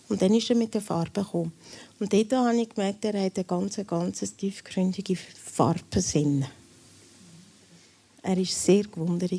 Und 0.09 0.21
dann 0.21 0.35
ist 0.35 0.47
er 0.51 0.55
mit 0.55 0.75
der 0.75 0.81
Farbe 0.81 1.23
gekommen. 1.23 1.53
Und 1.99 2.13
dort 2.13 2.33
habe 2.33 2.55
ich 2.55 2.69
gemerkt, 2.69 3.03
er 3.03 3.19
hat 3.19 3.35
einen 3.35 3.47
ganz, 3.47 3.77
ganz 3.87 4.35
tiefgründigen 4.35 5.17
Farbensinn. 5.43 6.45
Er 8.25 8.37
war 8.37 8.45
sehr 8.45 8.83
gewundert. 8.85 9.31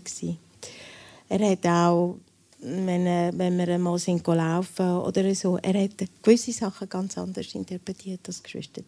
Er 1.28 1.50
hat 1.50 1.66
auch, 1.66 2.18
wenn, 2.60 3.36
wenn 3.36 3.58
wir 3.58 3.78
mal 3.78 3.98
sind 3.98 4.24
laufen 4.24 4.98
oder 4.98 5.34
so, 5.34 5.56
er 5.56 5.82
hat 5.82 6.04
gewisse 6.22 6.52
Sachen 6.52 6.88
ganz 6.88 7.18
anders 7.18 7.52
interpretiert 7.52 8.20
als 8.28 8.40
Geschwister. 8.40 8.82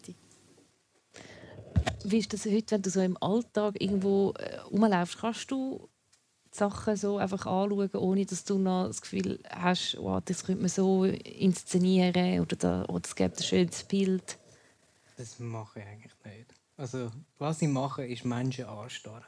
Wie 2.05 2.17
ist 2.17 2.31
das 2.31 2.45
heute, 2.45 2.75
wenn 2.75 2.81
du 2.81 2.89
so 2.89 3.01
im 3.01 3.21
Alltag 3.21 3.75
irgendwo 3.81 4.31
äh, 4.37 4.59
rumlaufst? 4.71 5.17
Kannst 5.19 5.51
du 5.51 5.89
die 6.53 6.57
Sachen 6.57 6.95
so 6.95 7.17
einfach 7.17 7.45
anschauen, 7.45 7.89
ohne 7.95 8.25
dass 8.25 8.45
du 8.45 8.57
noch 8.57 8.87
das 8.87 9.01
Gefühl 9.01 9.39
hast, 9.49 9.97
oh, 9.99 10.21
das 10.23 10.45
könnte 10.45 10.61
man 10.61 10.69
so 10.69 11.03
inszenieren 11.03 12.39
oder, 12.39 12.55
da, 12.55 12.85
oder 12.85 13.03
es 13.03 13.15
gibt 13.15 13.37
ein 13.37 13.43
schönes 13.43 13.83
Bild? 13.83 14.37
Das 15.17 15.39
mache 15.39 15.81
ich 15.81 15.85
eigentlich 15.85 16.13
nicht. 16.23 16.53
Also, 16.77 17.11
was 17.37 17.61
ich 17.61 17.67
mache, 17.67 18.07
ist 18.07 18.23
Menschen 18.23 18.63
anstarren. 18.63 19.25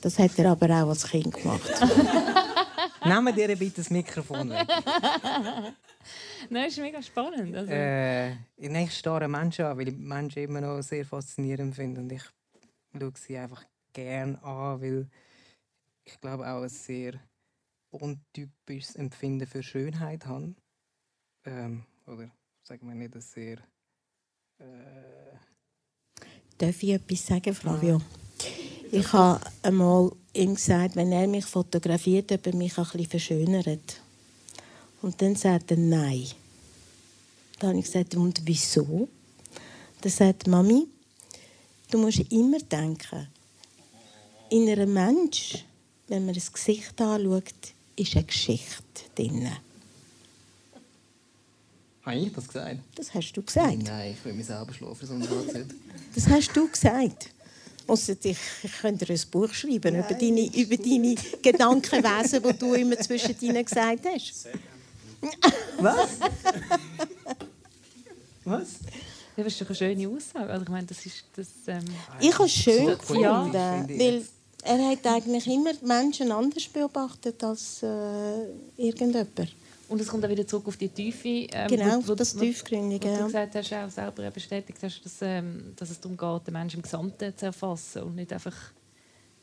Das 0.00 0.18
hat 0.18 0.38
er 0.38 0.52
aber 0.52 0.66
auch 0.66 0.88
als 0.88 1.06
Kind 1.06 1.34
gemacht. 1.34 1.70
Nehmen 3.04 3.34
dir 3.34 3.56
bitte 3.56 3.76
das 3.76 3.90
Mikrofon 3.90 4.50
weg. 4.50 4.66
Nein, 6.50 6.64
das 6.64 6.72
ist 6.72 6.78
mega 6.78 7.02
spannend. 7.02 7.54
Also. 7.54 7.72
Äh, 7.72 8.32
ich 8.56 8.98
starre 8.98 9.28
Menschen 9.28 9.64
an, 9.66 9.78
weil 9.78 9.88
ich 9.88 9.96
Menschen 9.96 10.42
immer 10.42 10.60
noch 10.60 10.82
sehr 10.82 11.04
faszinierend 11.04 11.74
finde. 11.74 12.00
Und 12.00 12.12
ich 12.12 12.22
schaue 12.98 13.12
sie 13.16 13.38
einfach 13.38 13.64
gerne 13.92 14.42
an, 14.42 14.80
weil 14.80 15.08
ich 16.04 16.20
glaube 16.20 16.48
auch 16.48 16.62
ein 16.62 16.68
sehr 16.68 17.14
untypisches 17.90 18.96
Empfinden 18.96 19.46
für 19.46 19.62
Schönheit 19.62 20.26
habe. 20.26 20.54
Ähm, 21.44 21.84
oder 22.06 22.30
sagen 22.62 22.88
wir 22.88 22.94
nicht 22.94 23.14
ein 23.14 23.20
sehr. 23.20 23.58
Äh... 24.58 25.36
Darf 26.58 26.82
ich 26.82 26.90
etwas 26.90 27.26
sagen, 27.26 27.54
Flavio? 27.54 27.96
Ah. 27.96 28.79
Ich 28.92 29.12
habe 29.12 29.40
einmal 29.62 30.10
ihm 30.32 30.54
gesagt, 30.56 30.96
wenn 30.96 31.12
er 31.12 31.28
mich 31.28 31.44
fotografiert, 31.44 32.32
ob 32.32 32.46
er 32.46 32.54
mich 32.56 32.76
ein 32.76 32.84
bisschen 32.84 33.06
verschönert. 33.06 34.00
Und 35.00 35.22
dann 35.22 35.36
sagt 35.36 35.70
er 35.70 35.76
Nein. 35.76 36.26
Dann 37.60 37.70
habe 37.70 37.78
ich 37.78 37.84
gesagt, 37.84 38.16
und 38.16 38.40
wieso? 38.44 39.08
Dann 40.00 40.10
sagt 40.10 40.48
Mami, 40.48 40.88
du 41.90 41.98
musst 41.98 42.20
immer 42.32 42.58
denken, 42.58 43.28
in 44.48 44.68
einem 44.68 44.92
Mensch, 44.92 45.64
wenn 46.08 46.24
man 46.24 46.34
das 46.34 46.52
Gesicht 46.52 47.00
anschaut, 47.00 47.44
ist 47.94 48.16
eine 48.16 48.24
Geschichte 48.24 48.82
drin. 49.14 49.50
Habe 52.02 52.16
ich 52.16 52.32
das 52.32 52.48
gesagt? 52.48 52.80
Das 52.96 53.14
hast 53.14 53.32
du 53.34 53.42
gesagt. 53.42 53.82
Nein, 53.84 54.12
ich 54.12 54.24
will 54.24 54.32
mich 54.32 54.46
selber 54.46 54.72
schlafen, 54.72 55.06
so 55.06 55.14
Das 56.14 56.26
hast 56.26 56.56
du 56.56 56.66
gesagt. 56.66 57.30
Ausser 57.90 58.14
ich, 58.22 58.38
ich 58.62 58.72
könnte 58.80 59.04
dir 59.04 59.14
ein 59.14 59.20
Buch 59.30 59.52
schreiben 59.52 59.96
über 59.96 60.14
deine, 60.14 60.46
über 60.54 60.76
deine 60.76 61.14
Gedankenwesen, 61.42 62.42
die 62.42 62.58
du 62.58 62.74
immer 62.74 62.98
zwischen 62.98 63.36
ihnen 63.40 63.64
gesagt 63.64 64.06
hast. 64.06 64.48
Was? 65.78 66.10
Was? 68.44 68.68
das 69.36 69.46
ist 69.46 69.60
doch 69.60 69.66
eine 69.66 69.76
schöne 69.76 70.08
Aussage. 70.08 70.52
Also 70.52 70.62
ich 70.62 70.68
meine, 70.68 70.86
das 70.86 71.04
ist 71.06 71.24
das. 71.36 71.48
Ähm 71.66 71.84
ich 72.20 72.34
habe 72.34 72.44
es 72.44 72.52
schön 72.52 72.86
gefunden, 72.86 73.22
ja. 73.22 73.86
weil 73.88 74.24
er 74.62 74.90
hat 74.90 75.06
eigentlich 75.06 75.46
immer 75.46 75.72
Menschen 75.82 76.32
anders 76.32 76.66
beobachtet 76.66 77.42
als 77.44 77.82
äh, 77.82 78.46
irgendjemand. 78.76 79.54
Und 79.90 80.00
es 80.00 80.06
kommt 80.06 80.24
auch 80.24 80.28
wieder 80.28 80.46
zurück 80.46 80.68
auf 80.68 80.76
die 80.76 80.88
Tiefe. 80.88 81.48
Ähm, 81.52 81.66
genau, 81.66 81.96
wo, 81.96 82.08
wo, 82.08 82.14
das 82.14 82.36
Tiefgründige. 82.36 83.08
Wo, 83.08 83.12
wo 83.12 83.18
du 83.18 83.24
gesagt 83.24 83.56
hast, 83.56 83.72
auch 83.72 83.90
selber 83.90 84.30
bestätigt 84.30 84.78
hast, 84.80 85.04
dass, 85.04 85.20
ähm, 85.20 85.72
dass 85.74 85.90
es 85.90 86.00
darum 86.00 86.16
geht, 86.16 86.46
den 86.46 86.52
Menschen 86.52 86.76
im 86.76 86.82
Gesamten 86.82 87.36
zu 87.36 87.46
erfassen 87.46 88.04
und 88.04 88.14
nicht 88.14 88.32
einfach 88.32 88.54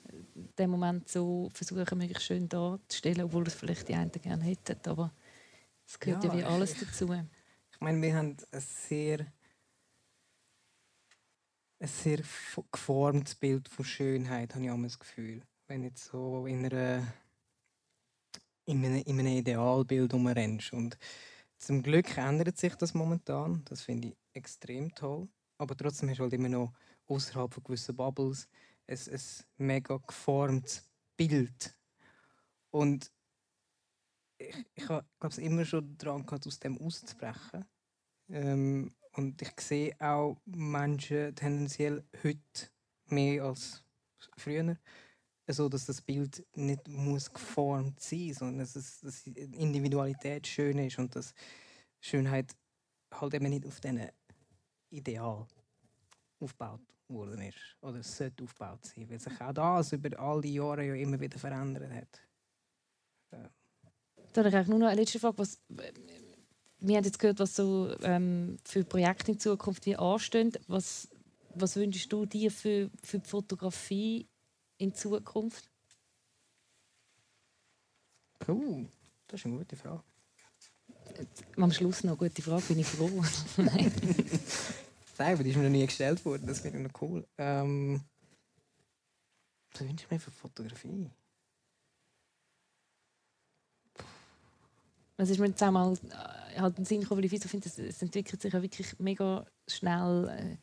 äh, 0.08 0.14
den 0.58 0.70
Moment 0.70 1.10
so 1.10 1.50
versuchen, 1.52 1.98
möglichst 1.98 2.24
schön 2.24 2.48
darzustellen, 2.48 3.24
obwohl 3.24 3.44
das 3.44 3.56
vielleicht 3.56 3.90
die 3.90 3.96
einen 3.96 4.10
gerne 4.10 4.46
hätten. 4.46 4.90
Aber 4.90 5.12
es 5.86 6.00
gehört 6.00 6.24
ja, 6.24 6.34
ja 6.34 6.38
wie 6.38 6.44
alles 6.46 6.76
dazu. 6.80 7.12
Ich 7.12 7.82
meine, 7.82 8.02
wir 8.02 8.16
haben 8.16 8.38
ein 8.50 8.62
sehr, 8.62 9.28
ein 11.80 11.88
sehr 11.90 12.20
geformtes 12.72 13.36
Bild 13.36 13.68
von 13.68 13.84
Schönheit, 13.84 14.56
habe 14.56 14.64
ich 14.64 14.72
auch 14.72 14.82
das 14.82 14.98
Gefühl. 14.98 15.42
Wenn 15.68 15.84
jetzt 15.84 16.06
so 16.06 16.46
in 16.46 16.66
einer 16.66 17.06
in 18.68 18.86
einem, 18.86 19.04
in 19.04 19.26
Idealbild 19.26 20.14
umrennst. 20.14 20.74
Und 20.74 20.98
zum 21.58 21.82
Glück 21.82 22.18
ändert 22.18 22.58
sich 22.58 22.76
das 22.76 22.94
momentan. 22.94 23.64
Das 23.66 23.82
finde 23.82 24.10
ich 24.10 24.18
extrem 24.34 24.94
toll. 24.94 25.28
Aber 25.58 25.76
trotzdem 25.76 26.10
hast 26.10 26.20
du 26.20 26.24
halt 26.24 26.34
immer 26.34 26.50
noch 26.50 26.74
außerhalb 27.08 27.54
von 27.54 27.64
gewissen 27.64 27.96
Bubbles 27.96 28.48
ein, 28.88 28.98
ein 28.98 29.20
mega 29.58 29.98
geformtes 29.98 30.84
Bild. 31.16 31.76
Und 32.70 33.12
ich, 34.38 34.56
ich 34.76 34.86
glaube 34.86 35.06
es 35.22 35.38
immer 35.40 35.66
schon 35.66 35.98
daran 35.98 36.26
gehabt, 36.26 36.46
aus 36.46 36.60
dem 36.60 36.78
auszubrechen. 36.78 37.66
Ähm, 38.30 38.94
und 39.14 39.42
ich 39.42 39.60
sehe 39.60 39.96
auch 40.00 40.38
Menschen 40.46 41.34
tendenziell 41.34 42.04
heute 42.24 42.70
mehr 43.08 43.46
als 43.46 43.84
früher 44.36 44.78
so 45.54 45.70
dass 45.70 45.86
das 45.86 46.02
Bild 46.02 46.46
nicht 46.56 46.88
muss 46.88 47.32
geformt 47.32 48.00
sein 48.00 48.28
muss, 48.28 48.38
sondern 48.38 48.60
dass, 48.60 48.76
es, 48.76 49.00
dass 49.00 49.26
Individualität 49.28 50.46
schön 50.46 50.78
ist 50.80 51.00
und 51.00 51.16
dass 51.16 51.34
Schönheit 52.02 52.56
halt 53.14 53.34
eben 53.34 53.50
nicht 53.50 53.66
auf 53.66 53.80
diesen 53.80 54.10
Ideal 54.90 55.48
aufgebaut 56.40 56.82
worden 57.08 57.42
ist. 57.42 57.78
Oder 57.82 58.00
es 58.00 58.18
sollte 58.18 58.44
aufgebaut 58.44 58.86
sein, 58.86 59.10
weil 59.10 59.20
sich 59.20 59.40
auch 59.42 59.54
das 59.54 59.94
über 59.94 60.20
all 60.20 60.42
die 60.42 60.54
Jahre 60.54 60.86
ja 60.86 60.94
immer 60.96 61.20
wieder 61.20 61.40
verändert 61.40 61.92
hat. 61.92 62.22
Ja. 63.32 63.50
Dann 64.34 64.46
habe 64.46 64.62
ich 64.62 64.68
nur 64.68 64.80
noch 64.80 64.88
eine 64.88 65.02
letzte 65.02 65.20
Frage. 65.20 65.38
Was, 65.38 65.60
wir 65.70 66.98
haben 66.98 67.04
jetzt 67.04 67.20
gehört, 67.20 67.40
was 67.40 67.56
so 67.56 67.96
ähm, 68.02 68.58
für 68.64 68.84
Projekte 68.84 69.32
in 69.32 69.40
Zukunft 69.40 69.88
anstehen. 69.88 70.52
Was, 70.68 71.10
was 71.56 71.76
wünschst 71.76 72.12
du 72.12 72.26
dir 72.26 72.52
für, 72.52 72.92
für 73.04 73.20
die 73.20 73.30
Fotografie 73.30 74.28
in 74.78 74.94
Zukunft? 74.94 75.70
Puh, 78.40 78.86
das 79.28 79.42
ist 79.42 79.46
eine 79.46 79.58
gute 79.58 79.76
Frage. 79.76 80.04
Am 81.58 81.72
Schluss 81.72 82.04
noch 82.04 82.20
eine 82.20 82.30
gute 82.30 82.42
Frage, 82.42 82.64
bin 82.68 82.80
ich 82.80 82.88
froh. 82.88 83.10
Nein, 85.18 85.44
die 85.44 85.50
ist 85.50 85.56
mir 85.56 85.64
noch 85.64 85.70
nie 85.70 85.86
gestellt 85.86 86.24
worden, 86.26 86.46
das 86.46 86.60
finde 86.60 86.80
ich 86.80 86.88
noch 86.88 87.02
cool. 87.02 87.26
Ähm, 87.38 88.02
was 89.72 89.82
wünsche 89.82 90.06
ich 90.06 90.12
mir 90.12 90.20
für 90.20 90.32
Fotografie? 90.32 91.10
Es 95.18 95.30
ist 95.32 95.40
mir 95.40 95.48
jetzt 95.48 95.64
einmal 95.64 95.94
äh, 95.94 96.60
halt 96.60 96.78
einen 96.78 96.86
Sinn 96.86 97.02
gekommen, 97.02 97.24
weil 97.24 97.34
ich 97.34 97.44
finde, 97.44 97.68
es 97.68 98.02
entwickelt 98.02 98.42
sich 98.42 98.54
ja 98.54 98.62
wirklich 98.62 99.00
mega 99.00 99.46
schnell. 99.68 100.60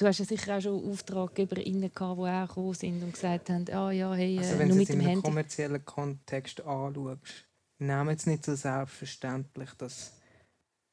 Äh, 0.00 0.04
du 0.04 0.06
hast 0.08 0.18
ja 0.18 0.24
sicher 0.24 0.56
auch 0.56 0.60
schon 0.60 0.90
AuftraggeberInnen 0.90 1.92
gehabt, 1.92 2.18
die 2.18 2.24
auch 2.24 2.48
gekommen 2.48 2.74
sind 2.74 3.02
und 3.02 3.12
gesagt 3.12 3.50
haben, 3.50 3.66
ah 3.70 3.90
ja, 3.90 4.12
hey, 4.14 4.38
also, 4.38 4.58
wenn 4.58 4.68
nur 4.68 4.76
mit 4.76 4.88
dem 4.88 5.00
Handy. 5.00 5.06
Wenn 5.06 5.14
du 5.14 5.18
es 5.18 5.24
im 5.24 5.30
kommerziellen 5.30 5.84
Kontext 5.84 6.60
anschaust, 6.60 7.46
nehmen 7.78 8.16
es 8.16 8.26
nicht 8.26 8.44
so 8.44 8.54
selbstverständlich, 8.54 9.70
dass 9.74 10.12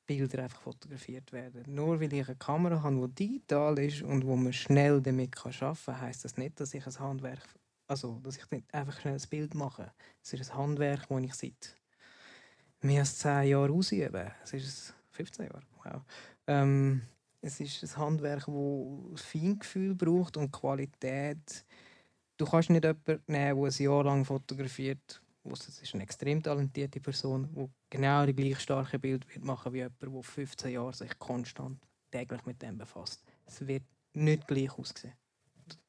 Bilder 0.06 0.44
einfach 0.44 0.62
fotografiert 0.62 1.34
werden. 1.34 1.64
Nur 1.68 2.00
weil 2.00 2.14
ich 2.14 2.28
eine 2.28 2.38
Kamera 2.38 2.82
habe, 2.82 3.10
die 3.10 3.28
digital 3.28 3.78
ist 3.80 4.02
und 4.02 4.26
wo 4.26 4.36
man 4.36 4.54
schnell 4.54 5.02
damit 5.02 5.38
arbeiten 5.38 5.76
kann, 5.86 6.02
heisst 6.02 6.24
das 6.24 6.38
nicht, 6.38 6.60
dass 6.60 6.74
ich 6.74 6.86
ein 6.86 7.00
Handwerk, 7.00 7.44
also 7.88 8.20
dass 8.24 8.38
ich 8.38 8.50
nicht 8.52 8.74
einfach 8.74 9.00
schnell 9.02 9.16
ein 9.16 9.30
Bild 9.30 9.54
mache. 9.54 9.92
Es 10.24 10.34
ist 10.34 10.52
ein 10.52 10.58
Handwerk, 10.58 11.08
das 11.10 11.22
ich 11.22 11.34
seit 11.34 11.76
mehr 12.82 13.02
als 13.02 13.18
10 13.18 13.48
Jahren 13.48 13.72
ausübe. 13.72 14.32
Es 14.44 14.54
ist 14.54 14.94
15 15.12 15.46
Jahre. 15.48 15.64
Wow. 15.84 16.02
Ähm, 16.48 17.02
es 17.42 17.60
ist 17.60 17.84
ein 17.84 17.98
Handwerk, 17.98 18.46
das 19.12 19.22
Feingefühl 19.22 19.96
braucht 19.96 20.38
und 20.38 20.52
Qualität. 20.52 21.66
Du 22.38 22.46
kannst 22.46 22.70
nicht 22.70 22.84
jemanden 22.84 23.24
nehmen, 23.28 23.62
der 23.62 23.72
ein 23.72 23.84
Jahr 23.84 24.04
lang 24.04 24.26
fotografiert. 24.26 25.22
Das 25.44 25.68
ist 25.82 25.94
eine 25.94 26.04
extrem 26.04 26.44
talentierte 26.44 27.00
Person, 27.00 27.50
die 27.56 27.70
genau 27.90 28.26
die 28.26 28.36
gleich 28.36 28.60
starke 28.60 29.00
Bild 29.00 29.28
wird 29.34 29.46
machen 29.46 29.74
wie 29.74 29.78
jemand, 29.78 30.02
der 30.02 30.24
15 30.24 30.72
Jahre 30.72 30.94
sich 30.94 31.18
konstant 31.18 31.80
täglich 32.12 32.46
mit 32.46 32.62
dem 32.62 32.78
befasst. 32.78 33.24
Es 33.46 33.66
wird 33.66 33.84
nicht 34.14 34.46
gleich 34.48 34.78
aussehen. 34.78 35.14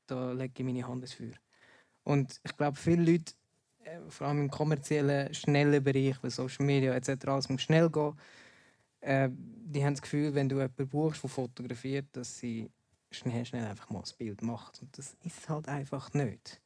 Da 0.07 0.33
lege 0.33 0.53
ich 0.57 0.65
meine 0.65 0.87
Hand 0.87 1.03
ins 1.03 1.15
Feuer. 1.15 1.35
Und 2.05 2.41
ich 2.45 2.57
glaube, 2.57 2.77
viele 2.77 3.13
Leute, 3.13 3.35
äh, 3.85 3.99
vor 4.09 4.29
allem 4.29 4.43
im 4.43 4.51
kommerziellen, 4.51 5.35
schnellen 5.35 5.83
Bereich, 5.83 6.23
wie 6.23 6.31
Social 6.31 6.65
Media 6.65 6.95
etc., 6.95 7.27
alles 7.27 7.49
muss 7.49 7.63
schnell 7.63 7.91
gehen 7.91 8.15
äh, 9.09 9.31
die 9.33 9.85
haben 9.85 9.95
das 9.95 10.03
Gefühl, 10.03 10.35
wenn 10.35 10.49
du 10.49 10.57
jemanden 10.57 10.89
buchst, 10.89 11.23
der 11.23 11.31
fotografiert, 11.31 12.07
dass 12.13 12.39
sie 12.39 12.71
schnell, 13.11 13.45
schnell 13.45 13.65
einfach 13.65 13.89
mal 13.91 14.01
das 14.01 14.13
Bild 14.13 14.43
macht. 14.43 14.83
Und 14.83 14.97
das 14.97 15.17
ist 15.25 15.49
halt 15.49 15.69
einfach 15.69 16.13
nicht. 16.13 16.61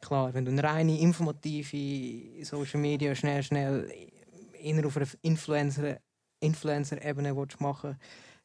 Klar, 0.00 0.34
wenn 0.34 0.44
du 0.44 0.50
eine 0.50 0.62
reine 0.62 0.98
informative 0.98 2.44
Social 2.44 2.80
Media 2.80 3.14
schnell, 3.14 3.42
schnell 3.42 3.90
eher 4.60 4.86
auf 4.86 4.96
einer 4.96 5.06
Influencer- 5.22 6.00
Influencer-Ebene 6.40 7.34
machen 7.34 7.90
willst, 7.90 8.00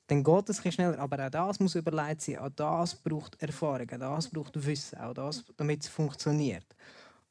dann 0.08 0.24
geht 0.24 0.50
es 0.50 0.64
ein 0.64 0.72
schneller. 0.72 1.00
Aber 1.00 1.26
auch 1.26 1.30
das 1.30 1.60
muss 1.60 1.76
überlegt 1.76 2.22
sein. 2.22 2.38
Auch 2.38 2.50
das 2.50 2.96
braucht 2.96 3.42
Erfahrung, 3.42 3.90
auch 3.90 4.16
das 4.16 4.30
braucht 4.30 4.66
Wissen, 4.66 5.00
auch 5.00 5.14
das, 5.14 5.44
damit 5.58 5.82
es 5.82 5.88
funktioniert. 5.90 6.66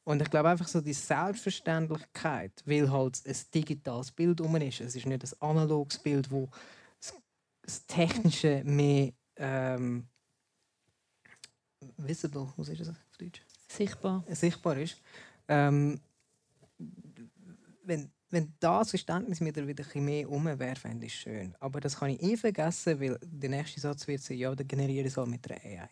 Und 0.04 0.20
ich 0.20 0.30
glaube 0.30 0.48
einfach 0.48 0.66
so 0.66 0.80
die 0.80 0.92
Selbstverständlichkeit, 0.92 2.62
weil 2.66 2.90
halt 2.90 3.22
ein 3.24 3.36
digitales 3.54 4.10
Bild 4.10 4.40
um 4.40 4.56
ist. 4.56 4.80
Es 4.80 4.96
ist 4.96 5.06
nicht 5.06 5.22
ein 5.22 5.48
analoges 5.48 5.98
Bild, 5.98 6.30
wo 6.30 6.48
das 7.62 7.86
Technische 7.86 8.62
mehr 8.64 9.12
ähm, 9.36 10.08
visible, 11.96 12.52
was 12.56 12.68
ist 12.68 12.80
das 12.80 12.88
auf 12.88 12.96
Deutsch? 13.18 13.42
Sichtbar. 13.68 14.24
Sichtbar 14.28 14.76
ist. 14.76 15.00
Ähm, 15.48 16.00
wenn, 17.84 18.10
wenn 18.30 18.52
das 18.60 18.90
Verständnis 18.90 19.40
wieder 19.40 19.66
wieder 19.66 19.84
ein 19.94 20.04
mehr 20.04 20.28
um 20.30 20.44
wäre, 20.44 20.76
fände 20.76 21.06
ich 21.06 21.14
schön. 21.14 21.54
Aber 21.60 21.80
das 21.80 21.96
kann 21.96 22.10
ich 22.10 22.22
eh 22.22 22.36
vergessen, 22.36 23.00
weil 23.00 23.18
der 23.22 23.50
nächste 23.50 23.80
Satz 23.80 24.06
wird 24.06 24.22
sein, 24.22 24.38
ja, 24.38 24.54
dann 24.54 24.66
generiere 24.66 25.06
ich 25.06 25.16
es 25.16 25.26
mit 25.26 25.48
der 25.48 25.56
AI. 25.64 25.88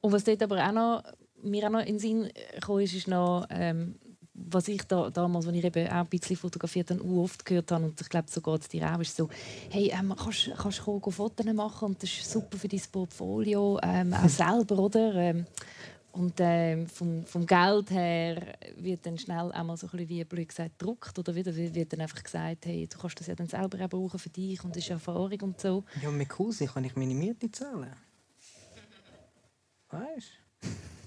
Und 0.00 0.12
was 0.12 0.24
dort 0.24 0.42
aber 0.42 0.66
auch 0.66 0.72
noch, 0.72 1.02
mir 1.42 1.66
auch 1.66 1.70
noch 1.70 1.80
in 1.80 1.86
den 1.86 1.98
Sinn 1.98 2.28
kam, 2.60 2.78
ist, 2.80 2.94
ist 2.94 3.08
noch, 3.08 3.46
ähm, 3.50 3.96
was 4.34 4.68
ich 4.68 4.82
da, 4.84 5.10
damals, 5.10 5.46
als 5.46 5.56
ich 5.56 5.64
eben 5.64 5.88
auch 5.88 5.92
ein 5.92 6.06
bisschen 6.06 6.36
fotografiert 6.36 6.90
habe, 6.90 7.04
oft 7.04 7.44
gehört 7.44 7.72
habe, 7.72 7.86
und 7.86 8.00
ich 8.00 8.08
glaube, 8.08 8.28
so 8.30 8.40
geht 8.40 8.60
es 8.62 8.68
dir 8.68 8.92
auch, 8.92 9.00
ist 9.00 9.16
so, 9.16 9.28
hey, 9.70 9.92
ähm, 9.92 10.14
kannst, 10.16 10.50
kannst 10.56 10.86
du 10.86 11.10
Fotos 11.10 11.46
machen 11.52 11.86
und 11.86 12.02
das 12.02 12.10
ist 12.10 12.30
super 12.30 12.56
für 12.56 12.68
dein 12.68 12.82
Portfolio, 12.90 13.78
ähm, 13.82 14.14
auch 14.14 14.28
selber, 14.28 14.78
oder? 14.78 15.14
Ähm, 15.14 15.46
und 16.12 16.34
ähm, 16.38 16.88
vom, 16.88 17.24
vom 17.26 17.46
Geld 17.46 17.90
her 17.90 18.54
wird 18.76 19.06
dann 19.06 19.18
schnell 19.18 19.52
einmal 19.52 19.76
so 19.76 19.86
ein 19.86 19.90
bisschen, 19.90 20.08
wie 20.08 20.24
blöd 20.24 20.48
gesagt, 20.48 20.78
gedruckt 20.78 21.16
oder 21.18 21.34
wieder 21.34 21.54
wird 21.54 21.92
dann 21.92 22.00
einfach 22.00 22.22
gesagt, 22.22 22.66
hey, 22.66 22.88
du 22.88 22.98
kannst 22.98 23.20
das 23.20 23.28
ja 23.28 23.34
dann 23.34 23.46
selber 23.46 23.84
auch 23.84 23.88
brauchen 23.88 24.18
für 24.18 24.30
dich 24.30 24.62
und 24.64 24.74
das 24.74 24.82
ist 24.82 24.90
Erfahrung 24.90 25.40
und 25.42 25.60
so. 25.60 25.84
Ja, 26.02 26.10
mit 26.10 26.28
Cousin 26.28 26.66
kann 26.66 26.84
ich 26.84 26.96
meine 26.96 27.14
Miete 27.14 27.50
zahlen. 27.52 27.92
Weißt 29.90 30.26
du? 30.62 30.97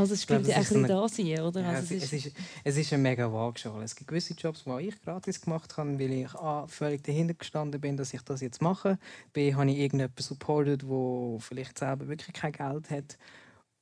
Also 0.00 0.14
es 0.14 0.22
spielt 0.22 0.46
ja 0.46 0.56
ein 0.56 0.62
bisschen 0.62 0.86
da 0.86 1.08
sein, 1.08 1.40
oder? 1.40 1.60
Ja, 1.60 1.68
also 1.68 1.94
es, 1.94 2.04
es, 2.04 2.12
ist, 2.14 2.32
es 2.64 2.76
ist 2.78 2.92
eine 2.94 3.02
mega 3.02 3.30
Waagschale. 3.30 3.84
Es 3.84 3.94
gibt 3.94 4.08
gewisse 4.08 4.32
Jobs, 4.32 4.64
die 4.64 4.88
ich 4.88 5.02
gratis 5.02 5.42
gemacht 5.42 5.76
habe, 5.76 5.98
weil 5.98 6.12
ich 6.12 6.34
A, 6.36 6.66
völlig 6.66 7.04
dahinter 7.04 7.34
gestanden 7.34 7.78
bin, 7.82 7.98
dass 7.98 8.14
ich 8.14 8.22
das 8.22 8.40
jetzt 8.40 8.62
mache. 8.62 8.98
B, 9.34 9.54
habe 9.54 9.70
ich 9.70 9.76
irgendjemanden 9.76 10.22
supportet, 10.22 10.82
der 10.82 11.36
vielleicht 11.40 11.78
selber 11.78 12.08
wirklich 12.08 12.34
kein 12.34 12.52
Geld 12.52 12.88
hat. 12.88 13.18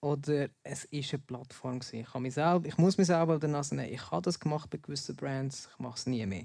Oder 0.01 0.49
es 0.65 0.89
war 0.91 0.99
eine 0.99 1.19
Plattform. 1.21 1.81
Ich, 1.93 2.15
mich 2.15 2.35
selber, 2.35 2.67
ich 2.67 2.79
muss 2.79 2.99
mich 2.99 3.07
selber 3.07 3.39
danach 3.39 3.63
sagen, 3.63 3.83
ich 3.83 4.11
habe 4.11 4.23
das 4.23 4.41
gemacht 4.41 4.71
bei 4.71 4.79
gewissen 4.79 5.15
Brands, 5.15 5.69
ich 5.73 5.79
mache 5.79 5.99
es 5.99 6.07
nie 6.07 6.27
mehr. 6.27 6.45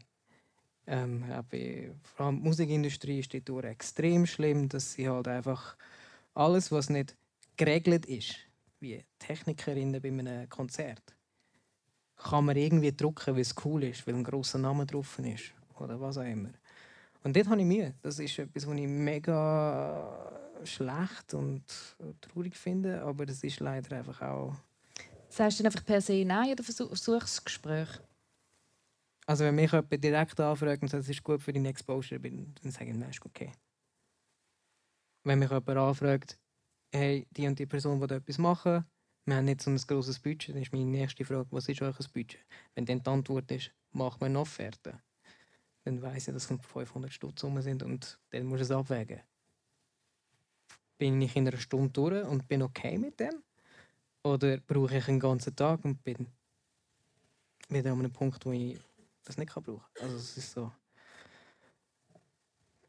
Ähm, 0.86 1.24
bei, 1.50 1.92
vor 2.04 2.28
allem 2.28 2.44
die 2.44 2.48
Musikindustrie 2.48 3.22
ist 3.22 3.36
dort 3.46 3.66
extrem 3.66 4.28
schlimm, 4.28 4.70
dass 4.70 4.94
sie 4.94 5.10
halt 5.10 5.28
einfach 5.28 5.78
alles, 6.36 6.72
was 6.72 6.92
nicht 6.92 7.16
geregelt 7.58 8.06
ist, 8.06 8.36
wie 8.84 9.04
Technikerinnen 9.18 10.00
bei 10.00 10.10
einem 10.10 10.48
Konzert, 10.50 11.16
kann 12.18 12.46
man 12.46 12.56
irgendwie 12.56 12.96
drucken, 12.96 13.34
weil 13.34 13.42
es 13.42 13.56
cool 13.66 13.86
ist, 13.86 14.06
weil 14.06 14.14
ein 14.14 14.24
grosser 14.24 14.60
Name 14.60 14.86
drauf 14.86 15.18
ist 15.20 15.54
oder 15.80 16.00
was 16.00 16.18
auch 16.18 16.24
immer. 16.24 16.52
Und 17.24 17.36
dort 17.36 17.48
habe 17.48 17.60
ich 17.60 17.66
Mühe. 17.66 17.96
Das 18.02 18.20
ist 18.20 18.38
etwas, 18.38 18.68
was 18.68 18.76
ich 18.76 18.88
mega 18.88 20.40
schlecht 20.64 21.34
und 21.34 21.64
traurig 22.22 22.56
finde, 22.56 23.02
aber 23.02 23.26
das 23.26 23.44
ist 23.44 23.60
leider 23.60 23.98
einfach 23.98 24.22
auch... 24.22 24.56
Sagst 25.30 25.60
du 25.60 25.64
dann 25.64 25.72
einfach 25.72 25.86
per 25.86 26.00
se 26.00 26.24
Nein 26.24 26.52
oder 26.52 26.64
Versuchsgespräch? 26.64 27.90
Also 29.26 29.46
wenn 29.46 29.56
mich 29.56 29.72
jemand 29.72 30.04
direkt 30.04 30.40
anfragt 30.40 30.82
und 30.82 30.90
sagt, 30.90 31.04
es 31.04 31.10
ist 31.10 31.24
gut 31.24 31.42
für 31.42 31.54
deine 31.54 31.70
Exposure, 31.70 32.20
dann 32.20 32.54
sage 32.66 32.92
ich, 32.92 32.98
nein, 32.98 33.10
ist 33.10 33.26
okay. 33.26 33.52
Wenn 35.24 35.40
mich 35.40 35.50
jemand 35.50 35.70
anfragt, 35.70 36.38
hey, 36.94 37.28
die 37.32 37.48
und 37.48 37.58
die 37.58 37.66
Person 37.66 38.00
will 38.00 38.12
etwas 38.12 38.38
machen, 38.38 38.86
wir 39.26 39.36
haben 39.36 39.46
nicht 39.46 39.62
so 39.62 39.72
ein 39.72 39.78
grosses 39.78 40.20
Budget, 40.20 40.50
dann 40.50 40.62
ist 40.62 40.72
meine 40.72 40.86
nächste 40.86 41.26
Frage, 41.26 41.48
was 41.52 41.68
ist 41.70 41.82
euer 41.82 41.94
Budget? 42.14 42.46
Wenn 42.76 42.86
dann 42.86 43.02
die 43.02 43.10
Antwort 43.10 43.52
ist, 43.52 43.72
machen 43.92 44.22
wir 44.22 44.26
eine 44.28 44.40
Offerte, 44.40 45.02
dann 45.84 46.02
weiss 46.02 46.28
ich, 46.28 46.34
dass 46.34 46.50
es 46.50 46.60
500 46.66 47.12
Stutz 47.12 47.42
sind 47.42 47.84
und 47.84 48.20
dann 48.30 48.46
muss 48.46 48.60
ich 48.60 48.66
es 48.66 48.72
abwägen. 48.72 49.22
Bin 50.98 51.22
ich 51.22 51.36
in 51.36 51.48
einer 51.48 51.58
Stunde 51.58 51.90
durch 51.90 52.26
und 52.26 52.48
bin 52.48 52.62
okay 52.62 52.98
mit 52.98 53.20
dem? 53.20 53.44
Oder 54.24 54.58
brauche 54.58 54.98
ich 54.98 55.08
einen 55.08 55.20
ganzen 55.20 55.56
Tag 55.56 55.84
und 55.84 56.04
bin 56.04 56.28
wieder 57.70 57.92
an 57.92 58.00
einem 58.00 58.14
Punkt, 58.14 58.46
wo 58.46 58.52
ich 58.52 58.80
das 59.24 59.38
nicht 59.38 59.54
brauchen 59.54 59.82
kann? 59.96 60.04
Also 60.04 60.18
es 60.18 60.38
ist 60.38 60.52
so 60.52 60.72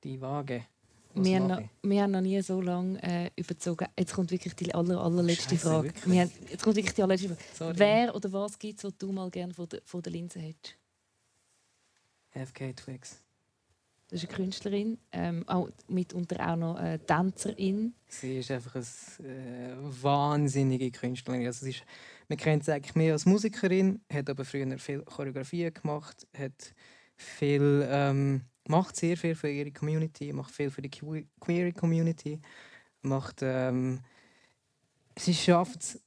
die 0.04 0.20
Waage. 0.20 0.66
Wir 1.14 1.36
haben, 1.36 1.46
noch, 1.46 1.62
wir 1.82 2.02
haben, 2.02 2.10
noch, 2.10 2.20
nie 2.20 2.40
so 2.42 2.60
lange 2.60 3.02
äh, 3.02 3.30
überzogen. 3.36 3.86
Jetzt 3.98 4.14
kommt 4.14 4.30
wirklich 4.30 4.54
die 4.54 4.74
aller, 4.74 5.00
allerletzte 5.00 5.50
Scheiße, 5.50 5.68
Frage. 5.68 5.92
Haben, 6.02 6.30
jetzt 6.50 6.62
kommt 6.62 6.76
wirklich 6.76 6.94
die 6.94 7.02
allerletzte 7.02 7.28
Frage. 7.28 7.40
Sorry. 7.54 7.78
Wer 7.78 8.14
oder 8.14 8.32
was 8.32 8.58
gibt 8.58 8.78
es, 8.78 8.84
was 8.84 8.96
du 8.96 9.12
mal 9.12 9.30
gerne 9.30 9.54
vor 9.54 9.66
der, 9.66 9.80
vor 9.84 10.02
der 10.02 10.12
Linse 10.12 10.40
hättest? 10.40 10.76
FK 12.30 12.74
Twix. 12.74 13.22
Das 14.08 14.22
ist 14.22 14.28
eine 14.28 14.36
Künstlerin, 14.36 14.98
ähm, 15.12 15.48
auch 15.48 15.70
mitunter 15.88 16.52
auch 16.52 16.56
noch 16.56 16.76
eine 16.76 17.04
Tänzerin. 17.04 17.94
Sie 18.06 18.38
ist 18.38 18.50
einfach 18.50 18.74
eine 18.74 19.28
äh, 19.28 19.76
wahnsinnige 19.80 20.90
Künstlerin. 20.90 21.46
Also 21.46 21.66
ist, 21.66 21.82
man 22.28 22.38
kennt 22.38 22.64
sie 22.64 22.74
eigentlich 22.74 22.94
mehr 22.94 23.14
als 23.14 23.24
Musikerin, 23.24 24.02
hat 24.12 24.28
aber 24.28 24.44
früher 24.44 24.78
viel 24.78 25.02
Choreografie 25.02 25.70
gemacht, 25.72 26.26
hat 26.36 26.74
viel... 27.16 27.86
Ähm, 27.88 28.42
macht 28.68 28.96
sehr 28.96 29.16
viel 29.16 29.34
für 29.34 29.50
ihre 29.50 29.72
Community, 29.72 30.32
macht 30.32 30.54
viel 30.54 30.70
für 30.70 30.82
die 30.82 30.90
queer 30.90 31.72
Community, 31.72 32.40
macht 33.02 33.40
ähm, 33.42 34.00
sie 35.18 35.34
schafft 35.34 35.82
es, 35.82 36.00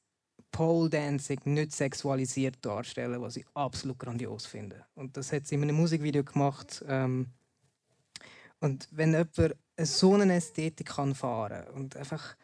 Pole 0.52 0.90
Dancing 0.90 1.40
nicht 1.46 1.72
sexualisiert 1.72 2.58
darstellen, 2.66 3.22
was 3.22 3.36
ich 3.36 3.46
absolut 3.54 4.00
grandios 4.00 4.46
finde. 4.46 4.86
Und 4.96 5.18
das 5.18 5.32
hat 5.32 5.46
sie 5.46 5.56
in 5.56 5.64
einem 5.64 5.76
Musikvideo 5.76 6.24
gemacht. 6.24 6.84
Ähm, 6.88 7.28
und 8.60 8.88
wenn 8.92 9.12
jemand 9.12 9.56
so 9.78 10.16
eine 10.16 10.34
Ästhetik 10.34 10.88
kann 10.88 11.14
fahren 11.14 11.68
und 11.76 11.96
einfach 11.96 12.36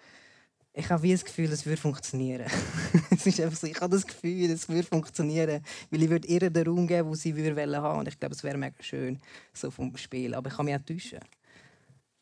ich 0.73 0.89
habe 0.89 1.03
wie 1.03 1.11
das 1.11 1.23
Gefühl, 1.23 1.51
es 1.51 1.65
würde 1.65 1.81
funktionieren. 1.81 2.47
es 3.11 3.25
ist 3.25 3.39
einfach 3.39 3.57
so, 3.57 3.67
ich 3.67 3.79
habe 3.79 3.95
das 3.95 4.07
Gefühl, 4.07 4.49
es 4.49 4.67
würde 4.67 4.87
funktionieren, 4.87 5.63
weil 5.91 6.03
ich 6.03 6.09
würde 6.09 6.27
ihr 6.27 6.49
den 6.49 6.67
Raum 6.67 6.87
geben, 6.87 7.09
wo 7.09 7.15
sie 7.15 7.35
würde 7.35 7.81
haben 7.81 7.99
und 7.99 8.07
ich 8.07 8.19
glaube, 8.19 8.35
es 8.35 8.43
wäre 8.43 8.57
mega 8.57 8.81
schön 8.81 9.19
so 9.53 9.69
vom 9.69 9.95
Spiel. 9.97 10.33
Aber 10.33 10.49
ich 10.49 10.55
kann 10.55 10.65
mich 10.65 10.75
auch 10.75 10.81
täuschen. 10.81 11.19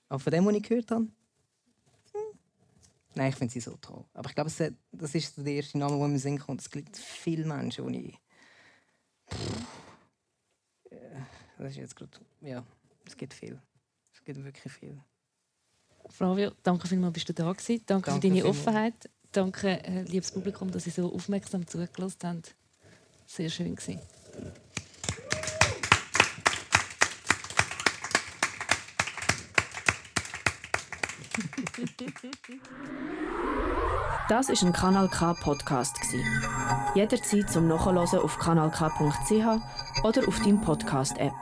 Aber 0.09 0.19
von 0.19 0.31
dem, 0.31 0.45
was 0.45 0.55
ich 0.55 0.63
gehört 0.63 0.91
habe, 0.91 1.03
hm. 1.03 2.21
nein, 3.15 3.29
ich 3.29 3.35
finde 3.35 3.53
sie 3.53 3.61
so 3.61 3.77
toll. 3.77 4.03
Aber 4.13 4.29
ich 4.29 4.35
glaube, 4.35 4.51
das 4.91 5.15
ist 5.15 5.37
der 5.37 5.53
erste 5.53 5.77
Name, 5.77 5.97
der 5.97 6.07
mir 6.07 6.19
Sinn 6.19 6.37
kommt. 6.37 6.61
Es 6.61 6.69
gibt 6.69 6.97
viele 6.97 7.45
Menschen, 7.45 7.91
die 7.91 8.09
ich 8.09 8.19
das 11.61 11.71
ist 11.71 11.77
jetzt 11.77 11.95
gerade, 11.95 12.17
ja, 12.41 12.65
es 13.05 13.15
gibt 13.15 13.33
viel. 13.33 13.61
Es 14.13 14.23
gibt 14.23 14.43
wirklich 14.43 14.73
viel. 14.73 14.99
Flavio, 16.11 16.51
danke 16.63 16.87
vielmals, 16.87 17.13
bist 17.13 17.29
du 17.29 17.33
da 17.33 17.51
gewesen. 17.51 17.81
Danke, 17.85 18.11
danke 18.11 18.11
für 18.11 18.19
deine 18.19 18.41
vielmals. 18.41 18.57
Offenheit. 18.57 19.09
Danke, 19.31 19.83
äh, 19.83 20.03
liebes 20.03 20.31
Publikum, 20.31 20.71
dass 20.71 20.83
Sie 20.83 20.89
so 20.89 21.13
aufmerksam 21.13 21.65
zugelassen 21.65 22.17
haben. 22.23 22.41
Sehr 23.27 23.49
schön 23.49 23.75
gewesen. 23.75 23.99
Das 34.29 34.47
ist 34.49 34.63
ein 34.63 34.71
Kanal 34.71 35.09
K 35.09 35.33
Podcast 35.33 35.97
Jederzeit 36.95 37.49
zum 37.49 37.67
Nachhören 37.67 37.97
auf 37.97 38.37
kanalk.ch 38.37 40.03
oder 40.03 40.27
auf 40.27 40.39
deinem 40.39 40.61
Podcast 40.61 41.17
App. 41.17 41.33